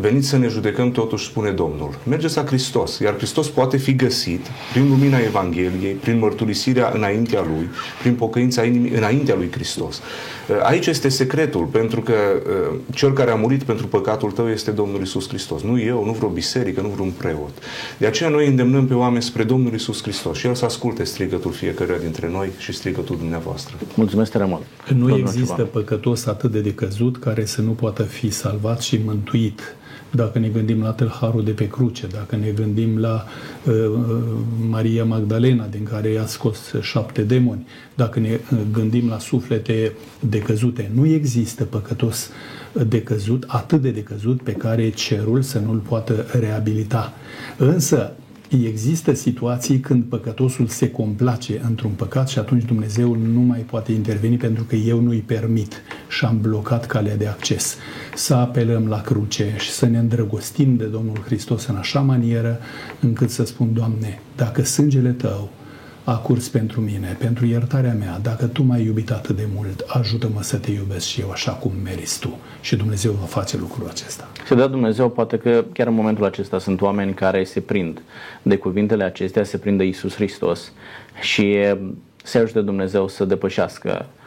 veniți 0.00 0.28
să 0.28 0.36
ne 0.36 0.48
judecăm 0.48 0.90
totuși, 0.90 1.26
spune 1.26 1.50
Domnul. 1.50 1.98
Mergeți 2.08 2.36
la 2.36 2.44
Hristos, 2.44 2.98
iar 2.98 3.16
Hristos 3.16 3.48
poate 3.48 3.76
fi 3.76 3.94
găsit 3.94 4.46
prin 4.72 4.88
lumina 4.88 5.18
Evangheliei, 5.18 5.92
prin 5.92 6.18
mărturisirea 6.18 6.92
înaintea 6.94 7.40
Lui, 7.40 7.68
prin 8.00 8.14
pocăința 8.14 8.64
inimii 8.64 8.92
înaintea 8.96 9.34
lui 9.34 9.50
Hristos. 9.52 10.02
Uh, 10.48 10.56
aici 10.62 10.86
este 10.86 11.08
secretul, 11.08 11.64
pentru 11.64 12.00
că 12.00 12.12
uh, 12.12 12.76
cel 12.94 13.12
care 13.12 13.30
a 13.30 13.34
murit 13.34 13.62
pentru 13.62 13.86
păcatul 13.86 14.30
tău 14.30 14.48
este 14.48 14.70
Domnul 14.70 15.00
Isus 15.00 15.28
Hristos. 15.28 15.62
Nu 15.62 15.80
eu, 15.80 16.04
nu 16.04 16.12
vreo 16.12 16.28
biserică, 16.28 16.80
nu 16.80 16.88
vreun 16.88 17.10
preot. 17.10 17.58
De 17.98 18.06
aceea 18.06 18.28
noi 18.28 18.46
îndemnăm 18.46 18.86
pe 18.86 18.94
oameni 18.94 19.22
spre 19.22 19.42
Domnul 19.42 19.74
Isus 19.74 20.02
Hristos 20.02 20.38
și 20.38 20.46
El 20.46 20.54
să 20.54 20.64
asculte 20.64 21.04
strigătul 21.04 21.52
fiecăruia 21.52 21.98
dintre 21.98 22.28
noi 22.28 22.50
și 22.58 22.72
strigătul 22.72 23.16
dumneavoastră. 23.16 23.76
Mulțumesc 23.94 24.30
tare 24.30 24.44
mult. 24.44 24.62
Nu 24.88 24.98
Domnul 24.98 25.18
există 25.18 25.54
ceva. 25.56 25.68
păcătos 25.72 26.26
atât 26.26 26.50
de 26.50 26.60
decăzut 26.60 27.18
care 27.18 27.44
să 27.44 27.60
nu 27.60 27.70
poată 27.70 28.02
fi 28.02 28.30
salvat 28.30 28.80
și 28.80 29.00
mântuit 29.04 29.76
dacă 30.14 30.38
ne 30.38 30.48
gândim 30.48 30.82
la 30.82 30.90
tâlharul 30.90 31.44
de 31.44 31.50
pe 31.50 31.68
cruce, 31.68 32.06
dacă 32.06 32.36
ne 32.36 32.50
gândim 32.50 32.98
la 32.98 33.24
uh, 33.64 33.74
uh, 33.74 33.98
Maria 34.68 35.04
Magdalena, 35.04 35.66
din 35.66 35.82
care 35.82 36.08
i-a 36.08 36.26
scos 36.26 36.58
șapte 36.80 37.22
demoni, 37.22 37.66
dacă 37.94 38.20
ne 38.20 38.40
uh, 38.52 38.58
gândim 38.72 39.08
la 39.08 39.18
suflete 39.18 39.92
decăzute, 40.20 40.90
nu 40.94 41.06
există 41.06 41.64
păcătos 41.64 42.30
decăzut, 42.88 43.44
atât 43.46 43.82
de 43.82 43.90
decăzut 43.90 44.42
pe 44.42 44.52
care 44.52 44.90
cerul 44.90 45.42
să 45.42 45.58
nu-l 45.58 45.78
poată 45.78 46.26
reabilita. 46.40 47.12
Însă, 47.56 48.12
Există 48.62 49.14
situații 49.14 49.78
când 49.80 50.04
păcătosul 50.04 50.66
se 50.66 50.90
complace 50.90 51.60
într-un 51.66 51.90
păcat 51.90 52.28
și 52.28 52.38
atunci 52.38 52.64
Dumnezeu 52.64 53.14
nu 53.14 53.40
mai 53.40 53.58
poate 53.58 53.92
interveni 53.92 54.36
pentru 54.36 54.64
că 54.64 54.74
eu 54.74 55.00
nu-i 55.00 55.20
permit 55.20 55.82
și 56.08 56.24
am 56.24 56.40
blocat 56.40 56.86
calea 56.86 57.16
de 57.16 57.26
acces. 57.26 57.76
Să 58.14 58.34
apelăm 58.34 58.86
la 58.86 59.00
cruce 59.00 59.54
și 59.58 59.70
să 59.70 59.86
ne 59.86 59.98
îndrăgostim 59.98 60.76
de 60.76 60.84
Domnul 60.84 61.22
Hristos 61.24 61.66
în 61.66 61.76
așa 61.76 62.00
manieră 62.00 62.58
încât 63.00 63.30
să 63.30 63.44
spun, 63.44 63.72
Doamne, 63.72 64.20
dacă 64.36 64.62
sângele 64.62 65.10
Tău 65.10 65.50
a 66.04 66.16
curs 66.16 66.48
pentru 66.48 66.80
mine, 66.80 67.16
pentru 67.18 67.46
iertarea 67.46 67.92
mea. 67.92 68.18
Dacă 68.22 68.46
tu 68.46 68.62
m-ai 68.62 68.84
iubit 68.84 69.10
atât 69.10 69.36
de 69.36 69.46
mult, 69.54 69.84
ajută-mă 69.86 70.42
să 70.42 70.56
te 70.56 70.70
iubesc 70.70 71.06
și 71.06 71.20
eu 71.20 71.30
așa 71.30 71.52
cum 71.52 71.72
meriți 71.84 72.20
tu. 72.20 72.38
Și 72.60 72.76
Dumnezeu 72.76 73.12
va 73.12 73.26
face 73.26 73.56
lucrul 73.56 73.88
acesta. 73.88 74.28
Și 74.46 74.54
da 74.54 74.66
Dumnezeu, 74.66 75.10
poate 75.10 75.38
că 75.38 75.64
chiar 75.72 75.86
în 75.86 75.94
momentul 75.94 76.24
acesta 76.24 76.58
sunt 76.58 76.80
oameni 76.80 77.14
care 77.14 77.44
se 77.44 77.60
prind 77.60 78.02
de 78.42 78.56
cuvintele 78.56 79.04
acestea, 79.04 79.44
se 79.44 79.58
prind 79.58 79.78
de 79.78 79.84
Isus 79.84 80.14
Hristos 80.14 80.72
și 81.20 81.56
se 82.22 82.38
ajută 82.38 82.60
Dumnezeu 82.60 83.08
să 83.08 83.24
depășească 83.24 84.06
uh, 84.08 84.23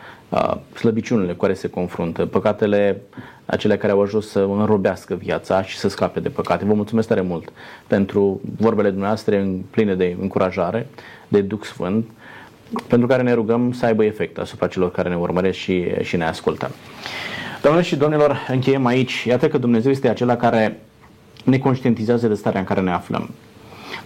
slăbiciunile 0.75 1.31
cu 1.31 1.37
care 1.37 1.53
se 1.53 1.69
confruntă, 1.69 2.25
păcatele 2.25 3.01
acele 3.45 3.77
care 3.77 3.91
au 3.91 4.01
ajuns 4.01 4.27
să 4.27 4.39
înrobească 4.39 5.15
viața 5.15 5.63
și 5.63 5.77
să 5.77 5.89
scape 5.89 6.19
de 6.19 6.29
păcate. 6.29 6.65
Vă 6.65 6.73
mulțumesc 6.73 7.07
tare 7.07 7.21
mult 7.21 7.51
pentru 7.87 8.41
vorbele 8.59 8.89
dumneavoastră 8.89 9.47
pline 9.69 9.95
de 9.95 10.15
încurajare, 10.21 10.87
de 11.27 11.41
Duh 11.41 11.59
Sfânt, 11.63 12.05
pentru 12.87 13.07
care 13.07 13.21
ne 13.21 13.33
rugăm 13.33 13.71
să 13.71 13.85
aibă 13.85 14.03
efect 14.03 14.37
asupra 14.37 14.67
celor 14.67 14.91
care 14.91 15.09
ne 15.09 15.17
urmăresc 15.17 15.57
și, 15.57 15.85
și 16.01 16.17
ne 16.17 16.25
ascultă. 16.25 16.71
Doamnelor 17.61 17.89
și 17.89 17.95
domnilor, 17.95 18.45
încheiem 18.47 18.85
aici. 18.85 19.23
Iată 19.23 19.47
că 19.47 19.57
Dumnezeu 19.57 19.91
este 19.91 20.09
acela 20.09 20.35
care 20.35 20.79
ne 21.43 21.57
conștientizează 21.57 22.27
de 22.27 22.33
starea 22.33 22.59
în 22.59 22.65
care 22.65 22.81
ne 22.81 22.91
aflăm. 22.91 23.29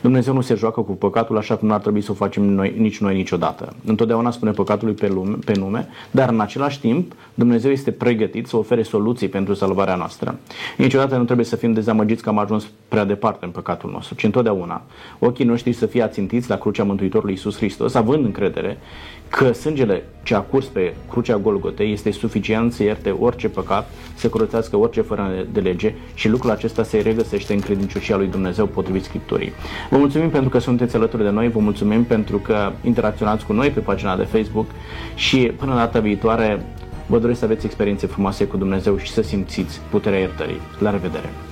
Dumnezeu 0.01 0.33
nu 0.33 0.41
se 0.41 0.55
joacă 0.55 0.81
cu 0.81 0.91
păcatul 0.91 1.37
așa 1.37 1.55
cum 1.55 1.67
nu 1.67 1.73
ar 1.73 1.79
trebui 1.79 2.01
să 2.01 2.11
o 2.11 2.13
facem 2.13 2.43
noi, 2.43 2.73
nici 2.77 2.99
noi 2.99 3.15
niciodată. 3.15 3.75
Întotdeauna 3.85 4.31
spune 4.31 4.51
păcatului 4.51 4.93
pe, 4.93 5.07
lume, 5.07 5.37
pe 5.45 5.53
nume, 5.57 5.87
dar 6.11 6.29
în 6.29 6.39
același 6.39 6.79
timp 6.79 7.13
Dumnezeu 7.33 7.71
este 7.71 7.91
pregătit 7.91 8.47
să 8.47 8.57
ofere 8.57 8.83
soluții 8.83 9.27
pentru 9.27 9.53
salvarea 9.53 9.95
noastră. 9.95 10.39
Niciodată 10.77 11.17
nu 11.17 11.23
trebuie 11.23 11.45
să 11.45 11.55
fim 11.55 11.73
dezamăgiți 11.73 12.23
că 12.23 12.29
am 12.29 12.37
ajuns 12.37 12.71
prea 12.87 13.05
departe 13.05 13.45
în 13.45 13.51
păcatul 13.51 13.91
nostru, 13.91 14.15
ci 14.15 14.23
întotdeauna 14.23 14.81
ochii 15.19 15.45
noștri 15.45 15.73
să 15.73 15.85
fie 15.85 16.03
ațintiți 16.03 16.49
la 16.49 16.57
crucea 16.57 16.83
Mântuitorului 16.83 17.33
Iisus 17.33 17.57
Hristos, 17.57 17.93
având 17.93 18.25
încredere 18.25 18.77
că 19.31 19.51
sângele 19.51 20.03
ce 20.23 20.35
a 20.35 20.39
curs 20.39 20.65
pe 20.65 20.93
crucea 21.09 21.37
Golgotei 21.37 21.91
este 21.91 22.11
suficient 22.11 22.73
să 22.73 22.83
ierte 22.83 23.09
orice 23.09 23.49
păcat, 23.49 23.89
să 24.15 24.29
curățească 24.29 24.77
orice 24.77 25.01
fără 25.01 25.45
de 25.51 25.59
lege 25.59 25.93
și 26.13 26.29
lucrul 26.29 26.51
acesta 26.51 26.83
se 26.83 26.99
regăsește 26.99 27.53
în 27.53 27.59
credincioșia 27.59 28.17
lui 28.17 28.27
Dumnezeu 28.27 28.65
potrivit 28.65 29.03
Scripturii. 29.03 29.51
Vă 29.89 29.97
mulțumim 29.97 30.29
pentru 30.29 30.49
că 30.49 30.59
sunteți 30.59 30.95
alături 30.95 31.23
de 31.23 31.29
noi, 31.29 31.49
vă 31.49 31.59
mulțumim 31.59 32.03
pentru 32.03 32.37
că 32.37 32.71
interacționați 32.83 33.45
cu 33.45 33.53
noi 33.53 33.69
pe 33.69 33.79
pagina 33.79 34.15
de 34.15 34.23
Facebook 34.23 34.65
și 35.15 35.37
până 35.37 35.75
data 35.75 35.99
viitoare 35.99 36.65
vă 37.05 37.19
doresc 37.19 37.39
să 37.39 37.45
aveți 37.45 37.65
experiențe 37.65 38.07
frumoase 38.07 38.45
cu 38.45 38.57
Dumnezeu 38.57 38.97
și 38.97 39.11
să 39.11 39.21
simțiți 39.21 39.81
puterea 39.89 40.19
iertării. 40.19 40.61
La 40.79 40.91
revedere! 40.91 41.50